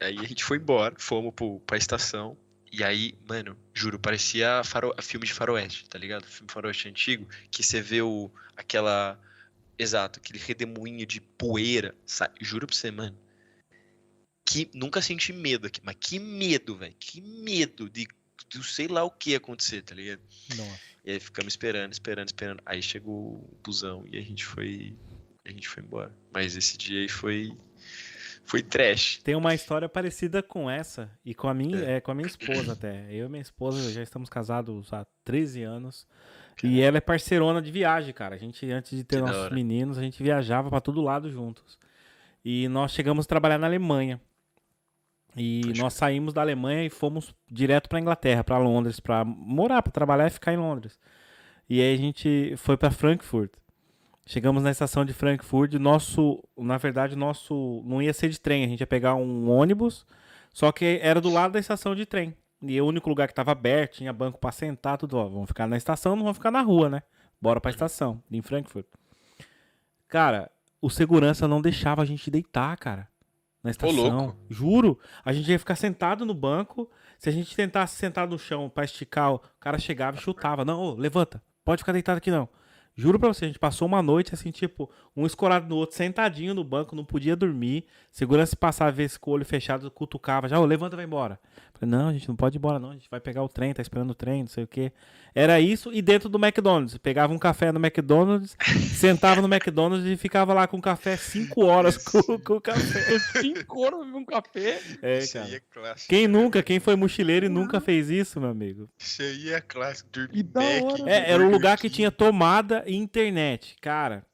[0.00, 2.36] Aí a gente foi embora, fomos pro, pra estação.
[2.70, 6.26] E aí, mano, juro, parecia faro, filme de faroeste, tá ligado?
[6.26, 9.18] Filme faroeste antigo, que você vê o, aquela.
[9.78, 12.34] Exato, aquele redemoinho de poeira, sabe?
[12.40, 13.16] Juro pra você, mano.
[14.46, 16.94] Que nunca senti medo aqui, mas que medo, velho.
[16.98, 18.06] Que medo de,
[18.48, 20.20] de sei lá o que acontecer, tá ligado?
[20.56, 20.80] Nossa.
[21.04, 22.62] E aí ficamos esperando, esperando, esperando.
[22.64, 24.96] Aí chegou o busão e a gente foi
[25.44, 26.12] a gente foi embora.
[26.32, 27.56] Mas esse dia aí foi
[28.44, 29.20] foi trash.
[29.22, 31.96] Tem uma história parecida com essa e com a minha, é.
[31.96, 33.06] é com a minha esposa até.
[33.10, 36.06] Eu e minha esposa já estamos casados há 13 anos.
[36.62, 38.34] E ela é parceirona de viagem, cara.
[38.34, 41.78] A gente antes de ter que nossos meninos, a gente viajava para todo lado juntos.
[42.44, 44.20] E nós chegamos a trabalhar na Alemanha.
[45.36, 45.82] E Poxa.
[45.82, 50.26] nós saímos da Alemanha e fomos direto para Inglaterra, para Londres, para morar, para trabalhar
[50.26, 50.98] e ficar em Londres.
[51.68, 53.52] E aí a gente foi para Frankfurt.
[54.24, 58.68] Chegamos na estação de Frankfurt, nosso, na verdade, nosso não ia ser de trem, a
[58.68, 60.04] gente ia pegar um ônibus,
[60.52, 62.34] só que era do lado da estação de trem.
[62.60, 65.68] E o único lugar que estava aberto, tinha banco para sentar, tudo, ó, vamos ficar
[65.68, 67.02] na estação, não vamos ficar na rua, né?
[67.40, 68.86] Bora para a estação, em Frankfurt.
[70.08, 70.50] Cara,
[70.80, 73.08] o segurança não deixava a gente deitar, cara,
[73.66, 74.28] na estação.
[74.28, 76.88] Ô, Juro, a gente ia ficar sentado no banco,
[77.18, 80.64] se a gente tentasse sentar no chão para esticar, o cara chegava e chutava.
[80.64, 82.48] Não, ô, levanta, pode ficar deitado aqui não.
[82.98, 86.54] Juro pra você, a gente passou uma noite assim, tipo, um escorado no outro, sentadinho
[86.54, 87.84] no banco, não podia dormir.
[88.10, 91.38] Segurança passava, com o olho fechado, cutucava, já, ô, levanta, vai embora.
[91.78, 92.90] Falei, não, a gente não pode ir embora, não.
[92.90, 94.92] A gente vai pegar o trem, tá esperando o trem, não sei o quê.
[95.34, 96.96] Era isso e dentro do McDonald's.
[96.96, 98.56] Pegava um café no McDonald's,
[98.96, 103.18] sentava no McDonald's e ficava lá com o café cinco horas com, com o café.
[103.42, 104.80] cinco horas com um café?
[105.02, 105.90] É, cara.
[105.90, 108.88] É quem nunca, quem foi mochileiro e nunca fez isso, meu amigo?
[108.98, 110.08] Isso aí é clássico.
[110.10, 110.48] Dormir
[111.06, 113.76] é, era um lugar que tinha tomada internet.
[113.80, 114.24] Cara,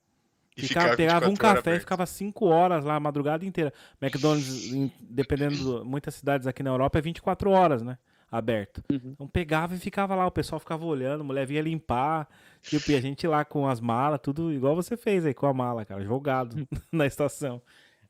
[0.56, 3.72] Ficava, pegava um café e ficava cinco horas lá a madrugada inteira.
[4.00, 4.70] McDonald's,
[5.00, 7.96] dependendo, de muitas cidades aqui na Europa, é 24 horas, né?
[8.30, 8.82] Aberto.
[8.90, 9.12] Uhum.
[9.12, 12.28] Então pegava e ficava lá, o pessoal ficava olhando, a mulher vinha limpar,
[12.62, 15.54] tipo, e a gente lá com as malas, tudo igual você fez aí com a
[15.54, 17.60] mala, cara, jogado na estação.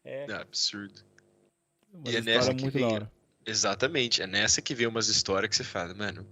[0.05, 1.01] É, é absurdo.
[1.93, 3.09] Uma e é nessa que vem,
[3.45, 6.27] Exatamente, é nessa que vem umas histórias que você fala, mano,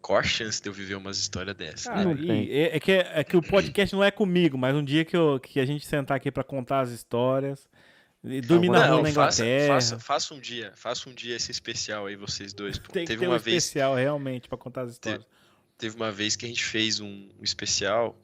[0.00, 1.84] qual a chance de eu viver umas histórias dessas?
[1.84, 2.44] Cara, né?
[2.46, 5.38] é, é, que, é que o podcast não é comigo, mas um dia que, eu,
[5.40, 7.68] que a gente sentar aqui para contar as histórias.
[8.22, 9.74] E dormir não, na rua na Inglaterra.
[9.74, 12.78] Faça, faça, faça, um dia, faça um dia esse especial aí, vocês dois.
[12.78, 15.24] Tem que Teve ter uma um vez, especial realmente para contar as histórias.
[15.24, 18.18] Teve, teve, uma vez que a gente fez um, um, especial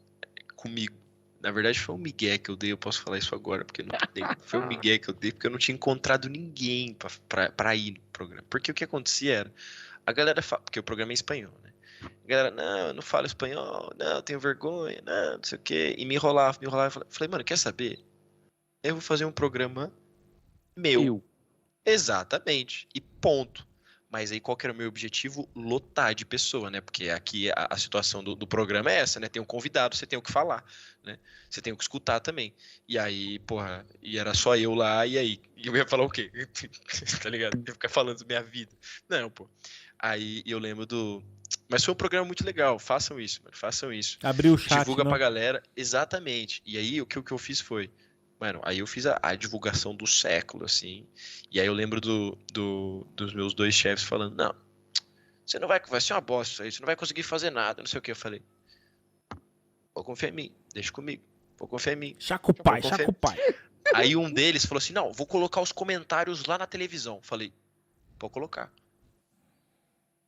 [0.54, 0.94] comigo.
[1.40, 3.96] Na verdade, foi um migué que eu dei, eu posso falar isso agora, porque não
[4.12, 4.24] dei.
[4.44, 6.94] Foi um migué que eu dei, porque eu não tinha encontrado ninguém
[7.54, 8.44] para ir no programa.
[8.50, 9.52] Porque o que acontecia era,
[10.06, 11.72] a galera fala, porque o programa é espanhol, né?
[12.02, 15.60] A galera, não, eu não falo espanhol, não, eu tenho vergonha, não, não sei o
[15.60, 15.94] quê.
[15.98, 17.06] E me enrolava, me enrolava.
[17.10, 18.04] Falei, mano, quer saber?
[18.82, 19.92] Eu vou fazer um programa
[20.76, 21.02] meu.
[21.02, 21.24] Eu.
[21.84, 22.88] Exatamente.
[22.94, 23.66] E ponto.
[24.08, 25.48] Mas aí qual que era o meu objetivo?
[25.54, 26.80] Lotar de pessoa, né?
[26.80, 29.28] Porque aqui a, a situação do, do, programa é essa, né?
[29.28, 30.64] Tem um convidado, você tem o que falar,
[31.04, 31.18] né?
[31.50, 32.54] Você tem o que escutar também.
[32.88, 35.40] E aí, porra, e era só eu lá, e aí?
[35.56, 36.30] E eu ia falar o quê?
[37.22, 37.56] tá ligado?
[37.56, 38.72] Eu ia ficar falando da minha vida.
[39.08, 39.50] Não, pô.
[39.98, 41.22] Aí eu lembro do.
[41.68, 42.78] Mas foi um programa muito legal.
[42.78, 43.56] Façam isso, mano.
[43.56, 44.18] Façam isso.
[44.22, 44.78] Abriu o chat.
[44.78, 45.10] Divulga não?
[45.10, 45.62] pra galera.
[45.76, 46.62] Exatamente.
[46.64, 47.90] E aí o que, o que eu fiz foi.
[48.38, 51.06] Mano, aí eu fiz a, a, divulgação do século, assim.
[51.50, 54.54] E aí eu lembro do, do, dos meus dois chefes falando: Não,
[55.44, 55.80] você não vai.
[55.80, 58.02] Vai ser uma bosta isso aí, você não vai conseguir fazer nada, não sei o
[58.02, 58.10] que.
[58.10, 58.42] Eu falei:
[59.94, 61.24] Vou confiar em mim, deixa comigo.
[61.58, 62.16] Vou confiar em mim.
[62.18, 63.38] Chaco pai, chaco pai.
[63.94, 67.20] Aí um deles falou assim: Não, vou colocar os comentários lá na televisão.
[67.22, 67.54] Falei:
[68.18, 68.70] Pode colocar.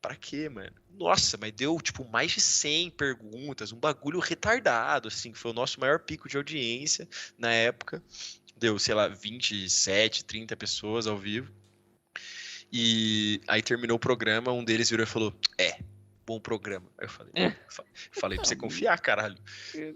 [0.01, 0.73] Pra quê, mano?
[0.91, 5.81] Nossa, mas deu, tipo, mais de 100 perguntas, um bagulho retardado, assim, foi o nosso
[5.81, 8.03] maior pico de audiência na época.
[8.57, 11.53] Deu, sei lá, 27, 30 pessoas ao vivo.
[12.73, 15.79] E aí terminou o programa, um deles virou e falou: É,
[16.29, 16.87] bom programa.
[16.99, 17.57] Aí eu falei, é.
[18.13, 19.39] falei pra você confiar, caralho.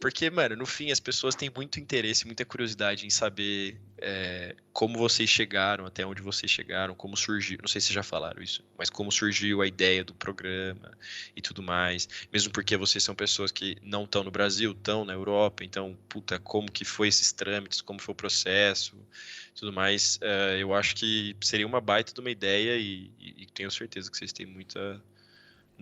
[0.00, 4.96] Porque, mano, no fim as pessoas têm muito interesse, muita curiosidade em saber é, como
[4.96, 7.58] vocês chegaram, até onde vocês chegaram, como surgiu.
[7.60, 10.96] Não sei se já falaram isso, mas como surgiu a ideia do programa
[11.36, 12.08] e tudo mais.
[12.32, 16.38] Mesmo porque vocês são pessoas que não estão no Brasil, estão na Europa, então, puta,
[16.38, 18.96] como que foi esses trâmites, como foi o processo
[19.54, 20.16] tudo mais.
[20.16, 24.10] Uh, eu acho que seria uma baita de uma ideia e, e, e tenho certeza
[24.10, 24.98] que vocês têm muita,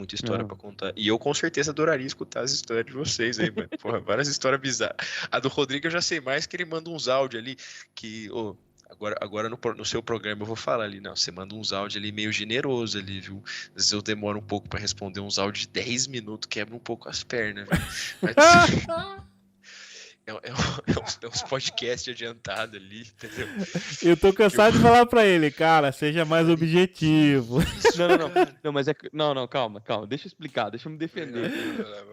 [0.00, 0.92] muita história para contar.
[0.96, 3.68] E eu com certeza adoraria escutar as histórias de vocês aí, mano.
[3.78, 4.96] Porra, várias histórias bizarras.
[5.30, 7.56] A do Rodrigo eu já sei mais que ele manda uns áudios ali
[7.94, 8.30] que.
[8.30, 8.56] Oh,
[8.88, 12.02] agora, agora no, no, seu programa eu vou falar ali, não, você manda uns áudios
[12.02, 13.42] ali meio generoso ali, viu?
[13.44, 16.80] Às vezes eu demoro um pouco para responder uns áudios de 10 minutos, quebra um
[16.80, 17.82] pouco as pernas, velho.
[18.22, 18.34] Mas...
[20.42, 20.52] É, é,
[21.24, 23.48] é, uns podcasts adiantados ali, entendeu?
[24.02, 24.78] Eu tô cansado eu...
[24.78, 27.58] de falar pra ele, cara, seja mais objetivo.
[27.96, 28.30] Não, não, não.
[28.64, 28.94] Não, mas é.
[29.12, 30.06] Não, não, calma, calma.
[30.06, 31.50] Deixa eu explicar, deixa eu me defender.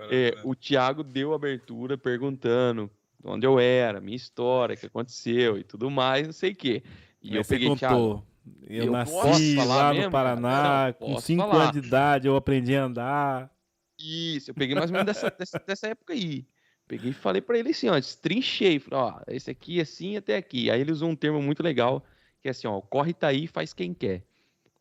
[0.09, 2.89] É, o Thiago deu abertura perguntando
[3.23, 6.83] onde eu era, minha história, o que aconteceu e tudo mais, não sei o quê.
[7.21, 7.77] E mas eu peguei, contou.
[7.77, 8.27] Thiago.
[8.65, 12.75] Eu, eu nasci lá mesmo, no Paraná, não, com 5 anos de idade, eu aprendi
[12.75, 13.51] a andar.
[13.99, 16.45] Isso, eu peguei mais ou menos dessa, dessa, dessa época aí.
[16.87, 20.71] Peguei e falei para ele assim, ó, trinchei, ó, esse aqui assim até aqui.
[20.71, 22.05] Aí ele usou um termo muito legal,
[22.41, 24.23] que é assim, ó, corre tá aí, faz quem quer.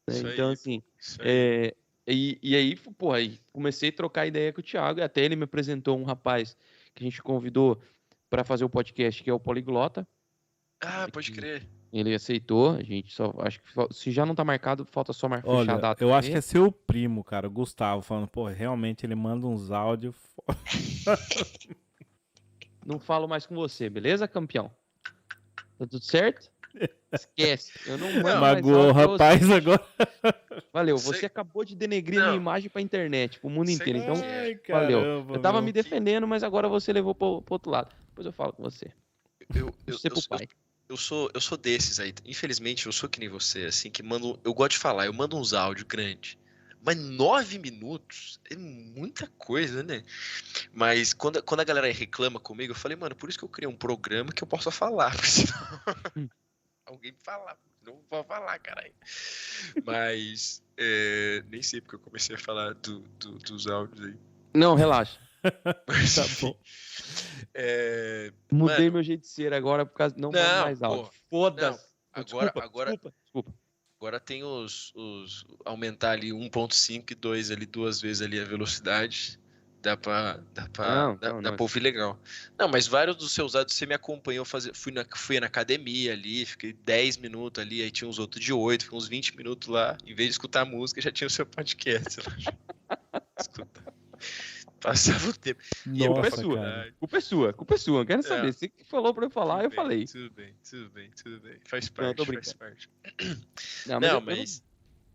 [0.06, 0.32] Né?
[0.32, 0.82] Então, aí, assim,
[1.20, 1.74] é,
[2.06, 5.34] e, e aí, pô, aí comecei a trocar ideia com o Thiago, e até ele
[5.34, 6.56] me apresentou um rapaz
[6.94, 7.80] que a gente convidou
[8.30, 10.06] para fazer o podcast, que é o Poliglota.
[10.80, 11.66] Ah, pode crer.
[11.92, 15.48] Ele aceitou, a gente só acho que se já não tá marcado, falta só marcar
[15.48, 16.04] Olha, a data.
[16.04, 19.70] Eu acho que é seu primo, cara, o Gustavo, falando, pô, realmente ele manda uns
[19.70, 20.14] áudios.
[22.86, 24.70] não falo mais com você, beleza, campeão?
[25.78, 26.50] Tá tudo certo?
[27.12, 27.72] Esquece.
[27.86, 29.84] Eu não mando Magoou o rapaz agora.
[30.72, 31.26] Valeu, você Sei...
[31.26, 32.26] acabou de denegrir não.
[32.26, 33.98] minha imagem pra internet, pro mundo Sei inteiro.
[33.98, 35.00] Então, Ai, valeu.
[35.00, 35.66] Caramba, eu tava meu.
[35.66, 37.94] me defendendo, mas agora você levou pro, pro, outro lado.
[38.08, 38.92] Depois eu falo com você.
[39.54, 40.48] Eu, eu, você eu, pro pai.
[40.88, 42.14] Eu sou, eu sou desses aí.
[42.24, 44.38] Infelizmente, eu sou que nem você, assim, que mando.
[44.44, 46.38] Eu gosto de falar, eu mando uns áudios grandes.
[46.86, 50.04] Mas nove minutos é muita coisa, né?
[50.72, 53.68] Mas quando, quando a galera reclama comigo, eu falei, mano, por isso que eu criei
[53.68, 55.10] um programa que eu possa falar.
[55.18, 55.80] Porque senão
[56.16, 56.28] hum.
[56.86, 57.58] alguém fala.
[57.84, 58.94] Não vou falar, caralho.
[59.84, 64.14] Mas é, nem sei porque eu comecei a falar do, do, dos áudios aí.
[64.54, 65.20] Não, relaxa.
[65.88, 66.56] Mas, tá bom.
[67.58, 71.10] É, Mudei mano, meu jeito de ser agora por causa não, não mais áudio.
[71.30, 71.86] Foda-se.
[72.12, 73.54] Agora, desculpa, agora, desculpa, desculpa.
[73.98, 79.40] Agora tem os, os aumentar ali 1.5 e 2 ali duas vezes ali a velocidade.
[79.80, 81.56] Dá pra, dá pra, não, dá, não, dá não.
[81.56, 82.20] pra ouvir legal.
[82.58, 86.12] Não, mas vários dos seus áudios você me acompanhou, fazer, fui, na, fui na academia
[86.12, 89.68] ali, fiquei 10 minutos ali, aí tinha uns outros de 8, fiquei uns 20 minutos
[89.68, 89.96] lá.
[90.04, 92.36] Em vez de escutar música, já tinha o seu podcast lá.
[94.80, 95.60] Passava o tempo.
[95.86, 96.56] E Nossa, culpa é sua.
[96.56, 96.94] Cara.
[96.98, 97.98] Culpa é sua, culpa é sua.
[97.98, 98.48] Não quero saber.
[98.48, 98.52] É.
[98.52, 100.04] Você que falou pra eu falar, tudo eu bem, falei.
[100.06, 101.58] Tudo bem, tudo bem, tudo bem.
[101.64, 102.90] Faz parte, não, faz parte.
[103.86, 104.12] Não, mas.
[104.12, 104.64] Não, mas...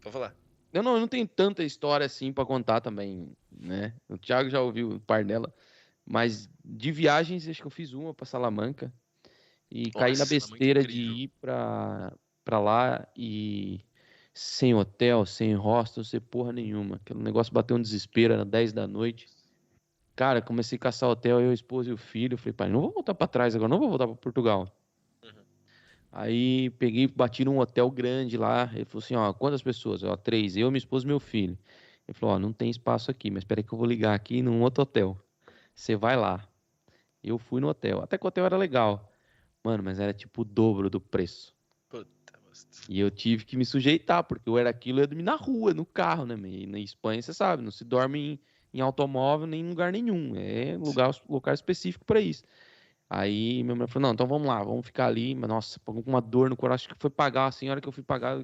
[0.03, 0.11] Não...
[0.11, 0.35] Falar.
[0.73, 3.93] Eu não, eu não tenho tanta história assim pra contar também, né?
[4.07, 5.53] O Thiago já ouviu um par dela.
[6.05, 8.91] Mas de viagens, acho que eu fiz uma pra Salamanca.
[9.69, 12.13] E Nossa, caí na besteira de ir pra,
[12.43, 13.81] pra lá e
[14.33, 16.95] sem hotel, sem hostel, sem porra nenhuma.
[16.97, 19.27] Aquele negócio bateu um desespero, era 10 da noite.
[20.15, 22.37] Cara, comecei a caçar hotel, eu, a esposa e o filho.
[22.37, 24.67] falei, pai, não vou voltar para trás agora, não vou voltar para Portugal.
[25.23, 25.31] Uhum.
[26.11, 28.69] Aí peguei, bati num hotel grande lá.
[28.73, 30.03] Ele falou assim: ó, quantas pessoas?
[30.03, 31.57] Ó, três, eu, minha esposa e meu filho.
[32.07, 34.61] Ele falou: ó, não tem espaço aqui, mas espera que eu vou ligar aqui num
[34.61, 35.17] outro hotel.
[35.73, 36.45] Você vai lá.
[37.23, 38.01] Eu fui no hotel.
[38.01, 39.11] Até que o hotel era legal.
[39.63, 41.55] Mano, mas era tipo o dobro do preço.
[41.87, 42.09] Puta,
[42.89, 45.73] e eu tive que me sujeitar, porque eu era aquilo, eu ia dormir na rua,
[45.73, 46.35] no carro, né?
[46.47, 48.39] E na Espanha, você sabe, não se dorme em
[48.73, 50.35] em automóvel nem em lugar nenhum.
[50.35, 52.43] É lugar, lugar específico para isso.
[53.09, 55.35] Aí minha mãe falou: não, então vamos lá, vamos ficar ali.
[55.35, 56.85] Mas nossa, com uma dor no coração.
[56.85, 58.43] Acho que foi pagar, assim, a hora que eu fui pagar.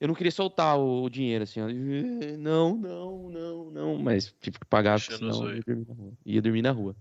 [0.00, 1.66] Eu não queria soltar o, dinheiro, assim, ó.
[2.38, 3.98] Não, não, não, não.
[3.98, 6.12] Mas tive que pagar, senão ia dormir, na rua.
[6.24, 6.96] ia dormir na rua.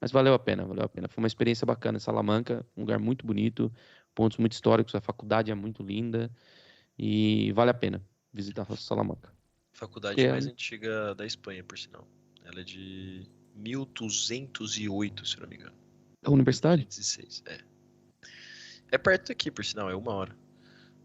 [0.00, 1.08] Mas valeu a pena, valeu a pena.
[1.08, 1.98] Foi uma experiência bacana.
[1.98, 3.72] Salamanca, um lugar muito bonito,
[4.14, 6.30] pontos muito históricos, a faculdade é muito linda.
[6.98, 8.02] E vale a pena
[8.32, 9.35] visitar Salamanca.
[9.76, 10.30] Faculdade é.
[10.30, 12.08] mais antiga da Espanha, por sinal.
[12.42, 15.76] Ela é de 1208, se não me engano.
[16.24, 16.86] A universidade?
[16.86, 17.60] 16, é.
[18.90, 20.34] É perto daqui, por sinal, é uma hora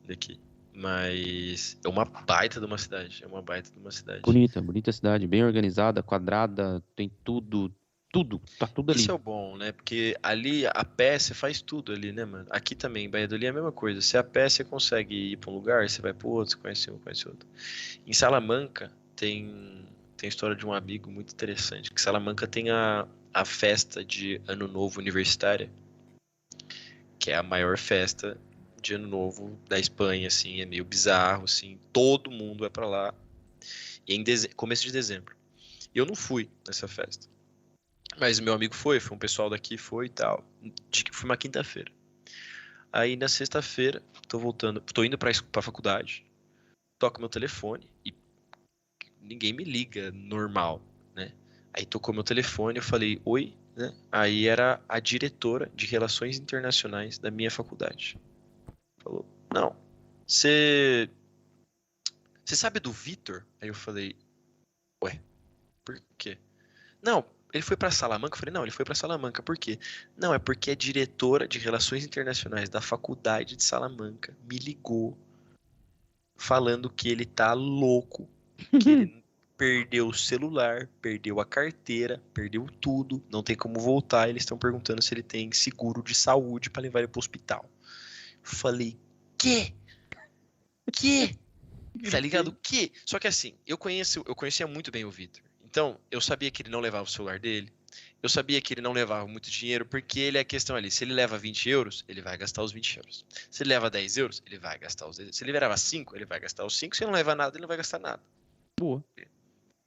[0.08, 0.40] daqui.
[0.74, 3.22] Mas é uma baita de uma cidade.
[3.22, 4.22] É uma baita de uma cidade.
[4.22, 7.76] Bonita, bonita cidade, bem organizada, quadrada, tem tudo,
[8.12, 9.00] tudo, tá tudo ali.
[9.00, 9.72] Isso é o bom, né?
[9.72, 12.46] Porque ali a pé você faz tudo ali, né, mano?
[12.50, 14.02] Aqui também, em Valladolid é a mesma coisa.
[14.02, 16.92] Se a pé você consegue ir para um lugar, você vai para outro, você conhece
[16.92, 17.48] um, conhece outro.
[18.06, 19.86] Em Salamanca tem
[20.18, 21.92] tem a história de um amigo muito interessante.
[21.92, 25.68] Que Salamanca tem a, a festa de Ano Novo Universitária,
[27.18, 28.38] que é a maior festa
[28.80, 33.14] de Ano Novo da Espanha, assim, é meio bizarro, assim, todo mundo vai para lá.
[34.08, 34.24] E é em
[34.56, 35.36] começo de dezembro.
[35.94, 37.28] Eu não fui nessa festa.
[38.20, 40.44] Mas meu amigo foi, foi um pessoal daqui foi e tal.
[41.12, 41.92] Foi uma quinta-feira.
[42.92, 46.26] Aí na sexta-feira, tô voltando, tô indo pra, pra faculdade,
[47.00, 48.14] toco meu telefone e
[49.22, 50.82] ninguém me liga normal,
[51.16, 51.32] né?
[51.74, 53.94] Aí tocou meu telefone, eu falei, oi, né?
[54.12, 58.20] Aí era a diretora de relações internacionais da minha faculdade.
[59.02, 59.74] Falou, não,
[60.28, 61.10] você.
[62.44, 63.46] Você sabe do Vitor?
[63.62, 64.18] Aí eu falei,
[65.02, 65.22] ué,
[65.86, 66.38] por quê?
[67.02, 68.36] Não, ele foi para Salamanca?
[68.36, 69.44] Eu falei, não, ele foi para Salamanca.
[69.44, 69.78] Por quê?
[70.18, 75.18] Não, é porque a diretora de Relações Internacionais da Faculdade de Salamanca me ligou
[76.38, 78.28] falando que ele tá louco,
[78.80, 79.24] que ele
[79.58, 84.30] perdeu o celular, perdeu a carteira, perdeu tudo, não tem como voltar.
[84.30, 87.70] Eles estão perguntando se ele tem seguro de saúde para levar ele pro hospital.
[88.44, 88.98] Eu falei,
[89.38, 89.74] que?
[90.92, 91.38] Que?
[92.10, 92.58] Tá ligado?
[92.64, 92.94] Que?
[93.06, 95.44] Só que assim, eu conheço, eu conhecia muito bem o Vitor.
[95.72, 97.72] Então, eu sabia que ele não levava o celular dele.
[98.22, 100.92] Eu sabia que ele não levava muito dinheiro, porque ele é a questão ali.
[100.92, 103.26] Se ele leva 20 euros, ele vai gastar os 20 euros.
[103.50, 106.26] Se ele leva 10 euros, ele vai gastar os 10 Se ele leva 5, ele
[106.26, 106.94] vai gastar os 5.
[106.94, 108.22] Se ele não leva nada, ele não vai gastar nada.
[108.78, 109.02] Boa.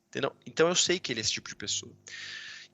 [0.08, 0.34] Entendeu?
[0.46, 1.92] Então eu sei que ele é esse tipo de pessoa.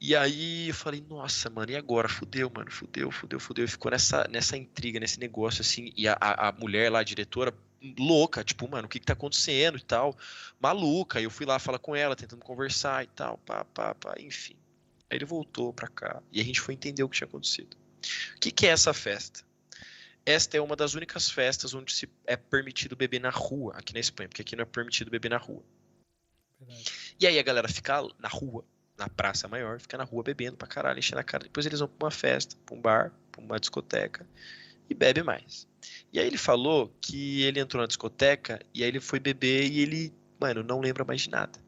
[0.00, 2.08] E aí eu falei, nossa, mano, e agora?
[2.08, 3.64] Fudeu, mano, fudeu, fudeu, fudeu.
[3.64, 5.92] E ficou nessa, nessa intriga, nesse negócio, assim.
[5.96, 7.52] E a, a mulher lá, a diretora,
[7.98, 10.16] louca, tipo, mano, o que que tá acontecendo e tal,
[10.60, 11.20] maluca.
[11.20, 14.56] Eu fui lá falar com ela, tentando conversar e tal, pá, pá, pá, enfim.
[15.08, 17.76] Aí ele voltou pra cá e a gente foi entender o que tinha acontecido.
[18.36, 19.44] O que que é essa festa?
[20.24, 24.00] Esta é uma das únicas festas onde se é permitido beber na rua, aqui na
[24.00, 25.62] Espanha, porque aqui não é permitido beber na rua.
[26.58, 26.92] Verdade.
[27.18, 28.64] E aí a galera fica na rua,
[28.96, 31.44] na praça maior, fica na rua bebendo pra caralho, enchendo a cara.
[31.44, 34.26] Depois eles vão pra uma festa, pra um bar, pra uma discoteca
[34.90, 35.68] e bebe mais.
[36.12, 39.78] E aí ele falou que ele entrou na discoteca e aí ele foi beber e
[39.78, 41.58] ele, mano, não lembra mais de nada.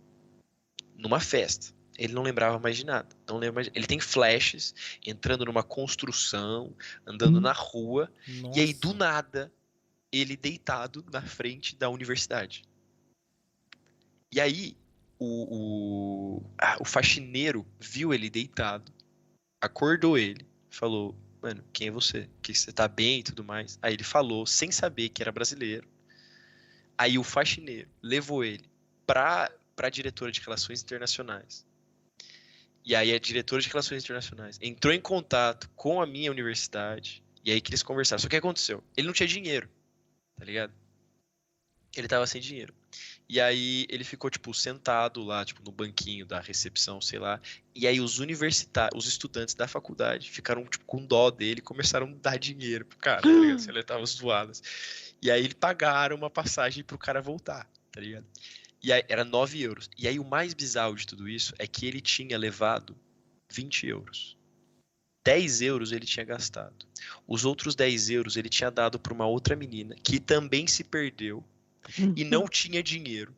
[0.96, 1.72] Numa festa.
[1.96, 3.08] Ele não lembrava mais de nada.
[3.28, 3.70] Não lembra mais...
[3.74, 4.74] Ele tem flashes
[5.06, 6.74] entrando numa construção,
[7.06, 7.40] andando hum.
[7.40, 8.12] na rua.
[8.26, 8.58] Nossa.
[8.58, 9.52] E aí, do nada,
[10.10, 12.64] ele deitado na frente da universidade.
[14.32, 14.76] E aí,
[15.18, 18.90] o, o, ah, o faxineiro viu ele deitado,
[19.60, 22.28] acordou ele, falou: mano, quem é você?
[22.40, 23.78] Que você tá bem e tudo mais.
[23.82, 25.88] Aí ele falou, sem saber que era brasileiro.
[26.96, 28.64] Aí o faxineiro levou ele
[29.04, 31.66] pra, pra diretora de relações internacionais.
[32.84, 37.22] E aí a diretora de relações internacionais entrou em contato com a minha universidade.
[37.44, 38.20] E aí que eles conversaram.
[38.20, 38.82] Só que aconteceu?
[38.96, 39.68] Ele não tinha dinheiro,
[40.36, 40.72] tá ligado?
[41.96, 42.74] Ele tava sem dinheiro.
[43.32, 47.40] E aí ele ficou, tipo, sentado lá, tipo, no banquinho da recepção, sei lá.
[47.74, 52.08] E aí os universitários, os estudantes da faculdade ficaram, tipo, com dó dele e começaram
[52.08, 53.56] a dar dinheiro pro cara, tá ligado?
[53.64, 54.62] Se ele tava zoadas.
[55.22, 58.26] E aí eles pagaram uma passagem pro cara voltar, tá ligado?
[58.82, 59.88] E aí era 9 euros.
[59.96, 62.94] E aí o mais bizarro de tudo isso é que ele tinha levado
[63.50, 64.36] 20 euros.
[65.24, 66.84] 10 euros ele tinha gastado.
[67.26, 71.42] Os outros 10 euros ele tinha dado para uma outra menina que também se perdeu
[72.16, 73.34] e não tinha dinheiro.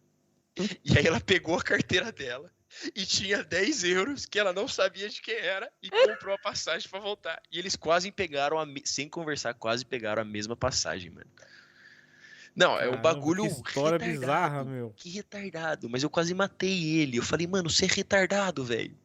[0.84, 2.50] E aí ela pegou a carteira dela
[2.94, 6.88] e tinha 10 euros que ela não sabia de quem era e comprou a passagem
[6.88, 7.40] para voltar.
[7.50, 11.30] E eles quase pegaram, a, sem conversar, quase pegaram a mesma passagem, mano.
[12.54, 13.42] Não, é um bagulho.
[13.42, 14.94] Que história retardado, bizarra, meu.
[14.96, 15.90] Que retardado.
[15.90, 17.18] Mas eu quase matei ele.
[17.18, 18.96] Eu falei, mano, você é retardado, velho.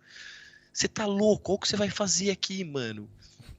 [0.71, 1.51] Você tá louco?
[1.51, 3.09] Olha o que você vai fazer aqui, mano.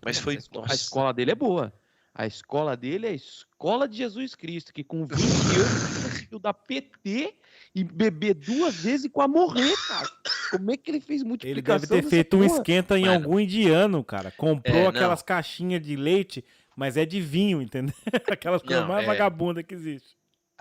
[0.05, 0.39] Mas foi.
[0.69, 1.73] A escola dele é boa.
[2.21, 6.53] A escola dele é a escola de Jesus Cristo, que com 20 anos conseguiu dar
[6.53, 7.35] PT
[7.75, 10.07] e beber duas vezes e com a morrer, cara.
[10.51, 11.77] Como é que ele fez multiplicação?
[11.77, 12.43] Ele deve ter feito porra?
[12.43, 13.15] um esquenta em Mano.
[13.15, 14.31] algum indiano, cara.
[14.33, 16.45] Comprou é, aquelas caixinhas de leite,
[16.77, 17.95] mas é de vinho, entendeu?
[18.31, 19.07] Aquelas coisas mais é...
[19.07, 20.21] vagabundas que existe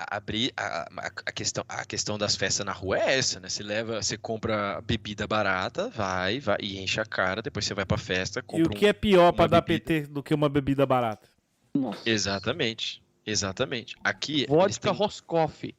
[0.10, 3.50] abrir a, a, questão a questão das festas na rua é essa, né?
[3.50, 7.86] Você leva, você compra bebida barata, vai, vai e enche a cara, depois você vai
[7.86, 10.48] pra festa, compra E o que um, é pior para dar PT do que uma
[10.48, 11.28] bebida barata?
[11.74, 12.10] Nossa.
[12.10, 13.02] Exatamente.
[13.26, 13.96] Exatamente.
[14.04, 14.46] Aqui.
[14.48, 14.98] Vodka têm...
[14.98, 15.76] Roscoff.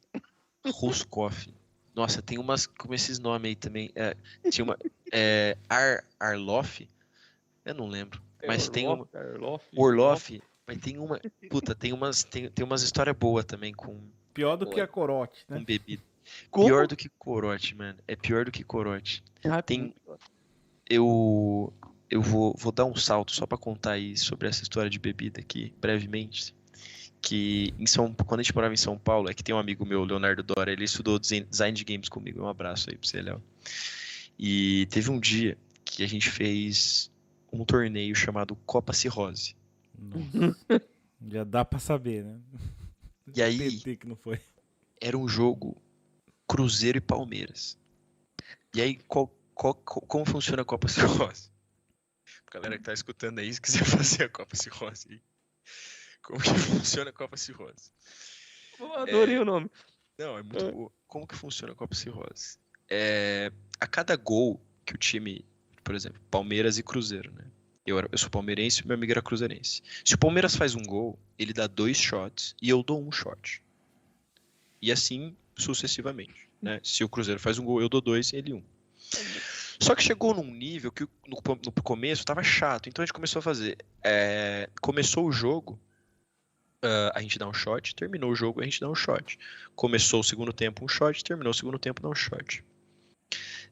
[0.67, 1.53] Roscoff.
[1.95, 2.67] Nossa, tem umas.
[2.67, 3.91] Como esses nomes aí também.
[3.95, 4.17] É,
[4.51, 4.77] tinha uma.
[5.13, 6.89] É, Ar, Arloff.
[7.65, 8.23] Eu não lembro.
[8.41, 9.09] É mas Orloff, tem uma.
[9.13, 10.43] Arloff, Orloff.
[10.67, 11.21] Mas tem uma.
[11.51, 12.23] Puta, tem umas.
[12.23, 14.01] Tem, tem umas histórias boas também com.
[14.33, 15.59] Pior do que a corote, né?
[15.59, 16.03] Com bebida.
[16.51, 16.67] Como?
[16.67, 17.99] Pior do que corote, mano.
[18.07, 19.23] É pior do que corote.
[19.45, 19.95] Ah, tem.
[20.89, 21.73] Eu
[22.11, 25.41] eu vou, vou dar um salto só para contar aí sobre essa história de bebida
[25.41, 26.55] aqui, brevemente.
[27.23, 29.85] que em São, quando a gente morava em São Paulo, é que tem um amigo
[29.87, 32.43] meu, Leonardo Dora, ele estudou design de games comigo.
[32.43, 33.43] Um abraço aí pra você, Léo.
[34.39, 37.11] E teve um dia que a gente fez
[37.53, 39.55] um torneio chamado Copa Cirrose.
[39.99, 40.57] Nossa.
[41.31, 42.39] Já dá pra saber, né?
[43.37, 44.41] E aí, PT que não foi.
[45.01, 45.77] era um jogo
[46.49, 47.79] Cruzeiro e Palmeiras.
[48.75, 51.51] E aí, qual, qual- co- como funciona a Copa Cirrose?
[52.51, 55.21] Galera que tá escutando aí, se quiser fazer a Copa Cirrose aí.
[56.23, 57.91] Como que funciona a Copa Cirrose?
[58.79, 59.71] Eu adorei o nome.
[60.19, 60.71] Não, é muito É.
[60.73, 60.93] boa.
[61.07, 62.59] Como que funciona a Copa Cirrose?
[62.89, 65.45] É, a cada gol que o time,
[65.85, 67.45] por exemplo, Palmeiras e Cruzeiro, né?
[67.87, 69.83] Eu, era- eu sou palmeirense e meu amigo era cruzeirense.
[70.05, 73.63] Se o Palmeiras faz um gol, ele dá dois shots e eu dou um shot.
[74.83, 76.49] E assim sucessivamente.
[76.61, 76.81] Né?
[76.85, 78.63] Se o Cruzeiro faz um gol, eu dou dois e ele um.
[79.83, 83.41] Só que chegou num nível que no, no começo tava chato, então a gente começou
[83.41, 83.79] a fazer.
[84.05, 85.81] é, começou o jogo,
[86.83, 89.39] ah, a gente dá um shot, terminou o jogo, a gente dá um shot.
[89.75, 92.65] Começou o segundo tempo, um shot, terminou o segundo tempo, dá um shot.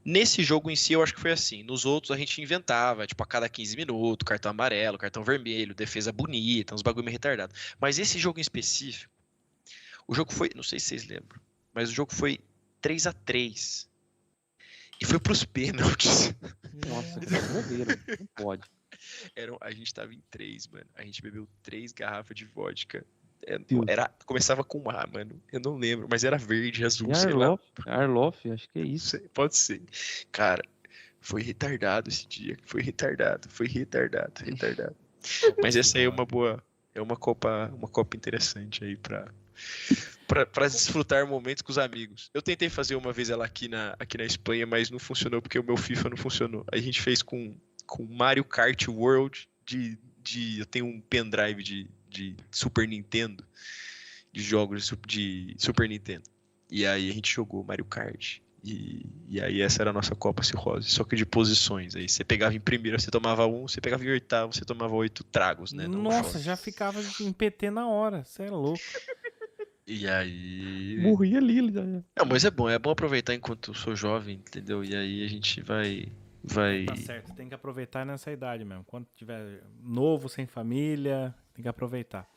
[0.05, 1.63] Nesse jogo em si, eu acho que foi assim.
[1.63, 6.13] Nos outros, a gente inventava, tipo, a cada 15 minutos, cartão amarelo, cartão vermelho, defesa
[6.13, 7.53] bonita, uns bagulho meio retardado.
[7.81, 9.13] Mas esse jogo em específico,
[10.07, 11.41] o jogo foi, não sei se vocês lembram,
[11.75, 12.41] mas o jogo foi
[12.81, 13.89] 3 a 3
[15.01, 16.35] E foi pros pênaltis.
[16.89, 17.99] Nossa, que bobeira.
[18.19, 18.63] Não pode.
[19.35, 20.87] Era, a gente tava em três, mano.
[20.95, 23.05] A gente bebeu três garrafas de vodka.
[23.47, 23.59] É.
[23.87, 25.41] Era, começava com A, mano.
[25.53, 27.47] Eu não lembro, mas era verde, azul, E sei lá.
[27.47, 29.19] Arlof, Arlof, acho que é isso.
[29.33, 29.83] pode ser.
[30.33, 30.63] Cara,
[31.21, 32.57] foi retardado esse dia.
[32.65, 34.97] Foi retardado, foi retardado, retardado.
[35.63, 36.63] Mas essa aí é uma boa,
[36.95, 39.29] é uma copa, uma copa interessante aí pra
[40.27, 42.31] pra- pra desfrutar momentos com os amigos.
[42.35, 45.59] Eu tentei fazer uma vez ela aqui na aqui na Espanha, mas não funcionou porque
[45.59, 46.65] o meu FIFA não funcionou.
[46.73, 47.57] Aí a gente fez com
[47.87, 53.45] com Mario Kart World de de eu tenho um pendrive de de Super Nintendo
[54.33, 56.25] de jogos de Su- de Super Nintendo.
[56.71, 58.39] E aí a gente jogou Mario Kart.
[58.65, 61.95] E, e aí essa era a nossa Copa Cirrose, só que de posições.
[61.95, 65.23] Aí você pegava em primeiro, você tomava um, você pegava em oitavo, você tomava oito
[65.25, 65.87] tragos, né?
[65.87, 68.25] Nossa, já ficava em PT na hora.
[68.25, 68.81] Você é louco.
[69.91, 70.99] E aí.
[71.01, 71.63] Morri ali.
[71.71, 74.85] Não, mas é bom, é bom aproveitar enquanto eu sou jovem, entendeu?
[74.85, 76.13] E aí a gente vai.
[76.45, 76.85] Vai.
[76.85, 78.85] Tá certo, tem que aproveitar nessa idade mesmo.
[78.85, 82.29] Quando tiver novo, sem família, tem que aproveitar.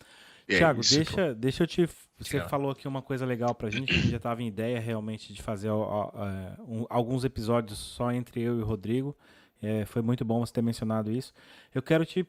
[0.47, 1.89] É Tiago, deixa, deixa eu te.
[2.17, 2.47] Você lá.
[2.47, 5.33] falou aqui uma coisa legal pra gente, que a gente já tava em ideia realmente
[5.33, 9.15] de fazer é, um- alguns episódios só entre eu e o Rodrigo.
[9.61, 11.33] É, foi muito bom você ter mencionado isso.
[11.75, 12.25] Eu quero te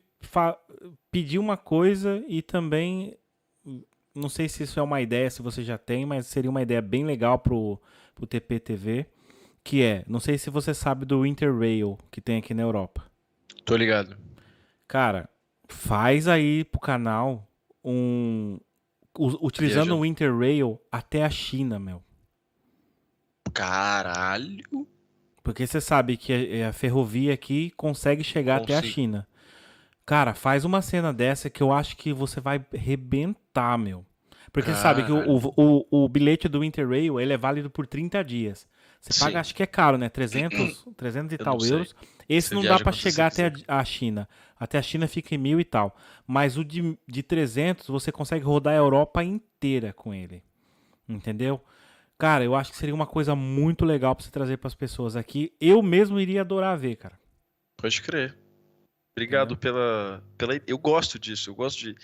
[1.11, 3.17] pedir uma coisa e também.
[4.15, 6.83] Não sei se isso é uma ideia, se você já tem, mas seria uma ideia
[6.83, 7.81] bem legal pro,
[8.15, 9.07] pro TPTV.
[9.65, 13.05] Que é, não sei se você sabe do Interrail que tem aqui na Europa.
[13.65, 14.17] Tô ligado.
[14.89, 15.29] Cara,
[15.69, 17.49] faz aí pro canal
[17.85, 18.59] um.
[19.19, 19.99] Utilizando Viajando.
[20.01, 22.03] o Interrail até a China, meu.
[23.53, 24.87] Caralho.
[25.43, 28.95] Porque você sabe que a, a ferrovia aqui consegue chegar até a Consigo.
[28.95, 29.29] China.
[30.05, 33.41] Cara, faz uma cena dessa que eu acho que você vai rebentar,
[33.79, 34.05] meu.
[34.53, 38.23] Porque você sabe que o, o, o, bilhete do Interrail ele é válido por 30
[38.23, 38.69] dias.
[39.01, 39.25] Você Sim.
[39.25, 40.11] paga, acho que é caro, né?
[40.11, 41.95] 300, 300 e Eu tal euros.
[42.29, 44.29] Esse Você não dá você chegar até a, a China.
[44.61, 45.97] Até a China fica em mil e tal.
[46.27, 50.43] Mas o de, de 300 você consegue rodar a Europa inteira com ele.
[51.09, 51.61] Entendeu?
[52.19, 55.53] Cara, eu acho que seria uma coisa muito legal pra você trazer pras pessoas aqui.
[55.61, 57.19] Eu mesmo iria adorar ver, cara.
[57.77, 58.39] Pode crer.
[59.17, 60.61] Obrigado pela, pela.
[60.67, 61.51] Eu gosto disso.
[61.51, 61.97] Eu gosto de,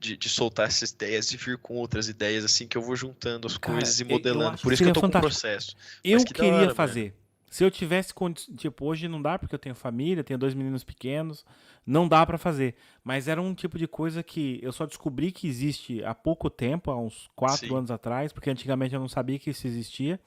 [0.00, 3.46] de, de soltar essas ideias e vir com outras ideias, assim, que eu vou juntando
[3.46, 4.58] as Cara, coisas e modelando.
[4.58, 5.40] Por isso que eu tô com o fantástico.
[5.40, 5.76] processo.
[6.02, 6.74] Eu que queria hora, mano.
[6.74, 7.14] fazer.
[7.50, 8.56] Se eu tivesse condições.
[8.56, 11.44] Tipo, hoje não dá porque eu tenho família, tenho dois meninos pequenos.
[11.84, 12.76] Não dá pra fazer.
[13.04, 16.90] Mas era um tipo de coisa que eu só descobri que existe há pouco tempo,
[16.90, 17.76] há uns quatro Sim.
[17.76, 20.18] anos atrás, porque antigamente eu não sabia que isso existia.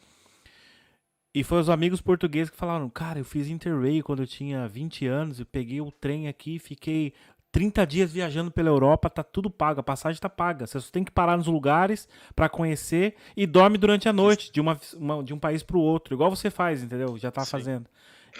[1.35, 5.07] E foi os amigos portugueses que falaram: Cara, eu fiz Interrail quando eu tinha 20
[5.07, 7.13] anos, eu peguei o trem aqui, fiquei
[7.53, 10.65] 30 dias viajando pela Europa, tá tudo pago, a passagem tá paga.
[10.65, 14.59] Você só tem que parar nos lugares pra conhecer e dorme durante a noite de,
[14.59, 17.15] uma, uma- de um país pro outro, igual você faz, entendeu?
[17.17, 17.51] Já tá Sim.
[17.51, 17.85] fazendo.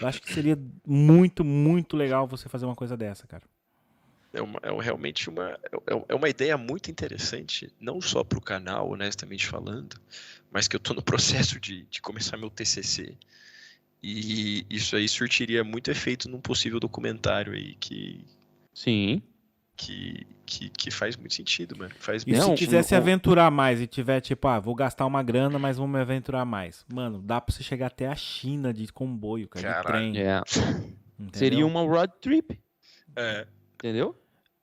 [0.02, 3.44] Eu acho que seria muito, muito legal você fazer uma coisa dessa, cara.
[4.34, 8.42] É, uma, é realmente uma, é, é uma ideia muito interessante, não só para o
[8.42, 9.96] canal, honestamente falando,
[10.52, 13.16] mas que eu estou no processo de, de começar meu TCC.
[14.02, 18.26] E isso aí surtiria muito efeito num possível documentário aí que,
[18.74, 19.22] Sim.
[19.76, 21.94] que, que, que faz muito sentido, mano.
[22.00, 25.06] Faz E Não, se o- quiser se aventurar mais e tiver tipo, ah, vou gastar
[25.06, 26.86] uma grana, mas vou me aventurar mais.
[26.94, 30.18] Mano, dá pra você chegar até a China de comboio, cara, de trem.
[30.18, 30.42] É.
[31.34, 32.60] Seria uma road trip,
[33.16, 34.16] É, entendeu?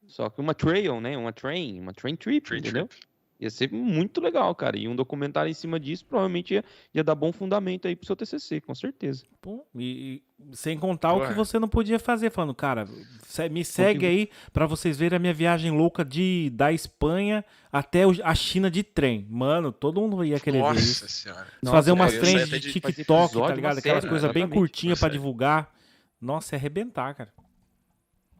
[0.07, 1.17] só que uma trail, né?
[1.17, 2.87] Uma train, uma train trip, Train entendeu?
[2.89, 3.03] trip.
[3.41, 4.77] Ia ser muito legal, cara.
[4.77, 8.15] E um documentário em cima disso provavelmente ia, ia dar bom fundamento aí pro seu
[8.15, 9.25] TCC, com certeza.
[9.41, 11.35] Pô, e, e sem contar o que Ué.
[11.35, 12.87] você não podia fazer, falando, cara,
[13.51, 17.43] me segue aí pra vocês verem a minha viagem louca de da Espanha
[17.73, 19.27] até o- a China de trem.
[19.31, 21.03] Mano, todo mundo ia querer ver isso.
[21.05, 21.47] Nossa senhora.
[21.65, 23.79] fazer umas é, eu trends até de TikTok, episódio, tá ligado?
[23.79, 25.13] Aquelas coisas bem curtinhas série.
[25.13, 25.73] divulgar.
[26.21, 27.33] Nossa, é arrebentar, cara.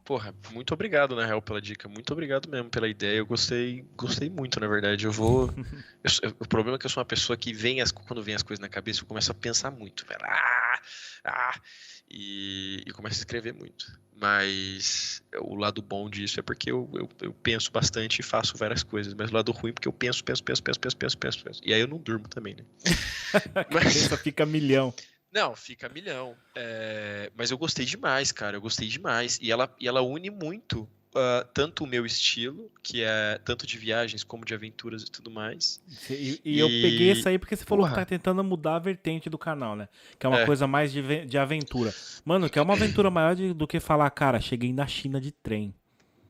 [0.03, 1.87] Porra, muito obrigado, na real, pela dica.
[1.87, 3.17] Muito obrigado mesmo pela ideia.
[3.17, 5.05] Eu gostei, gostei muito, na verdade.
[5.05, 5.49] Eu vou.
[6.23, 8.43] eu o problema é que eu sou uma pessoa que vem as, quando vem as
[8.43, 10.21] coisas na cabeça, eu começo a pensar muito, velho.
[10.23, 10.79] Ah,
[11.23, 11.61] ah,
[12.09, 13.99] e, e começo a escrever muito.
[14.15, 18.83] Mas o lado bom disso é porque eu, eu, eu penso bastante e faço várias
[18.83, 19.13] coisas.
[19.13, 21.61] Mas o lado ruim é porque eu penso, penso, penso, penso, penso, penso, penso, penso.
[21.63, 22.63] E aí eu não durmo também, né?
[23.55, 24.93] A cabeça fica milhão.
[25.31, 26.35] Não, fica milhão.
[26.55, 28.57] É, mas eu gostei demais, cara.
[28.57, 29.39] Eu gostei demais.
[29.41, 33.77] E ela, e ela une muito ah, tanto o meu estilo, que é tanto de
[33.77, 35.81] viagens como de aventuras e tudo mais.
[36.09, 38.79] E, e eu E- peguei isso aí porque você falou que tá tentando mudar a
[38.79, 39.87] vertente do canal, né?
[40.19, 40.45] Que é uma É.
[40.45, 41.93] coisa mais de, de aventura.
[42.25, 45.31] Mano, que é uma aventura maior de- do que falar, cara, cheguei na China de
[45.31, 45.73] trem.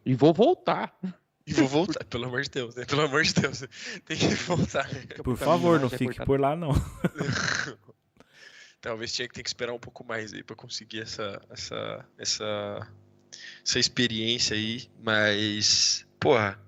[0.06, 0.95] E vou voltar.
[1.45, 2.86] E vou voltar, pelo amor de Deus, né?
[2.86, 3.64] Pelo amor de Deus.
[4.06, 4.88] Tem que voltar.
[5.23, 6.72] Por favor, não fique por lá, não.
[8.82, 12.88] Talvez tinha que ter que esperar um pouco mais aí pra conseguir essa, essa, essa,
[13.64, 16.60] essa experiência aí, mas, porra,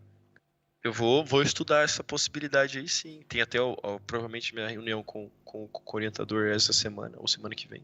[0.84, 3.24] eu vou, vou estudar essa possibilidade aí sim.
[3.28, 7.28] Tem até o- o- provavelmente minha reunião com, com, com o orientador essa semana, ou
[7.28, 7.82] semana que vem.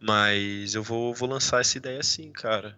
[0.00, 2.76] Mas eu vou, vou lançar essa ideia sim, cara.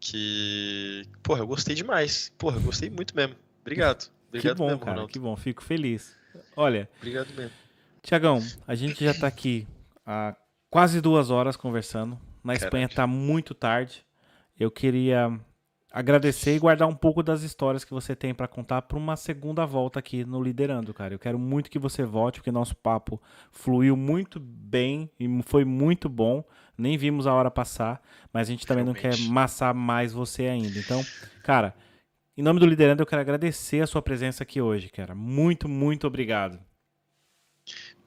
[0.00, 2.32] Que, porra, eu gostei demais.
[2.38, 3.36] Porra, eu gostei muito mesmo.
[3.60, 4.04] Obrigado.
[4.04, 5.12] Que Obrigado bom, mesmo, cara, Ronaldo.
[5.12, 5.36] que bom.
[5.36, 6.16] Fico feliz.
[6.56, 7.52] Olha, Obrigado mesmo.
[8.02, 9.66] Tiagão, a gente já tá aqui
[10.06, 10.34] há
[10.70, 12.18] quase duas horas conversando.
[12.42, 12.96] Na Espanha Caraca.
[13.02, 14.04] tá muito tarde.
[14.58, 15.38] Eu queria
[15.90, 19.64] agradecer e guardar um pouco das histórias que você tem pra contar pra uma segunda
[19.64, 21.14] volta aqui no Liderando, cara.
[21.14, 23.22] Eu quero muito que você volte, porque nosso papo
[23.52, 26.44] fluiu muito bem e foi muito bom.
[26.76, 28.02] Nem vimos a hora passar,
[28.32, 29.30] mas a gente também não quer Realmente.
[29.30, 30.76] massar mais você ainda.
[30.78, 31.00] Então,
[31.44, 31.72] cara,
[32.36, 35.14] em nome do Liderando, eu quero agradecer a sua presença aqui hoje, cara.
[35.14, 36.58] Muito, muito obrigado.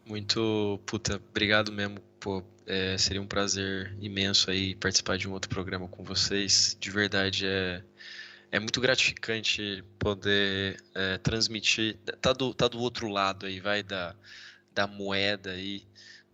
[0.08, 2.42] Muito, puta, obrigado mesmo, pô.
[2.66, 6.78] É, seria um prazer imenso aí participar de um outro programa com vocês.
[6.80, 7.84] De verdade, é,
[8.50, 11.98] é muito gratificante poder é, transmitir.
[12.22, 14.16] Tá do, tá do outro lado aí, vai, da,
[14.74, 15.86] da moeda aí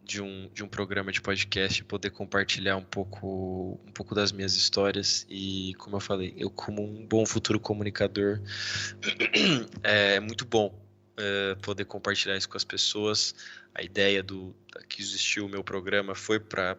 [0.03, 4.55] de um, de um programa de podcast, poder compartilhar um pouco, um pouco das minhas
[4.55, 5.25] histórias.
[5.27, 8.39] E, como eu falei, eu, como um bom futuro comunicador,
[9.81, 10.79] é muito bom
[11.17, 13.33] é, poder compartilhar isso com as pessoas.
[13.73, 14.55] A ideia do
[14.87, 16.77] que existiu o meu programa foi para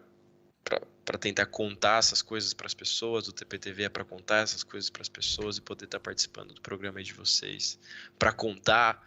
[1.05, 4.89] para tentar contar essas coisas para as pessoas, o TPTV é para contar essas coisas
[4.89, 7.77] para as pessoas e poder estar participando do programa de vocês,
[8.17, 9.05] para contar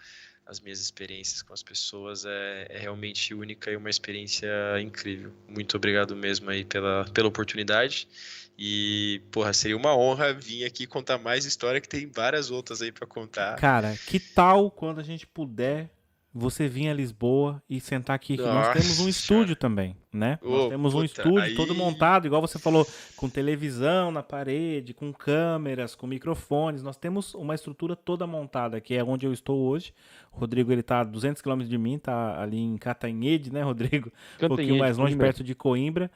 [0.48, 4.48] as minhas experiências com as pessoas é, é realmente única e uma experiência
[4.80, 5.30] incrível.
[5.46, 8.08] Muito obrigado mesmo aí pela, pela oportunidade.
[8.56, 12.90] E, porra, seria uma honra vir aqui contar mais história, que tem várias outras aí
[12.90, 13.56] para contar.
[13.56, 15.90] Cara, que tal quando a gente puder
[16.38, 18.36] você vir a Lisboa e sentar aqui?
[18.36, 20.38] Que nós temos um estúdio também, né?
[20.42, 22.86] nós temos um puta, estúdio todo aí- montado, igual você falou,
[23.16, 26.82] com televisão na parede, com câmeras, com microfones.
[26.82, 29.92] Nós temos uma estrutura toda montada, que é onde eu estou hoje.
[30.32, 34.08] O Rodrigo, ele tá a 200 km de mim, tá ali em Catanhede, né, Rodrigo?
[34.08, 35.26] um pouquinho Cantanhede, mais longe, Coimbra.
[35.26, 36.10] perto de Coimbra.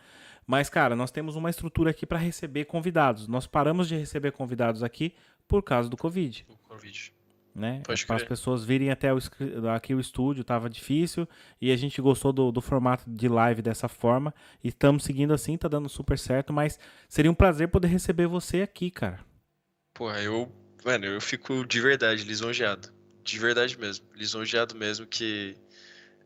[0.46, 3.28] Mas, cara, nós temos uma estrutura aqui para receber convidados.
[3.28, 5.14] Nós paramos de receber convidados aqui
[5.46, 7.12] por causa do Covid O convite.
[7.54, 7.82] Né?
[7.84, 9.18] Para as pessoas virem até o,
[9.74, 11.28] aqui o estúdio, tava difícil
[11.60, 15.56] e a gente gostou do, do formato de live dessa forma e estamos seguindo assim,
[15.56, 19.20] tá dando super certo, mas seria um prazer poder receber você aqui, cara.
[19.94, 20.50] Porra, eu,
[20.84, 22.88] mano, eu fico de verdade lisonjeado.
[23.22, 24.06] De verdade mesmo.
[24.14, 25.56] Lisonjeado mesmo que.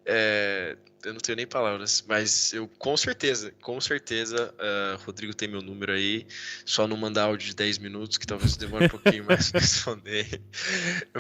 [0.07, 5.49] É, eu não tenho nem palavras, mas eu com certeza, com certeza, ah, Rodrigo tem
[5.49, 6.27] meu número aí.
[6.65, 10.41] Só não mandar áudio de 10 minutos, que talvez demore um pouquinho mais pra responder.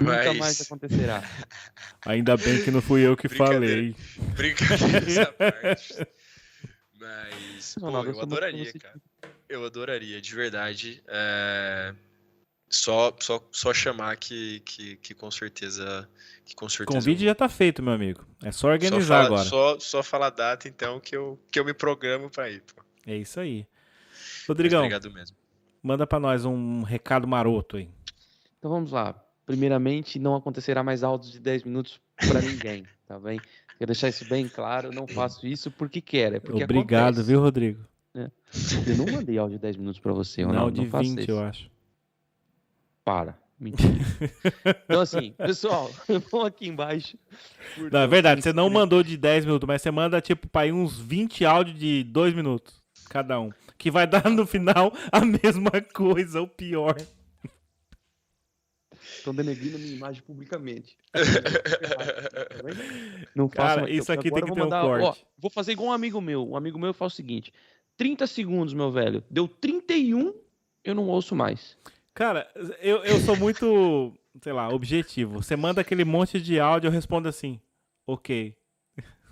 [0.01, 0.61] Nunca mais Mas.
[0.63, 1.23] acontecerá.
[2.05, 3.95] Ainda bem que não fui eu que Brincadeira.
[3.95, 3.97] falei.
[4.35, 6.07] Brincadeira essa parte.
[6.99, 9.01] Mas, pô, Ronaldo, eu adoraria, cara.
[9.49, 11.03] Eu adoraria, de verdade.
[11.07, 11.95] É,
[12.69, 16.09] Só, só, só chamar que, que, que com certeza.
[16.47, 16.99] Que com O certeza.
[16.99, 18.25] convite já tá feito, meu amigo.
[18.45, 19.45] É só organizar só fala, agora.
[19.45, 22.63] Só, só falar a data, então, que eu, que eu me programo pra ir.
[22.63, 22.83] Pô.
[23.05, 23.67] É isso aí.
[24.13, 25.37] Mas Rodrigão, obrigado mesmo.
[25.83, 27.91] manda pra nós um recado maroto aí.
[28.59, 29.13] Então vamos lá.
[29.45, 33.41] Primeiramente, não acontecerá mais áudios de 10 minutos para ninguém, tá bem?
[33.79, 34.89] Quero deixar isso bem claro.
[34.89, 37.27] Eu não faço isso porque quero, é porque Obrigado, acontece.
[37.29, 37.85] viu, Rodrigo?
[38.15, 40.73] Eu não mandei áudio de 10 minutos para você, Não, Ronaldo.
[40.77, 41.31] de Não, faça 20, isso.
[41.31, 41.71] eu acho.
[43.05, 43.39] Para.
[43.59, 43.89] Mentira.
[44.85, 45.91] então, assim, pessoal,
[46.31, 47.17] vão aqui embaixo.
[47.91, 50.99] Não, é verdade, você não mandou de 10 minutos, mas você manda, tipo, para uns
[50.99, 53.51] 20 áudios de 2 minutos, cada um.
[53.79, 56.97] Que vai dar no final a mesma coisa, ou pior.
[59.27, 60.97] Estão denegrindo a minha imagem publicamente.
[63.35, 65.05] não faço Cara, isso aqui tem que ter mandar, um corte.
[65.05, 66.51] Ó, vou fazer igual um amigo meu.
[66.51, 67.53] Um amigo meu faz o seguinte:
[67.97, 69.25] 30 segundos, meu velho.
[69.31, 70.35] Deu 31,
[70.85, 71.79] eu não ouço mais.
[72.17, 74.11] Cara, eu, eu sou muito,
[74.41, 75.35] sei lá, objetivo.
[75.35, 77.61] Você manda aquele monte de áudio, eu respondo assim,
[78.07, 78.57] ok.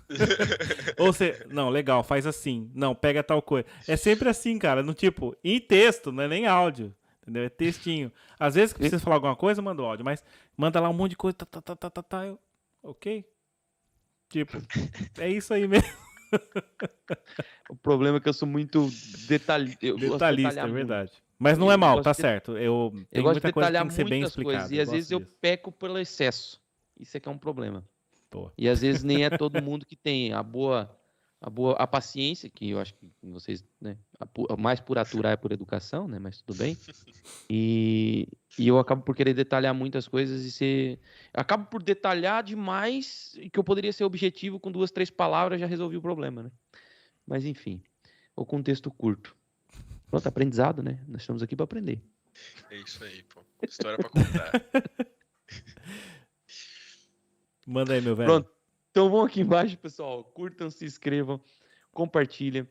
[0.99, 2.69] Ou você, não, legal, faz assim.
[2.75, 3.67] Não, pega tal coisa.
[3.87, 6.95] É sempre assim, cara, no tipo, em texto, não é nem áudio.
[7.23, 7.45] Entendeu?
[7.45, 8.11] É textinho.
[8.39, 10.23] Às vezes que precisa falar alguma coisa, manda o áudio, mas
[10.55, 12.37] manda lá um monte de coisa, tá, tá, tá, tá, tá, tá eu,
[12.83, 13.25] ok?
[14.29, 14.59] Tipo,
[15.17, 15.89] é isso aí mesmo.
[17.67, 18.87] o problema é que eu sou muito
[19.27, 19.75] detalhi...
[19.75, 21.24] detalhista, é verdade.
[21.37, 22.17] Mas não é mal, tá de...
[22.17, 22.57] certo.
[22.57, 24.43] Eu, eu gosto de detalhar bem explicado.
[24.43, 25.21] Coisas, e às vezes disso.
[25.21, 26.61] eu peco pelo excesso.
[26.97, 27.83] Isso é que é um problema.
[28.31, 28.53] Boa.
[28.57, 30.89] E às vezes nem é todo mundo que tem a boa
[31.41, 35.35] a boa a paciência, que eu acho que vocês, né, a, mais por aturar é
[35.35, 36.75] por educação, né, mas tudo bem.
[37.47, 40.99] E, e eu acabo por querer detalhar muitas coisas e ser
[41.33, 45.97] acabo por detalhar demais que eu poderia ser objetivo com duas, três palavras já resolvi
[45.97, 46.51] o problema, né?
[47.27, 47.81] Mas enfim,
[48.35, 49.35] o contexto curto.
[50.09, 51.03] Pronto, aprendizado, né?
[51.07, 52.01] Nós estamos aqui para aprender.
[52.69, 53.41] É isso aí, pô.
[53.61, 54.51] História para contar.
[57.65, 58.29] Manda aí, meu velho.
[58.29, 58.51] Pronto.
[58.91, 60.23] Então vão aqui embaixo, pessoal.
[60.23, 61.41] Curtam, se inscrevam,
[61.91, 62.67] compartilhem.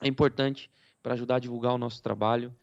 [0.00, 0.70] É importante
[1.02, 2.54] para ajudar a divulgar o nosso trabalho,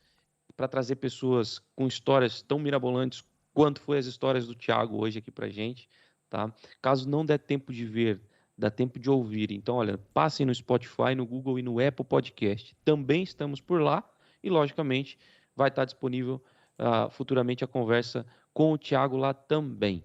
[0.56, 3.24] para trazer pessoas com histórias tão mirabolantes
[3.54, 5.90] quanto foi as histórias do Thiago hoje aqui para gente,
[6.30, 6.54] tá?
[6.82, 8.22] Caso não der tempo de ver,
[8.60, 9.52] dá tempo de ouvir.
[9.52, 12.76] Então, olha, passem no Spotify, no Google e no Apple Podcast.
[12.84, 14.04] Também estamos por lá
[14.44, 15.18] e, logicamente,
[15.56, 16.44] vai estar disponível
[16.78, 20.04] uh, futuramente a conversa com o Thiago lá também.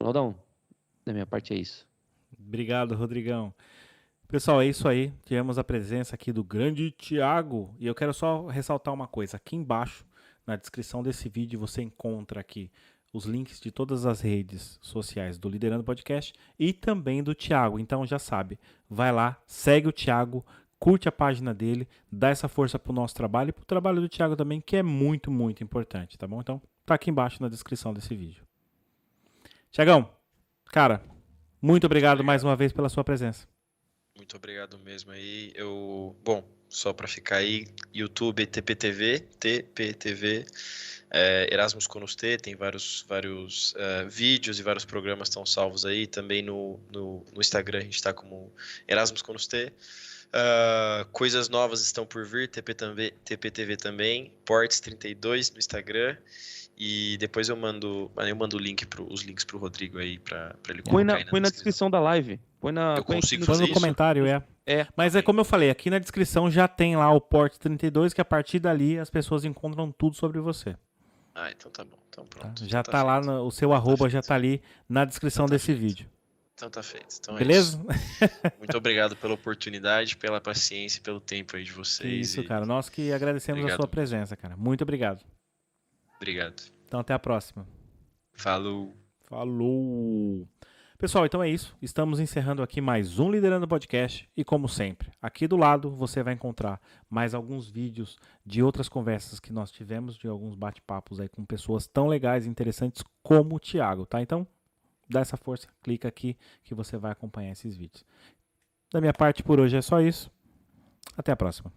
[0.00, 0.34] Ronaldão,
[1.06, 1.86] da minha parte é isso.
[2.36, 3.54] Obrigado, Rodrigão.
[4.26, 5.12] Pessoal, é isso aí.
[5.24, 7.72] Tivemos a presença aqui do grande Tiago.
[7.78, 9.36] E eu quero só ressaltar uma coisa.
[9.36, 10.04] Aqui embaixo,
[10.44, 12.68] na descrição desse vídeo, você encontra aqui
[13.12, 17.78] os links de todas as redes sociais do Liderando Podcast e também do Tiago.
[17.78, 18.58] Então já sabe,
[18.88, 20.44] vai lá, segue o Tiago,
[20.78, 24.34] curte a página dele, dá essa força pro nosso trabalho e pro trabalho do Tiago
[24.34, 26.40] também, que é muito, muito importante, tá bom?
[26.40, 28.44] Então, tá aqui embaixo na descrição desse vídeo.
[29.70, 30.10] Tiagão,
[30.66, 31.02] cara,
[31.60, 33.46] muito obrigado, mais uma vez pela sua presença.
[34.16, 35.52] Muito obrigado mesmo aí.
[35.54, 40.46] Eu, bom, só para ficar aí, YouTube TPTV, TPTV,
[41.10, 46.06] é, Erasmus Conosté, tem vários, vários uh, vídeos e vários programas estão salvos aí.
[46.06, 48.50] Também no, no, no Instagram a gente está como
[48.88, 49.70] Erasmus Conosté.
[50.28, 56.16] Uh, coisas novas estão por vir, TPTV, TPTV também, Ports 32 no Instagram.
[56.84, 60.52] E depois eu mando, eu mando o link pro, os links pro Rodrigo aí para
[60.68, 62.40] ele põe na, na põe na descrição da live.
[62.60, 63.72] Põe na eu consigo põe no isso?
[63.72, 64.42] comentário, é.
[64.66, 64.84] É.
[64.96, 68.20] Mas é como eu falei, aqui na descrição já tem lá o port 32 que
[68.20, 70.74] a partir dali as pessoas encontram tudo sobre você.
[71.32, 71.96] Ah, então tá bom.
[72.08, 72.60] Então pronto.
[72.60, 72.66] Tá?
[72.66, 74.12] Já então tá, tá lá no, o seu tá arroba feito.
[74.14, 75.80] já tá ali na descrição então tá desse feito.
[75.80, 76.10] vídeo.
[76.56, 77.16] Então tá feito.
[77.20, 77.80] Então Beleza?
[78.44, 82.30] É Muito obrigado pela oportunidade, pela paciência, pelo tempo aí de vocês.
[82.30, 82.44] Isso, e...
[82.44, 82.66] cara.
[82.66, 83.78] Nós que agradecemos obrigado.
[83.78, 84.56] a sua presença, cara.
[84.56, 85.24] Muito obrigado.
[86.22, 86.62] Obrigado.
[86.86, 87.66] Então até a próxima.
[88.32, 88.96] Falou.
[89.24, 90.46] Falou.
[90.96, 91.76] Pessoal, então é isso.
[91.82, 94.30] Estamos encerrando aqui mais um Liderando Podcast.
[94.36, 96.80] E como sempre, aqui do lado você vai encontrar
[97.10, 98.16] mais alguns vídeos
[98.46, 102.48] de outras conversas que nós tivemos, de alguns bate-papos aí com pessoas tão legais e
[102.48, 104.22] interessantes como o Thiago, tá?
[104.22, 104.46] Então,
[105.10, 108.04] dá essa força, clica aqui que você vai acompanhar esses vídeos.
[108.92, 110.30] Da minha parte por hoje é só isso.
[111.16, 111.72] Até a próxima.